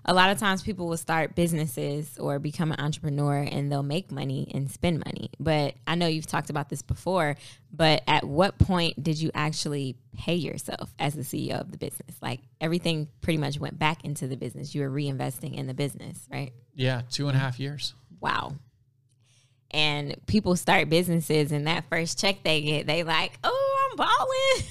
a 0.04 0.14
lot 0.14 0.30
of 0.30 0.38
times 0.38 0.62
people 0.62 0.86
will 0.86 0.96
start 0.96 1.34
businesses 1.34 2.18
or 2.18 2.38
become 2.38 2.70
an 2.70 2.78
entrepreneur 2.80 3.38
and 3.38 3.72
they'll 3.72 3.82
make 3.82 4.12
money 4.12 4.50
and 4.54 4.70
spend 4.70 5.02
money. 5.04 5.30
But 5.40 5.74
I 5.86 5.94
know 5.96 6.06
you've 6.06 6.26
talked 6.26 6.50
about 6.50 6.68
this 6.68 6.82
before, 6.82 7.36
but 7.72 8.02
at 8.06 8.24
what 8.24 8.58
point 8.58 9.02
did 9.02 9.20
you 9.20 9.30
actually 9.34 9.96
pay 10.16 10.34
yourself 10.36 10.94
as 10.98 11.14
the 11.14 11.22
CEO 11.22 11.60
of 11.60 11.72
the 11.72 11.78
business? 11.78 12.14
Like 12.22 12.40
everything 12.60 13.08
pretty 13.22 13.38
much 13.38 13.58
went 13.58 13.78
back 13.78 14.04
into 14.04 14.28
the 14.28 14.36
business. 14.36 14.74
You 14.74 14.82
were 14.82 14.90
reinvesting 14.90 15.54
in 15.54 15.66
the 15.66 15.74
business, 15.74 16.28
right? 16.30 16.52
Yeah. 16.74 17.02
Two 17.10 17.26
and 17.28 17.36
a 17.36 17.40
half 17.40 17.58
years. 17.58 17.94
Wow. 18.20 18.54
And 19.74 20.14
people 20.26 20.54
start 20.54 20.88
businesses 20.88 21.50
and 21.50 21.66
that 21.66 21.84
first 21.90 22.18
check 22.18 22.44
they 22.44 22.62
get, 22.62 22.86
they 22.86 23.02
like, 23.02 23.32
"Oh, 23.42 23.88
I'm 23.90 23.96
balling." 23.96 24.68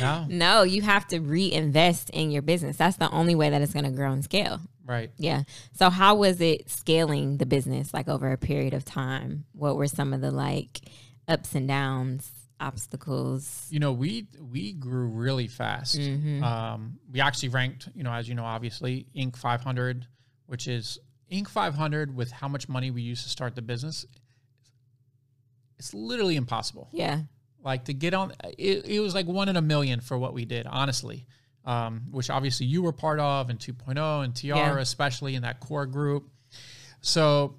No. 0.00 0.26
No, 0.40 0.62
you 0.62 0.82
have 0.82 1.06
to 1.08 1.20
reinvest 1.20 2.10
in 2.10 2.30
your 2.30 2.42
business. 2.42 2.76
That's 2.76 2.96
the 2.96 3.10
only 3.10 3.34
way 3.34 3.50
that 3.50 3.62
it's 3.62 3.72
going 3.72 3.84
to 3.84 3.90
grow 3.90 4.10
and 4.10 4.24
scale. 4.24 4.60
Right. 4.84 5.10
Yeah. 5.18 5.44
So 5.74 5.90
how 5.90 6.16
was 6.16 6.40
it 6.40 6.68
scaling 6.68 7.36
the 7.36 7.46
business 7.46 7.94
like 7.94 8.08
over 8.08 8.32
a 8.32 8.36
period 8.36 8.74
of 8.74 8.84
time? 8.84 9.44
What 9.52 9.76
were 9.76 9.86
some 9.86 10.12
of 10.12 10.20
the 10.20 10.32
like 10.32 10.80
ups 11.28 11.54
and 11.54 11.68
downs, 11.68 12.28
obstacles? 12.58 13.68
You 13.70 13.78
know, 13.78 13.92
we 13.92 14.26
we 14.52 14.72
grew 14.72 15.06
really 15.06 15.46
fast. 15.46 15.98
Mm-hmm. 15.98 16.42
Um, 16.42 16.98
we 17.12 17.20
actually 17.20 17.50
ranked, 17.50 17.88
you 17.94 18.02
know, 18.02 18.12
as 18.12 18.28
you 18.28 18.34
know, 18.34 18.44
obviously 18.44 19.06
Inc. 19.14 19.36
500, 19.36 20.06
which 20.46 20.66
is 20.66 20.98
Inc. 21.30 21.48
500 21.48 22.14
with 22.14 22.30
how 22.32 22.48
much 22.48 22.68
money 22.68 22.90
we 22.90 23.02
used 23.02 23.22
to 23.24 23.28
start 23.30 23.54
the 23.54 23.62
business. 23.62 24.04
It's 25.78 25.94
literally 25.94 26.36
impossible. 26.36 26.88
Yeah. 26.92 27.22
Like 27.62 27.84
to 27.86 27.94
get 27.94 28.14
on, 28.14 28.32
it, 28.58 28.84
it 28.86 29.00
was 29.00 29.14
like 29.14 29.26
one 29.26 29.48
in 29.48 29.56
a 29.56 29.62
million 29.62 30.00
for 30.00 30.18
what 30.18 30.34
we 30.34 30.44
did, 30.44 30.66
honestly. 30.66 31.26
Um, 31.64 32.04
which 32.10 32.30
obviously 32.30 32.66
you 32.66 32.80
were 32.82 32.92
part 32.92 33.20
of, 33.20 33.50
and 33.50 33.58
2.0 33.58 34.24
and 34.24 34.34
TR, 34.34 34.46
Yeah. 34.46 34.78
especially 34.78 35.34
in 35.34 35.42
that 35.42 35.60
core 35.60 35.84
group. 35.86 36.30
So 37.02 37.56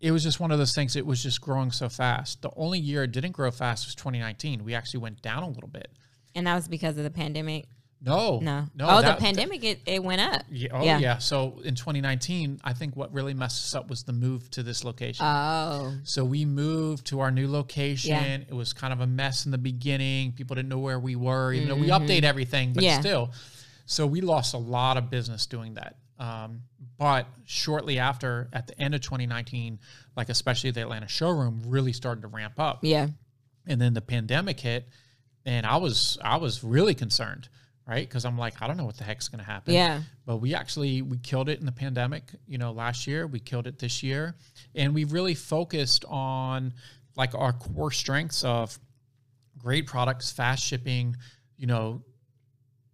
it 0.00 0.10
was 0.10 0.22
just 0.22 0.40
one 0.40 0.50
of 0.50 0.58
those 0.58 0.74
things. 0.74 0.96
It 0.96 1.04
was 1.06 1.22
just 1.22 1.40
growing 1.42 1.70
so 1.72 1.90
fast. 1.90 2.40
The 2.40 2.50
only 2.56 2.78
year 2.78 3.02
it 3.04 3.12
didn't 3.12 3.32
grow 3.32 3.50
fast 3.50 3.86
was 3.86 3.94
2019. 3.94 4.64
We 4.64 4.74
actually 4.74 5.00
went 5.00 5.20
down 5.20 5.42
a 5.42 5.48
little 5.48 5.68
bit. 5.68 5.92
And 6.34 6.46
that 6.46 6.54
was 6.54 6.68
because 6.68 6.96
of 6.96 7.04
the 7.04 7.10
pandemic. 7.10 7.66
No, 8.04 8.40
No. 8.40 8.66
no. 8.74 8.86
oh, 8.88 9.00
that- 9.00 9.18
the 9.18 9.24
pandemic 9.24 9.62
it, 9.62 9.80
it 9.86 10.02
went 10.02 10.20
up. 10.20 10.42
Yeah, 10.50 10.68
oh 10.72 10.84
Yeah. 10.84 10.98
yeah. 10.98 11.18
So 11.18 11.60
in 11.64 11.74
2019, 11.76 12.60
I 12.64 12.72
think 12.72 12.96
what 12.96 13.12
really 13.12 13.32
messed 13.32 13.64
us 13.64 13.74
up 13.76 13.88
was 13.88 14.02
the 14.02 14.12
move 14.12 14.50
to 14.50 14.62
this 14.64 14.82
location. 14.82 15.24
Oh. 15.24 15.94
so 16.02 16.24
we 16.24 16.44
moved 16.44 17.06
to 17.06 17.20
our 17.20 17.30
new 17.30 17.48
location. 17.48 18.10
Yeah. 18.10 18.38
It 18.48 18.52
was 18.54 18.72
kind 18.72 18.92
of 18.92 19.00
a 19.00 19.06
mess 19.06 19.44
in 19.44 19.52
the 19.52 19.58
beginning. 19.58 20.32
People 20.32 20.56
didn't 20.56 20.68
know 20.68 20.80
where 20.80 20.98
we 20.98 21.14
were. 21.14 21.52
Even 21.52 21.68
though 21.68 21.76
we 21.76 21.88
update 21.90 22.24
everything, 22.24 22.72
but 22.72 22.82
Mm-hmm. 22.82 22.86
Yeah. 22.86 23.00
still. 23.00 23.30
So 23.86 24.06
we 24.06 24.20
lost 24.20 24.54
a 24.54 24.58
lot 24.58 24.96
of 24.96 25.08
business 25.10 25.46
doing 25.46 25.74
that. 25.74 25.96
Um, 26.18 26.62
but 26.98 27.26
shortly 27.44 27.98
after, 27.98 28.48
at 28.52 28.66
the 28.66 28.80
end 28.80 28.94
of 28.94 29.00
2019, 29.00 29.78
like 30.16 30.28
especially 30.28 30.70
the 30.72 30.80
Atlanta 30.82 31.08
showroom, 31.08 31.62
really 31.66 31.92
started 31.92 32.22
to 32.22 32.28
ramp 32.28 32.54
up 32.58 32.80
Yeah. 32.82 33.08
and 33.66 33.80
then 33.80 33.94
the 33.94 34.00
pandemic 34.02 34.58
hit 34.60 34.88
and 35.44 35.66
i 35.66 35.76
was 35.76 36.18
i 36.22 36.36
was 36.36 36.62
really 36.62 36.94
concerned 36.94 37.48
right? 37.86 38.08
Because 38.08 38.24
i'm 38.24 38.38
like 38.38 38.60
i 38.62 38.66
don't 38.66 38.76
know 38.76 38.84
what 38.84 38.96
the 38.96 39.04
heck's 39.04 39.28
going 39.28 39.38
to 39.40 39.44
happen. 39.44 39.74
Yeah. 39.74 40.02
but 40.26 40.38
we 40.38 40.54
actually 40.54 41.02
we 41.02 41.18
killed 41.18 41.48
it 41.48 41.60
in 41.60 41.66
the 41.66 41.72
pandemic 41.72 42.24
you 42.46 42.58
know 42.58 42.72
last 42.72 43.06
year. 43.06 43.26
We 43.26 43.40
killed 43.40 43.66
it 43.66 43.78
this 43.78 44.02
year. 44.02 44.36
And 44.74 44.94
we've 44.94 45.12
really 45.12 45.34
focused 45.34 46.04
on 46.08 46.74
like 47.16 47.34
our 47.34 47.52
core 47.52 47.90
strengths 47.90 48.44
of 48.44 48.78
great 49.58 49.86
products 49.86 50.32
fast 50.32 50.64
shipping 50.64 51.16
you 51.56 51.66
know 51.66 52.02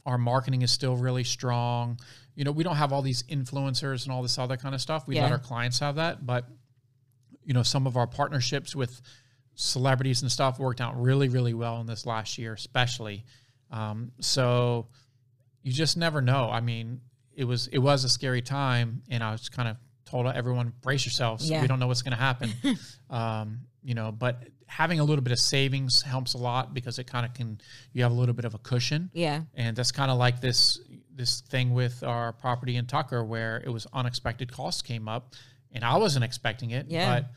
our 0.07 0.19
marketing 0.19 0.63
is 0.63 0.73
still 0.73 0.97
really 0.97 1.25
strong. 1.25 1.99
You 2.35 2.45
know 2.45 2.53
we 2.53 2.65
don't 2.65 2.77
have 2.77 2.93
all 2.93 3.03
these 3.03 3.23
influencers 3.25 4.05
and 4.05 4.13
all 4.13 4.23
this 4.23 4.39
other 4.39 4.57
kind 4.57 4.75
of 4.75 4.81
stuff. 4.81 5.07
We 5.07 5.21
let 5.21 5.33
our 5.33 5.39
clients 5.39 5.81
have 5.81 5.97
that. 5.97 6.25
But 6.25 6.47
you 7.49 7.55
know 7.55 7.63
some 7.63 7.87
of 7.87 7.97
our 7.97 8.07
partnerships 8.07 8.77
with 8.77 9.01
celebrities 9.55 10.23
and 10.23 10.31
stuff 10.31 10.59
worked 10.61 10.81
out 10.81 11.01
really 11.01 11.29
really 11.29 11.55
well 11.55 11.81
in 11.81 11.87
this 11.87 12.07
last 12.07 12.39
year 12.39 12.53
especially 12.53 13.25
um, 13.71 14.13
so 14.21 14.87
you 15.63 15.73
just 15.73 15.97
never 15.97 16.21
know 16.21 16.49
i 16.51 16.61
mean 16.61 17.01
it 17.35 17.45
was 17.45 17.67
it 17.69 17.79
was 17.79 18.05
a 18.05 18.09
scary 18.09 18.43
time 18.43 19.03
and 19.11 19.23
i 19.23 19.31
was 19.33 19.49
kind 19.49 19.69
of 19.69 19.77
told 20.07 20.27
everyone 20.27 20.73
brace 20.81 21.05
yourselves 21.05 21.49
Yeah. 21.51 21.61
we 21.61 21.69
don't 21.69 21.79
know 21.79 21.87
what's 21.87 22.03
going 22.03 22.17
to 22.17 22.23
happen 22.23 22.51
um, 23.11 23.61
you 23.83 23.95
know 23.95 24.11
but 24.13 24.43
having 24.67 25.01
a 25.01 25.05
little 25.05 25.23
bit 25.23 25.33
of 25.33 25.39
savings 25.39 26.03
helps 26.03 26.35
a 26.35 26.39
lot 26.39 26.75
because 26.75 26.99
it 26.99 27.07
kind 27.07 27.25
of 27.27 27.35
can 27.35 27.61
you 27.93 28.03
have 28.03 28.13
a 28.13 28.15
little 28.15 28.35
bit 28.35 28.45
of 28.45 28.55
a 28.55 28.59
cushion 28.59 29.11
Yeah. 29.13 29.43
and 29.55 29.77
that's 29.77 29.93
kind 29.93 30.11
of 30.11 30.19
like 30.19 30.41
this 30.41 30.79
this 31.15 31.41
thing 31.43 31.75
with 31.75 32.03
our 32.05 32.33
property 32.33 32.77
in 32.77 32.87
Tucker 32.87 33.25
where 33.25 33.61
it 33.67 33.71
was 33.71 33.87
unexpected 33.93 34.53
costs 34.53 34.83
came 34.83 35.09
up 35.09 35.35
and 35.73 35.85
I 35.85 35.97
wasn't 35.97 36.25
expecting 36.25 36.71
it 36.71 36.87
Yeah. 36.89 37.21
but 37.21 37.31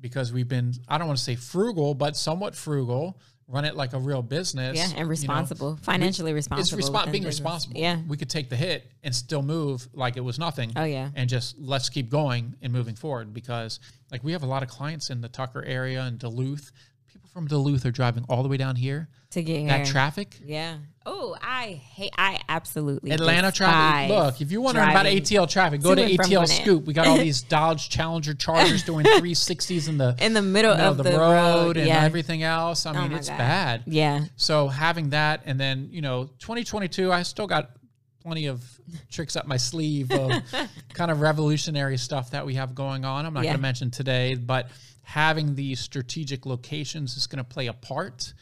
because 0.00 0.32
we've 0.32 0.48
been 0.48 0.74
I 0.88 0.98
don't 0.98 1.06
want 1.06 1.18
to 1.18 1.24
say 1.24 1.36
frugal 1.36 1.94
but 1.94 2.16
somewhat 2.16 2.54
frugal 2.54 3.18
run 3.52 3.64
it 3.66 3.76
like 3.76 3.92
a 3.92 3.98
real 3.98 4.22
business 4.22 4.76
Yeah. 4.76 4.88
you 4.88 4.94
know, 4.94 5.00
And 5.00 5.08
responsible, 5.10 5.76
financially 5.82 6.32
responsible. 6.32 6.78
it's 6.78 6.88
respo- 6.88 7.04
being 7.12 7.22
business. 7.24 7.40
responsible 7.40 7.78
Yeah. 7.78 8.00
we 8.08 8.16
could 8.16 8.30
take 8.30 8.48
the 8.48 8.56
hit 8.56 8.90
and 9.04 9.14
still 9.14 9.42
move 9.42 9.86
like 9.92 10.16
it 10.16 10.20
was 10.24 10.38
nothing 10.38 10.72
Oh, 10.74 10.84
yeah. 10.84 11.10
and 11.14 11.28
just 11.28 11.58
let's 11.58 11.88
keep 11.90 12.08
going 12.08 12.54
and 12.62 12.72
moving 12.72 12.94
forward 12.94 13.34
because 13.34 13.78
like 14.10 14.24
we 14.24 14.32
have 14.32 14.42
a 14.42 14.46
lot 14.46 14.62
of 14.62 14.68
clients 14.70 15.10
in 15.10 15.20
the 15.20 15.28
Tucker 15.28 15.62
area 15.64 16.02
and 16.02 16.18
Duluth 16.18 16.72
from 17.32 17.46
Duluth 17.46 17.86
are 17.86 17.90
driving 17.90 18.24
all 18.28 18.42
the 18.42 18.48
way 18.48 18.56
down 18.56 18.76
here 18.76 19.08
To 19.30 19.42
get 19.42 19.66
that 19.68 19.76
here. 19.78 19.86
traffic 19.86 20.38
Yeah. 20.44 20.76
Oh, 21.04 21.36
I 21.42 21.80
hate. 21.94 22.12
I 22.16 22.40
absolutely 22.48 23.10
Atlanta 23.10 23.50
traffic. 23.50 24.10
Look, 24.10 24.40
if 24.40 24.52
you're 24.52 24.60
wondering 24.60 24.88
about 24.88 25.06
ATL 25.06 25.48
traffic, 25.50 25.82
go 25.82 25.94
to 25.96 26.06
to 26.06 26.16
ATL 26.16 26.46
Scoop. 26.46 26.84
We 26.84 26.92
got 26.94 27.08
all 27.08 27.18
these 27.30 27.42
Dodge 27.42 27.88
Challenger 27.88 28.34
Chargers 28.34 28.84
doing 28.84 29.04
360s 29.04 29.88
in 29.88 29.98
the 29.98 30.14
in 30.20 30.32
the 30.32 30.42
middle, 30.42 30.76
middle 30.76 30.90
of 30.90 30.96
the, 30.98 31.02
the, 31.04 31.18
road, 31.18 31.76
and 31.76 31.88
yeah. 31.88 32.04
everything 32.04 32.44
else. 32.44 32.86
I 32.86 32.90
oh 32.90 33.02
mean, 33.02 33.12
my 33.12 33.18
it's 33.18 33.28
God. 33.28 33.38
bad. 33.38 33.82
Yeah. 33.86 34.26
So 34.36 34.68
having 34.68 35.10
that, 35.10 35.42
and 35.44 35.58
then 35.58 35.88
you 35.90 36.02
know, 36.02 36.26
2022, 36.38 37.12
I 37.12 37.22
still 37.22 37.48
got 37.48 37.70
plenty 38.22 38.46
of 38.46 38.64
tricks 39.10 39.34
up 39.34 39.46
my 39.48 39.56
sleeve 39.56 40.12
of 40.12 40.30
kind 40.94 41.10
of 41.10 41.20
revolutionary 41.20 41.96
stuff 41.96 42.30
that 42.30 42.46
we 42.46 42.54
have 42.54 42.74
going 42.76 43.04
on. 43.04 43.26
I'm 43.26 43.34
not 43.34 43.42
Yeah. 43.42 43.50
going 43.50 43.56
to 43.58 43.62
mention 43.62 43.90
today, 43.90 44.36
but 44.36 44.68
having 45.12 45.54
these 45.54 45.78
strategic 45.78 46.46
locations 46.46 47.18
is 47.18 47.26
going 47.26 47.36
to 47.36 47.44
play 47.44 47.66
a 47.66 47.74
part. 47.74 48.32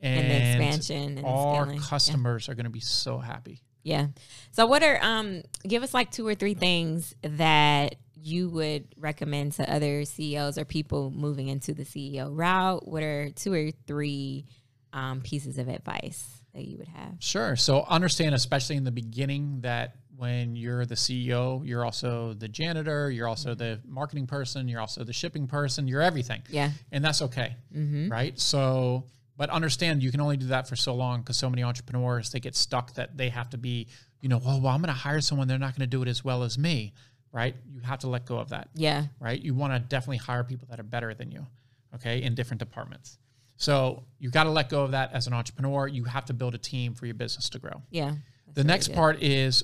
And 0.00 0.30
the 0.30 0.36
expansion 0.36 1.16
and 1.16 1.26
our 1.26 1.54
scaling. 1.54 1.78
Yeah. 1.78 1.86
customers 1.86 2.48
are 2.50 2.54
going 2.54 2.64
to 2.64 2.70
be 2.70 2.80
so 2.80 3.18
happy. 3.18 3.62
Yeah. 3.82 4.08
So 4.52 4.66
what 4.66 4.82
are 4.82 5.02
um 5.02 5.42
give 5.66 5.82
us 5.82 5.94
like 5.94 6.10
two 6.10 6.26
or 6.26 6.34
three 6.34 6.52
things 6.52 7.14
that 7.22 7.94
you 8.14 8.50
would 8.50 8.88
recommend 8.98 9.52
to 9.52 9.72
other 9.72 10.04
CEOs 10.04 10.58
or 10.58 10.66
people 10.66 11.10
moving 11.10 11.48
into 11.48 11.72
the 11.72 11.84
CEO 11.84 12.28
route? 12.30 12.86
What 12.86 13.02
are 13.02 13.30
two 13.30 13.54
or 13.54 13.70
three 13.86 14.44
um, 14.92 15.22
pieces 15.22 15.56
of 15.56 15.68
advice 15.68 16.42
that 16.52 16.64
you 16.64 16.76
would 16.76 16.88
have? 16.88 17.14
Sure. 17.20 17.56
So 17.56 17.84
understand, 17.88 18.34
especially 18.34 18.76
in 18.76 18.84
the 18.84 18.92
beginning, 18.92 19.62
that 19.62 19.96
when 20.18 20.56
you're 20.56 20.84
the 20.84 20.96
CEO, 20.96 21.64
you're 21.64 21.84
also 21.84 22.34
the 22.34 22.48
janitor, 22.48 23.08
you're 23.08 23.28
also 23.28 23.54
the 23.54 23.80
marketing 23.86 24.26
person, 24.26 24.66
you're 24.66 24.80
also 24.80 25.04
the 25.04 25.12
shipping 25.12 25.46
person, 25.46 25.86
you're 25.86 26.02
everything. 26.02 26.42
Yeah. 26.50 26.72
And 26.90 27.04
that's 27.04 27.22
okay. 27.22 27.54
Mm-hmm. 27.72 28.08
Right. 28.10 28.36
So, 28.38 29.04
but 29.36 29.48
understand 29.48 30.02
you 30.02 30.10
can 30.10 30.20
only 30.20 30.36
do 30.36 30.46
that 30.46 30.68
for 30.68 30.74
so 30.74 30.92
long 30.96 31.20
because 31.20 31.36
so 31.36 31.48
many 31.48 31.62
entrepreneurs, 31.62 32.32
they 32.32 32.40
get 32.40 32.56
stuck 32.56 32.94
that 32.94 33.16
they 33.16 33.28
have 33.28 33.48
to 33.50 33.58
be, 33.58 33.86
you 34.20 34.28
know, 34.28 34.38
well, 34.38 34.60
well 34.60 34.74
I'm 34.74 34.80
going 34.82 34.92
to 34.92 35.00
hire 35.00 35.20
someone, 35.20 35.46
they're 35.46 35.56
not 35.56 35.76
going 35.78 35.88
to 35.88 35.96
do 35.96 36.02
it 36.02 36.08
as 36.08 36.24
well 36.24 36.42
as 36.42 36.58
me. 36.58 36.94
Right. 37.30 37.54
You 37.70 37.80
have 37.82 38.00
to 38.00 38.08
let 38.08 38.26
go 38.26 38.38
of 38.38 38.48
that 38.48 38.70
Yeah. 38.74 39.04
right? 39.20 39.40
You 39.40 39.54
want 39.54 39.72
to 39.72 39.78
definitely 39.78 40.16
hire 40.16 40.42
people 40.42 40.66
that 40.70 40.80
are 40.80 40.84
better 40.84 41.14
than 41.14 41.30
you, 41.30 41.46
okay, 41.94 42.22
in 42.22 42.34
different 42.34 42.58
departments. 42.58 43.18
So 43.56 44.02
you 44.18 44.30
got 44.30 44.44
to 44.44 44.50
let 44.50 44.68
go 44.68 44.82
of 44.82 44.90
that 44.90 45.12
as 45.12 45.28
an 45.28 45.32
entrepreneur. 45.32 45.86
You 45.86 46.02
have 46.04 46.24
to 46.24 46.32
build 46.34 46.56
a 46.56 46.58
team 46.58 46.94
for 46.94 47.06
your 47.06 47.14
business 47.14 47.48
to 47.50 47.60
grow. 47.60 47.82
Yeah. 47.90 48.14
the 48.54 48.64
next 48.64 48.92
part 48.92 49.22
is, 49.22 49.62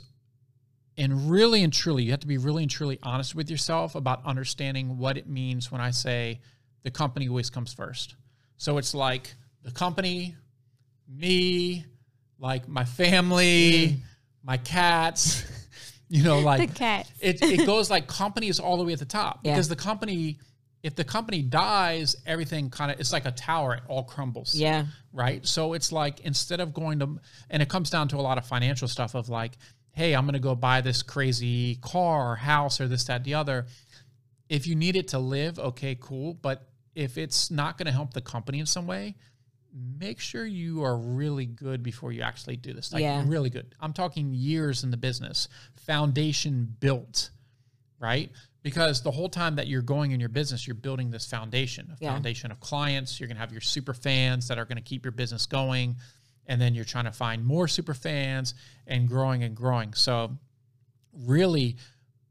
and 0.96 1.30
really 1.30 1.62
and 1.64 1.72
truly, 1.72 2.04
you 2.04 2.10
have 2.12 2.20
to 2.20 2.26
be 2.26 2.38
really 2.38 2.62
and 2.62 2.70
truly 2.70 2.98
honest 3.02 3.34
with 3.34 3.50
yourself 3.50 3.94
about 3.94 4.24
understanding 4.24 4.98
what 4.98 5.16
it 5.16 5.28
means 5.28 5.70
when 5.72 5.80
I 5.80 5.90
say 5.90 6.40
the 6.82 6.90
company 6.90 7.28
always 7.28 7.50
comes 7.50 7.72
first. 7.72 8.14
So 8.56 8.78
it's 8.78 8.94
like 8.94 9.34
the 9.62 9.70
company, 9.70 10.36
me, 11.08 11.84
like 12.38 12.68
my 12.68 12.84
family, 12.84 13.88
mm. 13.88 13.96
my 14.42 14.56
cats, 14.58 15.44
you 16.08 16.22
know, 16.22 16.40
The 16.40 16.46
like 16.46 16.74
cats. 16.74 17.10
it, 17.20 17.42
it 17.42 17.66
goes 17.66 17.90
like 17.90 18.06
company 18.06 18.48
is 18.48 18.60
all 18.60 18.76
the 18.76 18.84
way 18.84 18.92
at 18.92 18.98
the 18.98 19.04
top 19.04 19.40
Yeah. 19.42 19.52
because 19.54 19.68
the 19.68 19.76
company 19.76 20.38
if 20.82 20.94
the 20.94 21.04
company 21.04 21.40
dies 21.40 22.14
everything 22.26 22.68
kind 22.68 22.90
of 22.90 23.00
it's 23.00 23.10
like 23.10 23.24
a 23.24 23.30
tower 23.30 23.72
it 23.76 23.82
all 23.88 24.02
crumbles 24.04 24.54
Yeah. 24.54 24.84
right 25.14 25.44
so 25.46 25.72
it's 25.72 25.90
like 25.92 26.20
instead 26.20 26.60
of 26.60 26.74
going 26.74 26.98
to 26.98 27.18
and 27.48 27.62
it 27.62 27.70
comes 27.70 27.88
down 27.88 28.08
to 28.08 28.16
a 28.16 28.20
lot 28.20 28.36
of 28.36 28.46
financial 28.46 28.86
stuff 28.86 29.14
of 29.14 29.30
like 29.30 29.52
hey, 29.94 30.14
I'm 30.14 30.24
going 30.24 30.34
to 30.34 30.40
go 30.40 30.54
buy 30.54 30.80
this 30.80 31.02
crazy 31.02 31.76
car 31.76 32.32
or 32.32 32.36
house 32.36 32.80
or 32.80 32.88
this, 32.88 33.04
that, 33.04 33.24
the 33.24 33.34
other. 33.34 33.66
If 34.48 34.66
you 34.66 34.74
need 34.74 34.96
it 34.96 35.08
to 35.08 35.18
live, 35.18 35.58
okay, 35.58 35.96
cool. 36.00 36.34
But 36.34 36.66
if 36.94 37.16
it's 37.16 37.50
not 37.50 37.78
going 37.78 37.86
to 37.86 37.92
help 37.92 38.12
the 38.12 38.20
company 38.20 38.58
in 38.58 38.66
some 38.66 38.86
way, 38.86 39.14
make 39.72 40.20
sure 40.20 40.44
you 40.46 40.84
are 40.84 40.96
really 40.96 41.46
good 41.46 41.82
before 41.82 42.12
you 42.12 42.22
actually 42.22 42.56
do 42.56 42.72
this. 42.72 42.92
Like 42.92 43.02
Yeah. 43.02 43.24
really 43.26 43.50
good. 43.50 43.74
I'm 43.80 43.92
talking 43.92 44.32
years 44.34 44.84
in 44.84 44.90
the 44.90 44.96
business, 44.96 45.48
foundation 45.74 46.76
built, 46.80 47.30
right? 47.98 48.30
Because 48.62 49.02
the 49.02 49.10
whole 49.10 49.28
time 49.28 49.56
that 49.56 49.66
you're 49.68 49.82
going 49.82 50.12
in 50.12 50.20
your 50.20 50.28
business, 50.28 50.66
you're 50.66 50.74
building 50.74 51.10
this 51.10 51.26
foundation, 51.26 51.90
a 51.90 52.04
Yeah. 52.04 52.12
foundation 52.12 52.50
of 52.50 52.60
clients. 52.60 53.18
You're 53.20 53.26
going 53.28 53.36
to 53.36 53.40
have 53.40 53.52
your 53.52 53.60
super 53.60 53.94
fans 53.94 54.48
that 54.48 54.58
are 54.58 54.64
going 54.64 54.76
to 54.76 54.82
keep 54.82 55.04
your 55.04 55.12
business 55.12 55.46
going. 55.46 55.96
And 56.46 56.60
then 56.60 56.74
you're 56.74 56.84
trying 56.84 57.04
to 57.06 57.12
find 57.12 57.44
more 57.44 57.68
super 57.68 57.94
fans 57.94 58.54
and 58.86 59.08
growing 59.08 59.42
and 59.42 59.54
growing. 59.56 59.94
So 59.94 60.36
really 61.12 61.76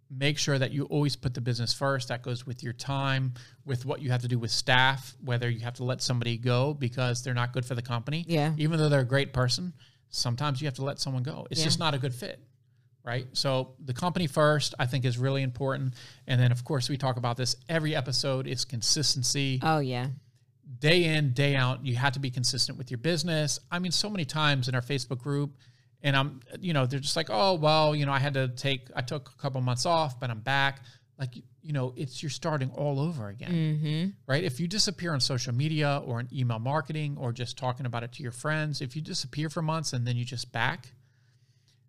make 0.09 0.37
sure 0.37 0.59
that 0.59 0.71
you 0.71 0.83
always 0.85 1.15
put 1.15 1.33
the 1.33 1.41
business 1.41 1.73
first. 1.73 2.09
That 2.09 2.21
goes 2.21 2.45
with 2.45 2.61
your 2.61 2.73
time, 2.73 3.33
with 3.65 3.85
what 3.85 4.01
you 4.01 4.11
have 4.11 4.21
to 4.21 4.27
do 4.27 4.37
with 4.37 4.51
staff, 4.51 5.15
whether 5.23 5.49
you 5.49 5.61
have 5.61 5.73
to 5.75 5.83
let 5.83 6.01
somebody 6.01 6.37
go 6.37 6.73
because 6.73 7.23
they're 7.23 7.33
not 7.33 7.53
good 7.53 7.65
for 7.65 7.73
the 7.75 7.81
company. 7.81 8.23
Yeah. 8.27 8.53
Even 8.57 8.77
though 8.77 8.89
they're 8.89 8.99
a 8.99 9.05
great 9.05 9.33
person, 9.33 9.73
sometimes 10.09 10.61
you 10.61 10.67
have 10.67 10.75
to 10.75 10.83
let 10.83 10.99
someone 10.99 11.23
go. 11.23 11.47
It's 11.49 11.59
Yeah. 11.61 11.65
just 11.65 11.79
not 11.79 11.93
a 11.95 11.97
good 11.97 12.13
fit. 12.13 12.39
Right. 13.05 13.27
So 13.33 13.73
the 13.83 13.93
company 13.93 14.27
first, 14.27 14.75
I 14.79 14.85
think, 14.85 15.03
is 15.03 15.17
really 15.17 15.41
important. 15.41 15.95
And 16.25 16.39
then, 16.39 16.51
of 16.53 16.63
course, 16.63 16.87
we 16.87 16.95
talk 16.97 17.17
about 17.17 17.35
this 17.35 17.57
every 17.67 17.95
episode 17.95 18.47
is 18.47 18.63
consistency 18.63 19.59
Oh 19.61 19.79
yeah. 19.79 20.07
Day 20.79 21.03
in 21.03 21.33
day 21.33 21.55
out 21.55 21.85
you 21.85 21.95
have 21.95 22.13
to 22.13 22.19
be 22.19 22.29
consistent 22.29 22.77
with 22.77 22.89
your 22.91 22.97
business. 22.97 23.59
I 23.71 23.79
mean 23.79 23.91
so 23.91 24.09
many 24.09 24.25
times 24.25 24.67
in 24.67 24.75
our 24.75 24.81
facebook 24.81 25.19
group 25.19 25.57
and 26.01 26.15
i'm 26.15 26.41
you 26.59 26.73
know 26.73 26.85
they're 26.85 26.99
just 26.99 27.15
like 27.15 27.29
oh 27.29 27.53
well 27.53 27.95
you 27.95 28.05
know 28.05 28.11
i 28.11 28.19
had 28.19 28.33
to 28.33 28.49
take 28.49 28.89
i 28.95 29.01
took 29.01 29.29
a 29.29 29.41
couple 29.41 29.59
months 29.61 29.85
off 29.85 30.19
but 30.19 30.29
i'm 30.29 30.39
back. 30.39 30.81
Like 31.19 31.35
you 31.61 31.73
know 31.73 31.93
it's 31.95 32.21
you're 32.21 32.29
starting 32.29 32.71
all 32.71 32.99
over 32.99 33.29
again. 33.29 33.51
Mm-hmm. 33.51 34.09
right? 34.27 34.43
If 34.43 34.59
you 34.59 34.67
disappear 34.67 35.13
on 35.13 35.21
social 35.21 35.53
media 35.53 36.01
or 36.05 36.19
in 36.19 36.27
email 36.33 36.59
marketing 36.59 37.17
or 37.19 37.31
just 37.31 37.57
talking 37.57 37.85
about 37.85 38.03
it 38.03 38.11
to 38.13 38.23
your 38.23 38.31
friends 38.31 38.81
if 38.81 38.95
you 38.95 39.01
disappear 39.01 39.49
for 39.49 39.61
months 39.61 39.93
and 39.93 40.05
then 40.05 40.17
you 40.17 40.25
just 40.25 40.51
back 40.51 40.91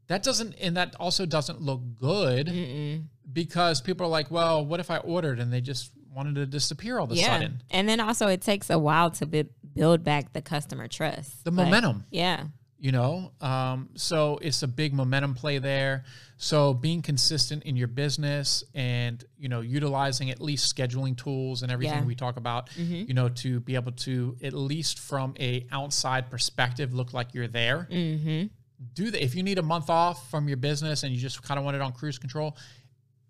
that 0.08 0.22
doesn't 0.22 0.54
and 0.60 0.76
that 0.76 0.94
also 1.00 1.24
doesn't 1.24 1.60
look 1.62 1.80
good 1.98 2.48
Mm-mm. 2.48 3.04
because 3.32 3.80
people 3.80 4.06
are 4.06 4.10
like 4.10 4.30
well 4.30 4.64
what 4.64 4.78
if 4.78 4.90
i 4.90 4.98
ordered? 4.98 5.40
And 5.40 5.52
they 5.52 5.62
just 5.62 5.90
wanted 6.14 6.34
to 6.36 6.46
disappear 6.46 6.98
all 6.98 7.04
of 7.04 7.12
a 7.12 7.16
Yeah. 7.16 7.26
sudden 7.26 7.62
And 7.70 7.88
then 7.88 8.00
also 8.00 8.28
it 8.28 8.40
takes 8.40 8.70
a 8.70 8.78
while 8.78 9.10
to 9.12 9.26
bu- 9.26 9.44
build 9.74 10.04
back 10.04 10.32
the 10.32 10.42
customer 10.42 10.86
trust. 10.88 11.44
the 11.44 11.50
Like, 11.50 11.64
momentum 11.66 12.04
Yeah. 12.10 12.44
you 12.78 12.92
know 12.92 13.32
um, 13.40 13.88
so 13.94 14.38
it's 14.42 14.62
a 14.62 14.68
big 14.68 14.92
momentum 14.94 15.34
play 15.34 15.58
there 15.58 16.04
so 16.36 16.74
being 16.74 17.00
consistent 17.02 17.62
in 17.62 17.76
your 17.76 17.86
business 17.88 18.62
and 18.74 19.24
you 19.38 19.48
know 19.48 19.60
utilizing 19.60 20.30
at 20.30 20.40
least 20.40 20.74
scheduling 20.74 21.16
tools 21.16 21.62
and 21.62 21.72
everything 21.72 22.00
Yeah. 22.00 22.04
we 22.04 22.14
talk 22.14 22.36
about 22.36 22.68
you 22.76 23.14
know 23.14 23.28
to 23.30 23.60
be 23.60 23.74
able 23.74 23.92
to 23.92 24.36
at 24.42 24.52
least 24.52 24.98
from 24.98 25.34
a 25.40 25.66
outside 25.72 26.30
perspective 26.30 26.92
look 26.94 27.12
like 27.12 27.32
you're 27.34 27.48
there 27.48 27.88
Mm-hmm. 27.90 28.46
do 28.92 29.10
that 29.10 29.22
if 29.24 29.34
you 29.34 29.42
need 29.42 29.58
a 29.58 29.62
month 29.62 29.88
off 29.88 30.30
from 30.30 30.46
your 30.48 30.56
business 30.58 31.02
and 31.04 31.12
you 31.14 31.18
just 31.20 31.42
kind 31.42 31.58
of 31.58 31.64
want 31.64 31.76
it 31.76 31.80
on 31.82 31.92
cruise 31.92 32.18
control 32.18 32.56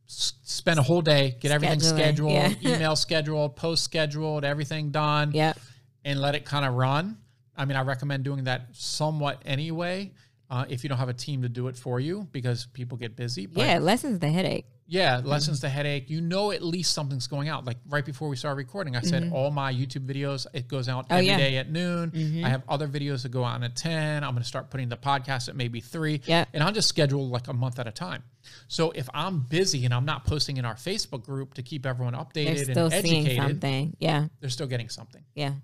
spend 0.07 0.79
a 0.79 0.83
whole 0.83 1.03
day 1.03 1.37
get 1.41 1.51
everything 1.51 1.81
scheduled 1.81 2.33
yeah. 2.33 2.53
email 2.65 2.95
scheduled 2.97 3.57
post 3.57 3.83
scheduled 3.85 4.45
everything 4.45 4.91
done 4.91 5.33
Yep. 5.33 5.59
and 6.05 6.21
let 6.21 6.35
it 6.35 6.45
kind 6.45 6.65
of 6.65 6.75
run. 6.75 7.17
I 7.57 7.65
mean, 7.65 7.77
I 7.77 7.83
recommend 7.83 8.25
doing 8.25 8.45
that 8.45 8.67
somewhat 8.73 9.41
anyway. 9.47 10.13
Uh, 10.55 10.65
if 10.69 10.85
you 10.85 10.89
don't 10.89 10.99
have 10.99 11.09
a 11.09 11.15
team 11.15 11.43
to 11.43 11.49
do 11.49 11.67
it 11.67 11.77
for 11.77 11.99
you, 11.99 12.29
because 12.31 12.67
people 12.73 12.97
get 12.97 13.17
busy. 13.17 13.47
But 13.47 13.63
yeah. 13.67 13.77
It 13.77 13.81
lessens 13.83 14.21
the 14.21 14.29
headache. 14.31 14.67
yeah, 14.87 15.21
lessens 15.25 15.61
the 15.61 15.69
headache. 15.69 16.11
You 16.11 16.21
know, 16.21 16.53
at 16.53 16.63
least 16.63 16.93
something's 16.93 17.27
going 17.27 17.49
out. 17.49 17.65
Like 17.65 17.79
right 17.89 18.05
before 18.05 18.29
we 18.29 18.37
started 18.37 18.59
recording, 18.59 18.95
I 18.95 19.01
said 19.01 19.31
all 19.33 19.51
my 19.51 19.73
YouTube 19.73 20.07
videos 20.07 20.47
it 20.55 20.69
goes 20.69 20.89
out 20.89 21.07
every 21.11 21.27
day 21.27 21.33
Mm-hmm. 21.33 21.43
Oh, 21.43 21.49
yeah. 21.49 21.63
Mm-hmm. 21.65 22.17
at 22.17 22.23
noon. 22.33 22.45
I 22.45 22.49
have 22.51 22.63
other 22.69 22.87
videos 22.87 23.23
that 23.25 23.31
go 23.31 23.43
out 23.45 23.63
at 23.65 23.75
ten. 23.75 24.23
I'm 24.23 24.31
going 24.33 24.43
to 24.43 24.49
start 24.49 24.71
putting 24.71 24.89
the 24.89 24.97
podcast 24.97 25.49
at 25.49 25.57
maybe 25.57 25.81
three. 25.81 26.21
Yeah. 26.27 26.45
and 26.53 26.63
I'll 26.63 26.73
just 26.73 26.89
schedule 26.89 27.29
like 27.29 27.49
a 27.49 27.53
month 27.53 27.79
at 27.81 27.89
a 27.89 27.93
time. 27.93 28.23
So 28.69 28.93
if 28.93 29.09
I'm 29.13 29.41
busy 29.41 29.85
and 29.87 29.93
I'm 29.93 30.05
not 30.05 30.25
posting 30.25 30.59
in 30.59 30.65
our 30.65 30.75
Facebook 30.77 31.25
group 31.25 31.55
to 31.55 31.63
keep 31.63 31.85
everyone 31.87 32.13
They're 32.15 32.45
updated 32.47 32.71
still 32.71 32.91
and 32.93 33.05
seeing 33.05 33.27
educated, 33.27 33.49
something. 33.49 33.97
Yeah. 33.99 34.29
they're 34.41 34.51
still 34.51 34.67
getting 34.69 34.89
something. 34.89 35.25
Yeah. 35.35 35.55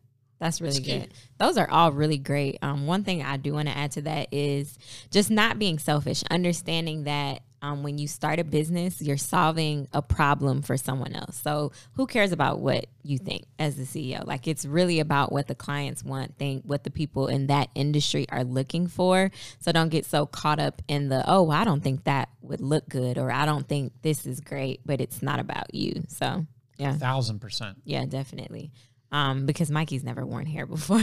That's 0.40 0.60
really 0.60 0.80
good. 0.80 1.12
Those 1.38 1.58
are 1.58 1.70
all 1.70 1.92
really 1.92 2.16
great. 2.18 2.58
Um, 2.62 2.86
one 2.86 3.04
thing 3.04 3.22
I 3.22 3.36
do 3.36 3.52
want 3.52 3.68
to 3.68 3.76
add 3.76 3.92
to 3.92 4.02
that 4.02 4.28
is 4.32 4.78
just 5.10 5.30
not 5.30 5.58
being 5.58 5.78
selfish, 5.78 6.24
understanding 6.30 7.04
that 7.04 7.42
um, 7.62 7.82
when 7.82 7.98
you 7.98 8.08
start 8.08 8.38
a 8.38 8.44
business, 8.44 9.02
you're 9.02 9.18
solving 9.18 9.86
a 9.92 10.00
problem 10.00 10.62
for 10.62 10.78
someone 10.78 11.12
else. 11.12 11.38
So 11.42 11.72
who 11.92 12.06
cares 12.06 12.32
about 12.32 12.60
what 12.60 12.86
you 13.02 13.18
think 13.18 13.44
as 13.58 13.76
the 13.76 13.82
CEO? 13.82 14.26
Like 14.26 14.48
it's 14.48 14.64
really 14.64 14.98
about 14.98 15.30
what 15.30 15.46
the 15.46 15.54
clients 15.54 16.02
want, 16.02 16.38
think 16.38 16.64
what 16.64 16.84
the 16.84 16.90
people 16.90 17.26
in 17.26 17.48
that 17.48 17.68
industry 17.74 18.24
are 18.30 18.44
looking 18.44 18.86
for. 18.86 19.30
So 19.58 19.72
don't 19.72 19.90
get 19.90 20.06
so 20.06 20.24
caught 20.24 20.58
up 20.58 20.80
in 20.88 21.10
the, 21.10 21.22
oh, 21.26 21.50
I 21.50 21.64
don't 21.64 21.82
think 21.82 22.04
that 22.04 22.30
would 22.40 22.62
look 22.62 22.88
good 22.88 23.18
or 23.18 23.30
I 23.30 23.44
don't 23.44 23.68
think 23.68 23.92
this 24.00 24.24
is 24.24 24.40
great, 24.40 24.80
but 24.86 25.02
it's 25.02 25.20
not 25.20 25.38
about 25.38 25.74
you. 25.74 26.04
So 26.08 26.46
yeah. 26.80 26.94
Thousand 26.94 27.40
percent. 27.40 27.76
Yeah, 27.84 28.06
definitely. 28.06 28.72
Um, 29.12 29.44
because 29.44 29.70
Mikey's 29.72 30.04
never 30.04 30.24
worn 30.24 30.46
hair 30.46 30.66
before. 30.66 30.98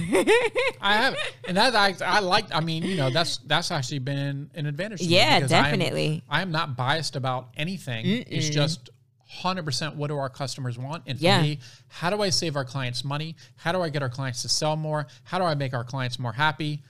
I 0.81 0.93
have, 0.95 1.15
and 1.47 1.57
that 1.57 1.75
I, 1.75 1.93
I 2.05 2.19
like. 2.19 2.45
I 2.53 2.61
mean, 2.61 2.83
you 2.83 2.95
know, 2.95 3.09
that's 3.09 3.37
that's 3.39 3.69
actually 3.69 3.99
been 3.99 4.49
an 4.55 4.65
advantage. 4.65 4.99
To 4.99 5.05
me 5.07 5.15
Yeah, 5.15 5.39
because 5.39 5.51
I 5.51 5.57
am- 5.57 5.63
definitely. 5.65 6.23
I 6.29 6.41
am, 6.41 6.51
not 6.51 6.77
biased 6.77 7.15
about 7.17 7.49
anything. 7.57 8.05
It's 8.05 8.49
just 8.49 8.89
hundred 9.27 9.63
percent. 9.65 9.97
What 9.97 10.07
do 10.07 10.17
our 10.17 10.29
customers 10.29 10.77
want? 10.77 11.03
And 11.07 11.17
for 11.19 11.23
Yeah. 11.25 11.41
me, 11.41 11.59
how 11.89 12.09
do 12.09 12.21
I 12.21 12.29
save 12.29 12.55
our 12.55 12.63
clients 12.63 13.03
money? 13.03 13.35
How 13.57 13.73
do 13.73 13.81
I 13.81 13.89
get 13.89 14.01
our 14.01 14.09
clients 14.09 14.41
to 14.43 14.49
sell 14.49 14.77
more? 14.77 15.07
How 15.23 15.37
do 15.37 15.43
I 15.43 15.53
make 15.55 15.73
our 15.73 15.83
clients 15.83 16.17
more 16.17 16.31
happy? 16.31 16.83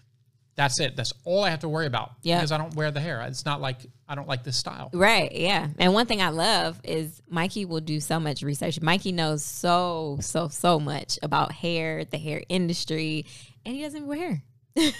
That's 0.55 0.79
it. 0.79 0.95
That's 0.95 1.13
all 1.23 1.43
I 1.43 1.49
have 1.49 1.59
to 1.61 1.69
worry 1.69 1.87
about. 1.87 2.11
Yeah. 2.21 2.37
Because 2.37 2.51
I 2.51 2.57
don't 2.59 2.75
wear 2.75 2.91
the 2.91 2.99
hair. 2.99 3.21
It's 3.21 3.43
not 3.45 3.59
like 3.59 3.77
I 4.09 4.15
don't 4.15 4.27
like 4.27 4.43
this 4.43 4.55
style. 4.57 4.89
right, 4.93 5.31
yeah. 5.31 5.67
And 5.79 5.93
one 5.93 6.05
thing 6.05 6.21
I 6.21 6.29
love 6.29 6.79
is 6.83 7.21
Mikey 7.29 7.65
will 7.65 7.81
do 7.81 7.99
so 7.99 8.19
much 8.19 8.41
research. 8.41 8.79
Mikey 8.81 9.11
knows 9.11 9.43
so, 9.43 10.17
so, 10.21 10.47
so 10.47 10.79
much 10.79 11.19
about 11.21 11.51
hair, 11.51 12.05
the 12.05 12.17
hair 12.17 12.41
industry, 12.47 13.25
and 13.65 13.75
he 13.75 13.81
doesn't 13.81 14.07
wear 14.07 14.17
hair. 14.17 14.43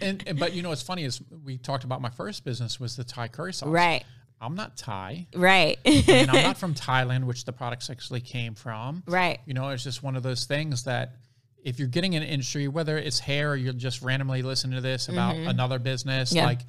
And, 0.00 0.22
and 0.26 0.38
but 0.38 0.52
you 0.54 0.62
know 0.62 0.70
what's 0.70 0.82
funny 0.82 1.04
is 1.04 1.20
we 1.44 1.58
talked 1.58 1.84
about 1.84 2.00
my 2.00 2.10
first 2.10 2.44
business 2.44 2.80
was 2.80 2.96
the 2.96 3.04
Thai 3.04 3.28
curry 3.28 3.52
sauce. 3.52 3.68
right, 3.68 4.04
I'm 4.40 4.54
not 4.54 4.76
Thai. 4.76 5.26
right, 5.34 5.78
and 5.84 6.30
I'm 6.30 6.42
not 6.42 6.56
from 6.64 6.74
Thailand, 6.74 7.24
which 7.24 7.44
the 7.44 7.52
products 7.52 7.90
actually 7.90 8.20
came 8.20 8.54
from. 8.54 9.02
right. 9.06 9.40
You 9.46 9.54
know, 9.54 9.68
it's 9.70 9.84
just 9.84 10.02
one 10.02 10.16
of 10.16 10.22
those 10.22 10.44
things 10.44 10.84
that 10.84 11.16
if 11.62 11.78
you're 11.78 11.88
getting 11.88 12.14
an 12.14 12.22
industry, 12.22 12.68
whether 12.68 12.96
it's 12.96 13.18
hair 13.18 13.50
or 13.52 13.56
you're 13.56 13.72
just 13.74 14.00
randomly 14.02 14.40
listening 14.42 14.76
to 14.76 14.80
this 14.80 15.08
about 15.08 15.34
another 15.36 15.78
business, 15.78 16.30
Mm-hmm. 16.30 16.36
Yeah. 16.38 16.46
like 16.46 16.60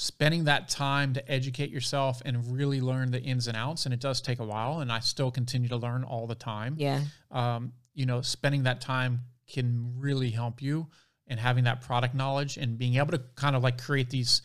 spending 0.00 0.44
that 0.44 0.68
time 0.68 1.12
to 1.12 1.30
educate 1.30 1.70
yourself 1.70 2.22
and 2.24 2.52
really 2.52 2.80
learn 2.80 3.10
the 3.10 3.20
ins 3.20 3.48
and 3.48 3.56
outs. 3.56 3.84
And 3.84 3.92
it 3.92 3.98
does 3.98 4.20
take 4.20 4.38
a 4.38 4.44
while, 4.44 4.78
and 4.78 4.92
I 4.92 5.00
still 5.00 5.32
continue 5.32 5.68
to 5.68 5.76
learn 5.76 6.04
all 6.04 6.28
the 6.28 6.36
time. 6.36 6.76
Yeah, 6.78 7.02
Um, 7.32 7.72
you 7.94 8.06
know, 8.06 8.22
spending 8.22 8.62
that 8.62 8.80
time 8.80 9.22
can 9.52 9.94
really 9.98 10.30
help 10.30 10.62
you 10.62 10.86
and 11.26 11.40
having 11.40 11.64
that 11.64 11.80
product 11.82 12.14
knowledge 12.14 12.56
and 12.56 12.78
being 12.78 12.94
able 12.94 13.10
to 13.10 13.22
kind 13.34 13.56
of 13.56 13.62
like 13.62 13.82
create 13.82 14.08
these 14.08 14.40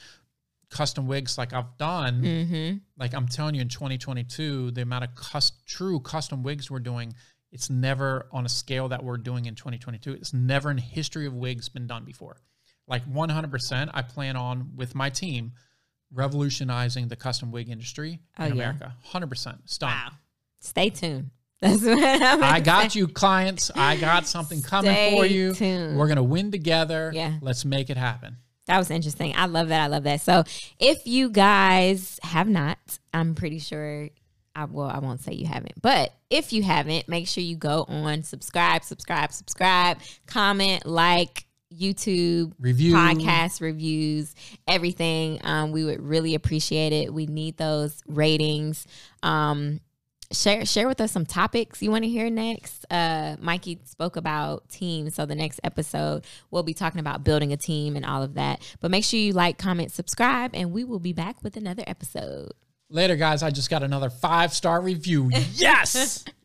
custom 0.71 1.05
wigs 1.05 1.37
like 1.37 1.53
I've 1.53 1.77
done 1.77 2.23
mm-hmm. 2.23 2.77
like 2.97 3.13
I'm 3.13 3.27
telling 3.27 3.53
you, 3.53 3.61
in 3.61 3.69
2022, 3.69 4.71
the 4.71 4.81
amount 4.81 5.03
of 5.03 5.13
cus- 5.13 5.51
true 5.67 5.99
custom 5.99 6.41
wigs 6.41 6.71
we're 6.71 6.79
doing, 6.79 7.13
it's 7.51 7.69
never 7.69 8.25
on 8.31 8.43
a 8.43 8.49
scale 8.49 8.89
that 8.89 9.03
we're 9.03 9.17
doing 9.17 9.45
in 9.45 9.53
2022. 9.53 10.13
It's 10.13 10.33
never 10.33 10.71
in 10.71 10.79
history 10.79 11.27
of 11.27 11.35
wigs 11.35 11.69
been 11.69 11.85
done 11.85 12.05
before. 12.05 12.37
Like 12.87 13.05
100%, 13.11 13.89
I 13.93 14.01
plan 14.01 14.35
on 14.35 14.71
with 14.75 14.93
my 14.95 15.09
team 15.09 15.53
revolutionizing 16.11 17.07
the 17.07 17.15
custom 17.15 17.51
wig 17.51 17.69
industry 17.69 18.19
Oh, 18.37 18.45
in 18.45 18.55
yeah. 18.55 18.69
America. 18.69 18.93
100%. 19.11 19.59
It's 19.63 19.77
done. 19.77 19.89
Wow. 19.89 20.11
Stay 20.59 20.89
tuned. 20.89 21.31
That's 21.63 21.81
what 21.83 21.97
I'm 22.03 22.43
I 22.43 22.59
got 22.59 22.91
say. 22.91 22.99
you, 22.99 23.07
clients. 23.07 23.71
I 23.73 23.95
got 23.95 24.27
something 24.27 24.61
coming 24.61 25.15
for 25.17 25.25
you. 25.25 25.53
tuned. 25.53 25.97
We're 25.97 26.07
gonna 26.09 26.21
win 26.21 26.51
together. 26.51 27.09
Yeah. 27.15 27.35
Let's 27.41 27.63
make 27.63 27.89
it 27.89 27.95
happen. 27.95 28.35
That 28.67 28.77
was 28.77 28.91
interesting. 28.91 29.33
I 29.35 29.45
love 29.45 29.69
that. 29.69 29.81
I 29.81 29.87
love 29.87 30.03
that. 30.03 30.19
So 30.21 30.43
if 30.77 31.07
you 31.07 31.29
guys 31.29 32.19
have 32.23 32.49
not, 32.49 32.77
I'm 33.13 33.33
pretty 33.33 33.59
sure 33.59 34.09
I 34.55 34.65
well, 34.65 34.89
I 34.89 34.99
won't 34.99 35.21
say 35.21 35.33
you 35.33 35.47
haven't, 35.47 35.81
but 35.81 36.13
if 36.29 36.51
you 36.51 36.63
haven't, 36.63 37.07
make 37.07 37.27
sure 37.29 37.41
you 37.43 37.55
go 37.55 37.85
on, 37.87 38.23
subscribe, 38.23 38.83
subscribe, 38.83 39.31
subscribe, 39.31 39.99
comment, 40.27 40.85
like 40.85 41.45
YouTube, 41.77 42.53
Review. 42.59 42.93
podcast 42.93 43.61
reviews, 43.61 44.33
everything. 44.67 45.39
Um, 45.43 45.71
we 45.71 45.83
would 45.83 46.01
really 46.01 46.35
appreciate 46.35 46.93
it. 46.93 47.13
We 47.13 47.25
need 47.25 47.57
those 47.57 48.01
ratings. 48.07 48.85
Um, 49.21 49.79
share 50.31 50.65
share 50.65 50.87
with 50.87 50.99
us 50.99 51.11
some 51.11 51.25
topics 51.25 51.81
you 51.81 51.91
want 51.91 52.03
to 52.03 52.09
hear 52.09 52.29
next. 52.29 52.85
Uh, 52.89 53.35
Mikey 53.39 53.79
spoke 53.85 54.15
about 54.15 54.67
teams, 54.69 55.15
so 55.15 55.25
the 55.25 55.35
next 55.35 55.59
episode 55.63 56.25
we'll 56.51 56.63
be 56.63 56.73
talking 56.73 56.99
about 56.99 57.23
building 57.23 57.53
a 57.53 57.57
team 57.57 57.95
and 57.95 58.05
all 58.05 58.23
of 58.23 58.35
that. 58.35 58.61
But 58.79 58.91
make 58.91 59.03
sure 59.03 59.19
you 59.19 59.33
like, 59.33 59.57
comment, 59.57 59.91
subscribe, 59.91 60.51
and 60.53 60.71
we 60.71 60.83
will 60.83 60.99
be 60.99 61.13
back 61.13 61.43
with 61.43 61.57
another 61.57 61.83
episode. 61.87 62.51
Later, 62.89 63.15
guys. 63.15 63.41
I 63.41 63.49
just 63.49 63.69
got 63.69 63.81
another 63.83 64.09
five 64.09 64.53
star 64.53 64.81
review. 64.81 65.31
Yes. 65.53 66.25